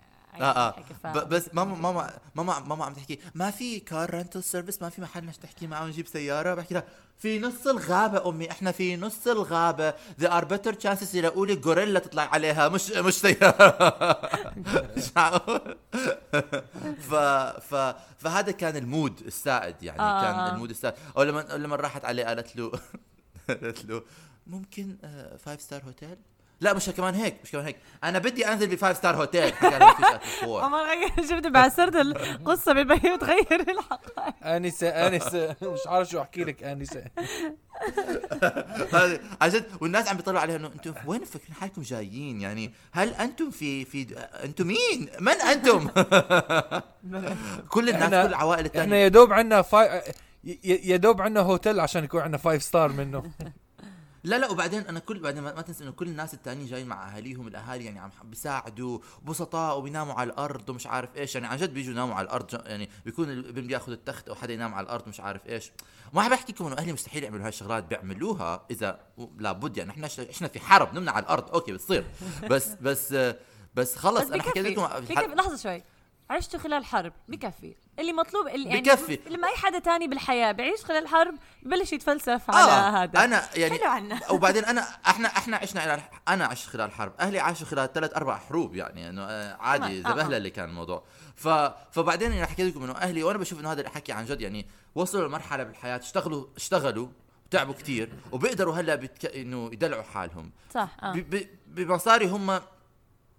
آه 0.40 0.74
آه. 1.04 1.24
بس 1.24 1.50
ماما 1.52 1.74
ماما 1.74 2.10
ماما 2.34 2.60
ماما 2.60 2.84
عم 2.84 2.94
تحكي 2.94 3.18
ما 3.34 3.50
في 3.50 3.80
car 3.80 4.14
rental 4.14 4.42
service 4.42 4.82
ما 4.82 4.88
في 4.88 5.00
محل 5.00 5.24
مش 5.24 5.36
تحكي 5.36 5.66
معه 5.66 5.86
نجيب 5.86 6.06
سيارة 6.06 6.54
بحكي 6.54 6.74
لها 6.74 6.84
في 7.18 7.38
نص 7.38 7.66
الغابة 7.66 8.28
أمي 8.28 8.50
إحنا 8.50 8.72
في 8.72 8.96
نص 8.96 9.26
الغابة. 9.26 9.90
There 9.92 10.30
are 10.30 10.44
better 10.44 10.74
chances 10.84 11.14
يلاقوا 11.14 11.46
لي 11.46 11.60
غوريلا 11.64 12.00
تطلع 12.00 12.22
عليها 12.22 12.68
مش 12.68 12.90
مش 12.90 13.14
سيارة. 13.14 14.20
مش 14.96 15.10
معقول 15.16 15.76
ف 17.10 17.14
ف 17.74 17.94
فهذا 18.18 18.52
كان 18.52 18.76
ال 18.76 18.85
mood 18.85 19.20
السائد 19.20 19.82
يعني 19.82 20.00
آه، 20.00 20.22
كان 20.22 20.34
آه. 20.34 20.54
ال 20.54 20.57
mood 20.57 20.70
السائد. 20.70 20.94
أو 21.16 21.22
لما 21.22 21.40
لما 21.40 21.76
راحت 21.76 22.04
عليه 22.04 22.24
قالت 22.24 22.56
له 22.56 22.72
قالت 23.48 23.84
له 23.84 24.02
ممكن 24.46 24.96
five 25.38 25.60
star 25.60 25.82
hotel 25.84 26.16
لا 26.62 26.72
مش 26.74 26.90
كمان 26.90 27.14
هيك 27.14 27.36
مش 27.44 27.50
كمان 27.50 27.64
هيك. 27.64 27.76
أنا 28.04 28.18
بدي 28.18 28.48
أنزل 28.48 28.66
ب 28.66 28.72
five 28.72 28.96
star 28.96 29.16
hotel. 29.16 29.52
عمر 30.42 30.78
غير 30.78 31.08
شفت 31.30 31.46
بعسرت 31.46 31.96
القصة 31.96 32.72
بالبيت 32.72 33.20
تغير 33.20 33.70
الحقائق. 33.70 34.34
انسه 34.46 34.88
انسه 34.88 35.56
مش 35.62 35.80
عارف 35.86 36.08
شو 36.08 36.20
أحكي 36.20 36.44
لك 36.44 36.62
انسه 36.62 37.04
عن 39.40 39.48
جد 39.50 39.64
والناس 39.80 40.08
عم 40.08 40.16
بيطلعوا 40.16 40.40
عليها 40.40 40.56
إنه 40.56 40.66
أنتم 40.68 40.94
وين 41.06 41.20
مفكرين 41.20 41.54
حالكم 41.54 41.82
جايين؟ 41.82 42.40
يعني 42.40 42.72
هل 42.92 43.14
أنتم 43.14 43.50
في 43.50 43.84
في 43.84 44.06
أنتم 44.44 44.66
مين؟ 44.66 45.08
من 45.20 45.32
أنتم؟ 45.32 45.88
كل 47.68 47.88
الناس 47.88 48.08
كل 48.08 48.14
العوائل 48.14 48.66
إحنا 48.66 48.80
الثانية 48.80 48.96
يا 48.96 49.08
دوب 49.08 49.32
عندنا 49.32 49.62
fi... 49.62 50.02
يا 50.64 50.96
دوب 50.96 51.22
عندنا 51.22 51.40
هوتيل 51.40 51.80
عشان 51.80 52.04
يكون 52.04 52.20
عندنا 52.20 52.38
five 52.38 52.62
star 52.62 52.92
منه. 52.92 53.22
لا 54.24 54.38
لا 54.38 54.50
وبعدين 54.50 54.86
أنا 54.86 54.98
كل 54.98 55.18
بعدين 55.18 55.42
ما 55.42 55.62
تنسى 55.62 55.84
إنه 55.84 55.92
كل 55.92 56.08
الناس 56.08 56.34
التانيين 56.34 56.66
جايين 56.66 56.86
مع 56.86 57.08
أهاليهم 57.08 57.48
الأهالي 57.48 57.84
يعني 57.84 57.98
عم 58.00 58.10
بيساعدوا 58.24 58.98
بسطاء 59.24 59.78
وبيناموا 59.78 60.14
على 60.14 60.30
الأرض 60.30 60.70
ومش 60.70 60.86
عارف 60.86 61.16
إيش. 61.16 61.34
يعني 61.34 61.46
عن 61.46 61.56
جد 61.56 61.74
بيجوا 61.74 61.92
يناموا 61.92 62.14
على 62.14 62.24
الأرض 62.24 62.66
يعني 62.66 62.88
بيكون 63.04 63.30
الابن 63.30 63.66
بياخذ 63.66 63.92
التخت 63.92 64.28
أو 64.28 64.34
حدا 64.34 64.52
ينام 64.52 64.74
على 64.74 64.84
الأرض 64.84 65.08
مش 65.08 65.20
عارف 65.20 65.46
إيش. 65.46 65.72
ما 66.12 66.28
بحكي 66.28 66.52
لكم 66.52 66.66
إنه 66.66 66.78
أهلي 66.78 66.92
مستحيل 66.92 67.24
يعملوا 67.24 67.42
هاي 67.42 67.48
الشغلات 67.48 67.84
بيعملوها 67.84 68.66
إذا 68.70 69.00
لابد 69.38 69.76
يعني. 69.76 69.90
إحنا 69.90 70.08
إحنا 70.30 70.48
في 70.48 70.60
حرب 70.60 70.94
نمنا 70.94 71.10
على 71.10 71.22
الأرض. 71.22 71.50
أوكي 71.54 71.72
بتصير. 71.72 72.04
بس 72.50 72.68
بس 72.68 73.14
بس 73.74 73.96
خلص 73.96 74.24
بس 74.24 74.32
أنا 74.32 74.42
حكيت 74.42 74.66
لكم 74.66 75.34
لحظة 75.34 75.56
شوي. 75.56 75.82
عشتوا 76.30 76.60
خلال 76.60 76.84
حرب 76.84 77.12
بكفي. 77.28 77.74
اللي 77.98 78.12
مطلوب 78.12 78.48
اللي 78.48 78.68
يعني 78.68 78.80
بكفي. 78.80 79.18
لما 79.26 79.48
أي 79.48 79.56
حدا 79.56 79.78
تاني 79.78 80.08
بالحياة 80.08 80.52
بيعيش 80.52 80.84
خلال 80.84 81.08
حرب 81.08 81.34
ببلش 81.62 81.92
يتفلسف 81.92 82.50
آه 82.50 82.54
على 82.54 82.96
هذا 82.96 83.24
أنا 83.24 83.42
يعني 83.56 83.78
حلو 83.78 83.90
عنا. 83.90 84.20
وبعدين 84.32 84.64
انا 84.64 84.80
إحنا 85.06 85.28
إحنا 85.28 85.56
عشنا 85.56 86.00
أنا 86.28 86.44
عشت 86.44 86.68
خلال 86.68 86.92
حرب 86.92 87.12
أهلي 87.20 87.38
عاشوا 87.38 87.66
خلال 87.66 87.92
ثلاث 87.92 88.16
أربع 88.16 88.38
حروب 88.38 88.74
يعني 88.74 89.08
إنه 89.08 89.22
آه، 89.22 89.56
عادي 89.60 90.00
آه، 90.00 90.08
آه. 90.08 90.12
زبهله 90.12 90.36
اللي 90.36 90.50
كان 90.50 90.68
الموضوع 90.68 91.04
ف 91.36 91.48
فبعدين 91.90 92.32
أنا 92.32 92.46
حكيت 92.46 92.74
لكم 92.74 92.84
إنه 92.84 92.92
أهلي 92.92 93.22
وأنا 93.22 93.38
بشوف 93.38 93.60
إنه 93.60 93.72
هذا 93.72 93.80
الحكي 93.80 94.12
عن 94.12 94.24
جد 94.24 94.40
يعني 94.40 94.66
وصلوا 94.94 95.28
لمرحلة 95.28 95.62
بالحياة 95.62 95.96
اشتغلوا 95.96 96.46
اشتغلوا 96.56 97.08
تعبوا 97.50 97.74
كتير 97.74 98.12
وبيقدروا 98.32 98.74
هلأ 98.74 98.94
بتك... 98.94 99.36
إنه 99.36 99.70
يدلعوا 99.72 100.02
حالهم 100.02 100.50
صح 100.74 100.88
آه 101.02 101.12
ب... 101.12 101.16
ب... 101.16 101.46
بمصاري 101.66 102.26
هم 102.26 102.60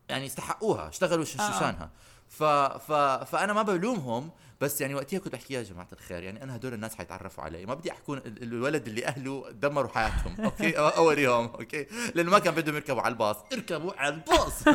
يعني 0.10 0.26
استحقوها 0.26 0.90
اشتغلوا 0.90 1.26
ش- 1.26 1.40
آه. 1.40 1.90
ف... 2.38 2.44
ف... 2.44 2.92
فأنا 3.32 3.54
ما 3.54 3.62
بلومهم 3.62 4.30
بس 4.62 4.82
يعني 4.82 4.96
وقتها 4.96 5.20
كنت 5.20 5.34
بحكي 5.34 5.54
يا 5.54 5.64
جماعة 5.64 5.88
الخير 5.94 6.24
يعني 6.24 6.44
أنا 6.44 6.56
هدول 6.56 6.74
الناس 6.74 6.96
حيتعرفوا 6.96 7.44
علي 7.44 7.66
ما 7.66 7.74
بدي 7.74 7.92
أحكون 7.92 8.18
ال- 8.18 8.44
الولد 8.44 8.88
اللي 8.88 9.06
أهله 9.06 9.46
دمروا 9.52 9.90
حياتهم 9.92 10.42
أوكي؟ 10.46 10.78
اول 10.78 11.20
يوم 11.20 11.46
أوكي؟ 11.46 11.86
لأنه 12.16 12.32
ما 12.32 12.40
كان 12.40 12.54
بدهم 12.56 12.76
يركبوا 12.76 13.02
على 13.02 13.12
الباص 13.12 13.36
اركبوا 13.54 13.92
على 13.98 14.14
الباص. 14.16 14.64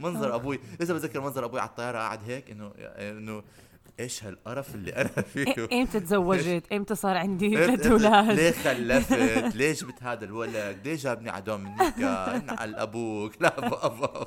منظر 0.00 0.34
أبوي 0.34 0.60
لسه 0.80 0.94
بتذكر 0.94 1.20
منظر 1.20 1.44
أبوي 1.44 1.60
على 1.60 1.68
الطيارة 1.68 1.98
قاعد 1.98 2.20
هيك 2.30 2.50
إنه 2.50 2.72
إنه 2.78 3.42
إيش 4.00 4.24
هالقرف 4.24 4.74
اللي 4.74 4.90
أنا 4.96 5.08
فيه؟ 5.32 5.68
إمتى 5.72 6.00
تزوجت؟ 6.00 6.72
إمتى 6.72 6.94
صار 6.94 7.16
عندي 7.16 7.56
ثلاث 7.56 7.86
أولاد؟ 7.86 8.30
ليه 8.30 8.50
خلفت؟ 8.50 9.12
ليه 9.56 9.72
جبت 9.72 10.02
هذا 10.02 10.24
الولد؟ 10.24 10.78
ليه 10.84 10.96
جابني 10.96 11.30
على 11.30 11.42
دومينيكا؟ 11.44 12.36
إنعل 12.36 12.74
أبوك. 12.74 13.32
لا 13.42 13.60
بابا 13.60 14.26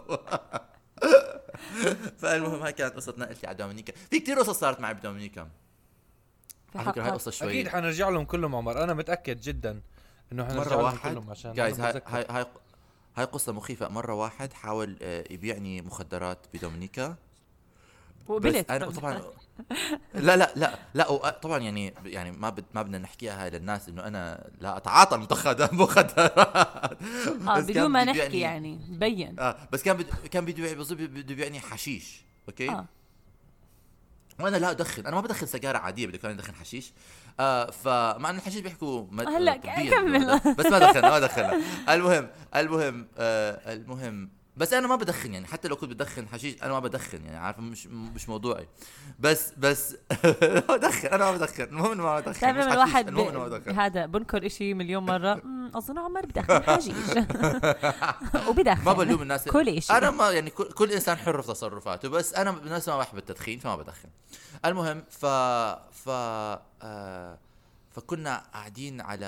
فالمهم 2.22 2.62
هاي 2.62 2.74
كانت 2.74 2.96
قصة 2.96 3.14
نقلتي 3.18 3.48
على 3.48 3.58
دومينيكا. 3.58 3.94
في 4.12 4.20
كتير 4.20 4.40
قصص 4.40 4.60
صارت 4.60 4.80
معي 4.80 4.94
بدومينيكا. 4.94 5.50
على 6.76 6.86
فكرة 6.86 7.04
هاي 7.04 7.12
قصة 7.12 7.32
شوي. 7.32 7.50
أكيد 7.50 7.68
حنرجع 7.68 8.10
لهم 8.10 8.26
كلهم 8.26 8.56
عمر. 8.56 8.84
أنا 8.84 8.94
متأكد 8.94 9.42
جدا 9.42 9.82
إنه 10.32 10.46
حنرجع 10.46 10.60
مرة 10.60 10.70
لهم 10.70 10.84
واحد. 10.84 11.12
كلهم 11.12 11.30
عشان 11.30 11.54
جايز 11.54 11.80
هاي. 11.80 12.02
هاي 12.06 12.26
هاي 12.30 12.46
هاي 13.16 13.26
قصة 13.26 13.54
مخيفة. 13.54 13.88
مرة 13.88 14.14
واحد 14.14 14.54
حاول 14.54 14.98
آه، 15.02 15.24
يبيعني 15.30 15.82
مخدرات 15.82 16.38
بدومينيكا. 16.54 17.16
وقبلت 18.28 18.66
بس 18.66 18.72
أنا 18.72 18.92
طبعا 18.92 19.22
لا 20.14 20.36
لا 20.38 20.54
لا 20.56 20.80
لا 20.94 21.30
طبعا 21.30 21.60
يعني 21.60 21.94
يعني 22.06 22.32
ما 22.32 22.50
بد 22.50 22.66
ما 22.74 22.82
بدنا 22.82 22.98
نحكيها 22.98 23.44
هاي 23.44 23.50
للناس 23.50 23.90
إنه 23.90 24.04
أنا 24.08 24.50
لا 24.62 24.78
أتعاطى 24.78 25.16
المخدرات 25.16 25.74
مخدرات 25.74 26.38
آه 27.48 27.60
بدون 27.60 27.88
ما 27.88 28.04
نحكي 28.04 28.40
يعني 28.40 28.80
مبين 28.90 29.40
آه 29.40 29.58
بس 29.72 29.84
كان 29.84 29.98
بد... 29.98 30.06
كان 30.32 30.46
بده 30.46 30.64
يبيع- 30.64 30.74
بظن 30.78 30.96
بده 30.96 31.32
يبيعني 31.34 31.60
حشيش 31.60 32.22
أوكي؟ 32.50 32.70
آه. 32.70 32.86
وأنا 34.40 34.58
لا 34.58 34.72
أدخن 34.72 35.06
أنا 35.06 35.16
ما 35.16 35.22
بدخن 35.22 35.46
سيجارة 35.46 35.78
عادية 35.78 36.08
بدي 36.08 36.18
كان 36.18 36.32
أدخن 36.32 36.56
حشيش. 36.56 36.94
آه 37.40 37.72
فمع 37.72 38.30
إن 38.30 38.36
الحشيش 38.36 38.60
بيحكوا 38.62 39.08
مد... 39.12 39.28
هلأ 39.28 39.58
كمل. 39.58 40.40
بس 40.58 40.66
ما 40.66 40.80
دخن 40.80 41.02
ما 41.02 41.20
دخن 41.20 41.62
المهم 41.90 42.30
المهم 42.56 43.08
آه 43.18 43.74
المهم 43.74 44.30
بس 44.58 44.74
أنا 44.74 44.88
ما 44.88 44.96
بدخن 44.96 45.34
يعني 45.34 45.48
حتى 45.48 45.68
لو 45.68 45.76
كنت 45.76 45.90
بدخن 45.90 46.28
حشيش 46.28 46.64
أنا 46.64 46.72
ما 46.74 46.80
بدخن 46.80 47.26
يعني 47.26 47.38
عارف؟ 47.38 47.60
مش 47.60 47.88
مش 47.88 48.30
موضوعي. 48.30 48.68
بس 49.20 49.52
بس 49.58 49.96
بدخن 50.70 51.08
أنا 51.08 51.26
ما 51.26 51.32
بدخن 51.32 51.64
المهم 51.64 51.92
انه 51.92 52.04
ما 52.04 52.20
بدخن. 52.20 52.34
حشيش، 52.54 52.74
الواحد 52.74 53.08
المهم 53.08 53.28
انه 53.28 53.40
ما 53.40 53.48
ب... 53.48 53.52
بدخن 53.52 53.80
هذا 53.80 54.06
بنكر 54.06 54.46
إشي 54.46 54.74
مليون 54.74 55.04
مرة 55.06 55.34
"أمم، 55.46 55.72
أظن 55.76 55.98
عمر 56.00 56.26
بدخن 56.26 56.64
حشيش. 56.64 56.96
وبدخن. 58.50 58.84
ما 58.86 58.94
بلوم 58.94 59.22
الناس. 59.22 59.46
كل 59.50 59.70
إشي. 59.70 59.94
أنا 59.94 60.12
ما 60.12 60.32
يعني 60.32 60.50
كل, 60.50 60.92
إنسان 60.92 61.18
حر 61.18 61.42
في 61.42 61.48
تصرفاته 61.48 62.10
بس 62.10 62.34
أنا 62.34 62.50
الناس 62.50 62.90
ما 62.90 62.98
بحب 62.98 63.18
التدخين 63.18 63.60
فما 63.60 63.76
بدخن. 63.76 64.10
المهم 64.66 65.04
ف 65.10 65.26
ف 66.06 66.10
آه 66.10 67.38
فكنا 67.92 68.44
قاعدين 68.54 69.02
على 69.02 69.26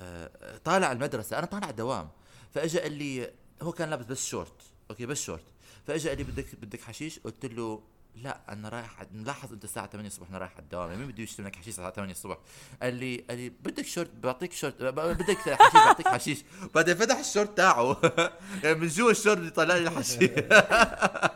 آه 0.00 0.30
طالع 0.64 0.92
المدرسة. 0.92 1.38
أنا 1.38 1.46
طالع 1.46 1.70
الدوام. 1.70 2.08
فاجى 2.54 2.80
قال 2.80 2.92
لي 2.92 3.30
هو 3.62 3.72
كان 3.72 3.90
لابس 3.90 4.04
بس 4.06 4.26
شورت 4.26 4.62
أوكي 4.90 5.06
بس 5.06 5.22
شورت. 5.22 5.44
فاجى 5.86 6.08
قال 6.08 6.18
لي 6.18 6.24
بدك 6.24 6.46
بدك 6.62 6.80
حشيش 6.80 7.18
قلت 7.18 7.46
له 7.46 7.82
لا 8.16 8.40
أنا 8.48 8.68
رايح 8.68 9.06
ملاحظ 9.12 9.52
أنت 9.52 9.64
الساعة 9.64 9.86
8 9.86 10.08
الصبح 10.08 10.28
أنا 10.28 10.38
رايح 10.38 10.52
على 10.52 10.62
الدوام 10.62 10.88
يعني 10.90 11.02
مين 11.02 11.12
بده 11.12 11.22
يشتري 11.22 11.44
منك 11.44 11.56
حشيش 11.56 11.68
الساعة 11.68 11.90
8 11.90 12.12
الصبح؟ 12.12 12.38
قال 12.82 12.94
لي 12.94 13.16
قال 13.30 13.38
لي 13.38 13.48
بدك 13.48 13.86
شورت 13.86 14.10
بعطيك 14.22 14.52
شورت 14.52 14.82
بدك 14.82 15.36
حشيش 15.38 15.74
بعطيك 15.74 16.08
حشيش. 16.08 16.44
بعدين 16.74 16.94
فتح 16.94 17.18
الشورت 17.18 17.56
تاعه. 17.56 18.00
يعني 18.64 18.74
من 18.78 18.88
جوا 18.88 19.10
الشورت 19.10 19.38
بيطلع 19.38 19.76
لي 19.76 19.88
الحشيش. 19.88 20.30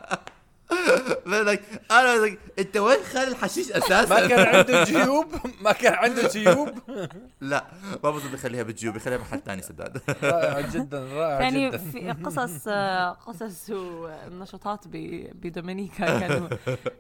بدك 1.30 1.62
أنا 1.90 2.16
بدك 2.18 2.38
أنت 2.58 2.76
وين 2.76 2.98
خال 3.12 3.28
الحشيش 3.28 3.72
أساسا؟ 3.72 4.06
ما 4.20 4.26
كان 4.28 4.46
عنده 4.56 4.84
جيوب؟ 4.84 5.26
ما 5.60 5.72
كان 5.72 5.94
عنده 5.94 6.28
جيوب؟ 6.28 6.68
لا 7.40 7.64
ما 8.04 8.10
بظن 8.10 8.30
بخليها 8.32 8.62
بالجيوب 8.62 8.94
بخليها 8.94 9.18
محل 9.18 9.40
ثاني 9.46 9.62
سداد. 9.62 10.00
رائع 10.22 10.60
جدا 10.60 11.04
رائع 11.04 11.40
يعني 11.40 11.68
جدا. 11.68 11.78
في 11.78 12.10
قصص 12.24 12.64
آه، 12.68 13.10
قصص 13.10 13.70
ونشاطات 13.70 14.88
ب- 14.88 15.30
بدومينيكا 15.42 16.18
كانوا 16.20 16.48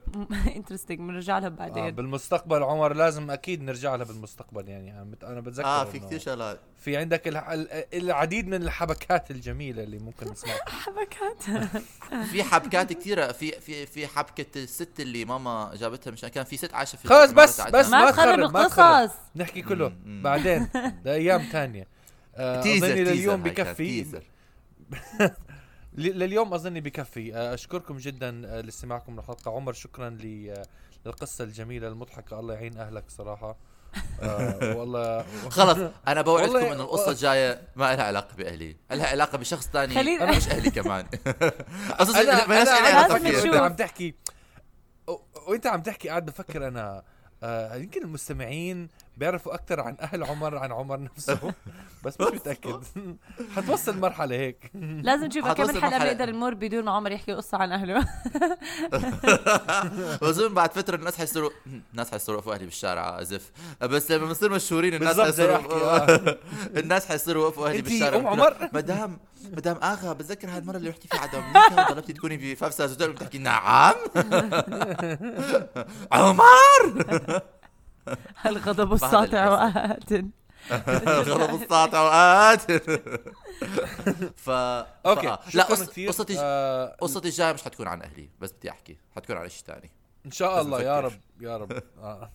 انترستنج 0.56 0.98
بنرجع 0.98 1.38
لها 1.38 1.46
آه 1.46 1.50
بعدين. 1.50 1.90
بالمستقبل 1.90 2.62
عمر 2.62 2.92
لازم 2.94 3.30
أكيد 3.30 3.62
نرجع 3.62 3.94
لها 3.94 4.04
بالمستقبل 4.06 4.68
يعني 4.68 4.92
أنا 4.92 5.04
مت- 5.04 5.24
أنا 5.24 5.40
بتذكر 5.40 5.66
آه 5.68 5.84
في 5.84 5.98
كثير 5.98 6.18
شغلات. 6.18 6.60
في 6.78 6.96
عندك 6.96 7.28
الع- 7.28 7.52
ال- 7.54 7.68
العديد 7.94 8.46
من 8.48 8.62
الحبكات 8.62 9.30
الجميلة 9.30 9.82
اللي 9.82 9.98
ممكن 9.98 10.30
نسمعها. 10.30 10.58
حبكات. 10.68 11.42
في 12.30 12.42
حبكات 12.42 12.92
كثيره 12.92 13.32
في 13.32 13.50
في 13.52 13.86
في 13.86 14.06
حبكة 14.20 14.62
الست 14.62 15.00
اللي 15.00 15.24
ماما 15.24 15.70
جابتها 15.74 16.10
مشان 16.10 16.28
كان 16.28 16.44
في 16.44 16.56
ست 16.56 16.74
عايشة 16.74 16.96
في 16.96 17.08
خلص 17.08 17.30
بس-. 17.30 17.60
بس 17.60 17.88
ما 17.88 18.10
تخرب. 18.10 18.38
القصص. 18.56 19.14
نحكي 19.36 19.62
كله. 19.62 19.88
مم، 19.88 19.96
مم. 20.04 20.22
بعدين 20.22 20.68
لايام 21.04 21.42
ثانية 21.52 21.86
تيزر 22.62 22.86
أظني 22.86 23.04
لليوم 23.04 23.42
بكفي. 23.42 24.20
لليوم 25.94 26.54
أظني 26.54 26.80
بكفي. 26.80 27.34
آه، 27.34 27.54
أشكركم 27.54 27.96
جدا 27.96 28.42
آه، 28.46 28.60
لاستماعكم 28.60 29.16
للحلقة. 29.16 29.50
عمر 29.50 29.72
شكرا 29.72 30.10
ل- 30.10 30.50
آه، 30.50 30.66
للقصة 31.06 31.44
الجميلة 31.44 31.88
المضحكة. 31.88 32.40
الله 32.40 32.54
يعين 32.54 32.76
أهلك 32.78 33.04
صراحة. 33.08 33.56
آه 34.22 34.76
والله. 34.76 35.24
خلص 35.50 35.78
أنا 36.08 36.22
بوعدكم 36.22 36.56
إنه 36.56 36.82
القصة 36.82 37.10
الجاية 37.10 37.62
ما 37.76 37.96
لها 37.96 38.04
علاقة 38.04 38.34
بأهلي. 38.36 38.76
لها 38.90 39.06
علاقة 39.06 39.38
بشخص 39.38 39.68
ثاني 39.68 39.94
خلينا- 39.94 40.24
أنا 40.24 40.36
مش 40.36 40.48
أهلي 40.48 40.70
كمان. 40.70 41.06
قصص 41.98 42.14
أنا 42.16 42.46
ما 42.46 42.56
عم 42.60 42.68
علاقه 42.68 43.18
تحكي 43.74 44.14
وانت 45.46 45.66
عم 45.66 45.82
تحكي 45.82 46.08
قاعد 46.08 46.26
بفكر 46.26 46.68
أنا 46.68 47.02
آه 47.42 47.74
يمكن 47.76 48.02
المستمعين 48.02 48.88
بيعرفوا 49.20 49.54
أكثر 49.54 49.80
عن 49.80 49.96
أهل 50.00 50.24
عمر 50.24 50.58
عن 50.58 50.72
عمر 50.72 51.00
نفسه. 51.00 51.38
بس 52.04 52.20
مش 52.20 52.26
متأكد. 52.26 52.82
حتوصل 53.56 53.98
مرحلة 53.98 54.36
هيك. 54.36 54.70
لازم 54.74 55.24
نشوف 55.26 55.48
كم 55.48 55.66
مرحلة- 55.66 56.02
بنقدر 56.02 56.30
نمر 56.30 56.54
بدون 56.54 56.84
ما 56.84 56.90
عمر 56.92 57.12
يحكي 57.12 57.32
قصة 57.32 57.58
عن 57.58 57.72
أهله. 57.72 58.00
بظن 60.22 60.54
بعد 60.54 60.72
فترة 60.72 60.96
الناس 60.96 61.16
حيصيروا 61.18 61.50
الناس 61.92 62.10
حيصيروا 62.10 62.36
يوقفوا 62.38 62.54
أهلي 62.54 62.64
بالشارع 62.64 63.20
as 63.20 63.35
if 63.35 63.50
بس 63.82 64.10
لما 64.10 64.26
بنصير 64.26 64.50
مشهورين 64.50 64.94
الناس 64.94 65.20
حيصيروا 65.20 65.56
أحكي، 65.56 66.36
الناس 66.76 67.06
حيصيروا 67.06 67.42
يوقفوا 67.42 67.68
أهلي 67.68 67.78
أنتي 67.78 67.90
بالشارع. 67.90 68.18
أم 68.18 68.26
عمر؟ 68.26 68.68
مدام 68.72 69.18
مدام 69.52 69.76
آغا 69.82 70.12
بتذكر 70.12 70.48
هاي 70.50 70.58
المرة 70.58 70.76
اللي 70.76 70.90
رحتي 70.90 71.08
فيها 71.08 71.20
على 71.20 71.30
دومينيكا 71.30 71.90
وطلبتي 71.90 72.12
تكوني 72.12 72.36
ب 72.54 72.58
five 72.58 72.74
stars 72.74 72.90
hotel 72.92 73.12
بتحكي 73.12 73.38
نعم؟ 73.38 73.94
عمر! 76.12 77.42
الغضب 78.46 78.92
الساطع 78.92 79.50
آت. 79.50 80.12
الغضب 80.70 81.62
الساطع 81.62 81.86
آت 81.94 82.72
ف 84.36 84.50
أوكي 84.50 85.26
لا 85.26 85.40
شكراً. 85.48 85.62
قصتي 85.62 86.06
قصتي 87.00 87.28
الجايه 87.28 87.52
مش 87.52 87.62
حتكون 87.62 87.88
عن 87.88 88.02
أهلي 88.02 88.28
بس 88.40 88.52
بدي 88.52 88.70
أحكي. 88.70 88.96
حتكون 89.16 89.36
عن 89.36 89.48
شيء 89.48 89.64
ثاني 89.66 89.90
إن 90.26 90.30
شاء 90.30 90.60
الله 90.60 90.82
يا. 90.82 91.00
رب 91.00 91.12
يا 91.40 91.56
رب. 91.56 91.72
آه. 92.02 92.30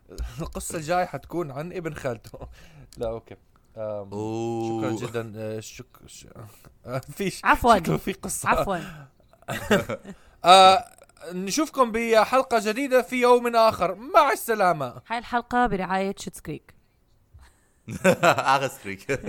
القصة 0.40 0.76
الجاي 0.78 1.06
حتكون 1.06 1.50
عن 1.50 1.72
ابن 1.72 1.94
خالته. 1.94 2.38
لا 2.96 3.08
أوكي. 3.08 3.36
شكرا 3.74 4.90
جدا. 5.10 5.32
آه، 5.36 5.60
شك. 5.60 5.86
آه، 6.86 6.98
فيش 6.98 7.44
عفواً. 7.44 7.76
شكله 7.78 7.96
في 7.96 8.12
قصة. 8.12 8.48
عفوا. 8.48 8.78
آه 10.44 10.84
نشوفكم 11.32 11.92
بحلقة 11.92 12.58
جديدة 12.62 13.02
في 13.02 13.16
يوم 13.16 13.56
آخر. 13.56 13.94
مع 13.94 14.32
السلامة. 14.32 15.02
هاي 15.08 15.18
الحلقة 15.18 15.66
برعاية 15.66 16.14
شيتس 16.18 16.40
كريك 16.40 16.74
اغس 18.24 18.78
كريك 18.84 19.20